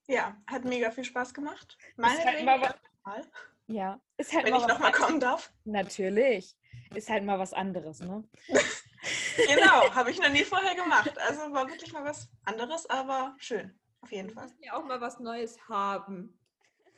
[0.06, 1.76] Ja, hat mega viel Spaß gemacht.
[1.96, 3.26] Meine halt mal was,
[3.66, 5.52] ja, ist halt Wenn ich nochmal kommen darf.
[5.64, 6.56] Natürlich.
[6.94, 8.22] Ist halt mal was anderes, ne?
[9.48, 11.18] genau, habe ich noch nie vorher gemacht.
[11.18, 13.76] Also war wirklich mal was anderes, aber schön.
[14.02, 14.46] Auf jeden Fall.
[14.60, 16.38] Ja, auch mal was Neues haben.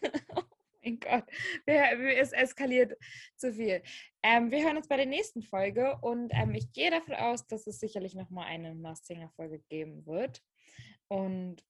[0.83, 1.25] mein Gott,
[1.67, 2.97] es eskaliert
[3.37, 3.83] zu viel.
[4.23, 7.67] Ähm, wir hören uns bei der nächsten Folge und ähm, ich gehe davon aus, dass
[7.67, 10.43] es sicherlich nochmal eine Mars Singer Folge geben wird.
[11.09, 11.65] Und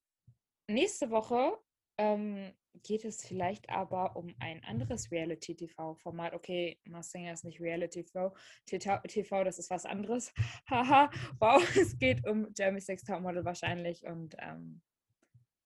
[0.69, 1.59] nächste Woche
[1.99, 6.35] ähm, geht es vielleicht aber um ein anderes Reality-TV-Format.
[6.35, 8.35] Okay, Mars Singer ist nicht Reality-TV,
[8.67, 10.33] TV, das ist was anderes.
[10.71, 14.81] Haha, wow, es geht um Jeremy Sex Topmodel wahrscheinlich und ähm,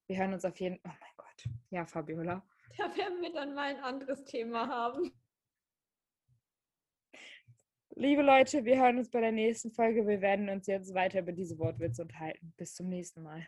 [0.07, 0.93] wir hören uns auf jeden Fall.
[0.93, 1.55] Oh mein Gott.
[1.71, 2.47] Ja, Fabiola.
[2.77, 5.13] Da werden wir dann mal ein anderes Thema haben.
[7.97, 10.07] Liebe Leute, wir hören uns bei der nächsten Folge.
[10.07, 12.53] Wir werden uns jetzt weiter über diese Wortwitze unterhalten.
[12.57, 13.47] Bis zum nächsten Mal.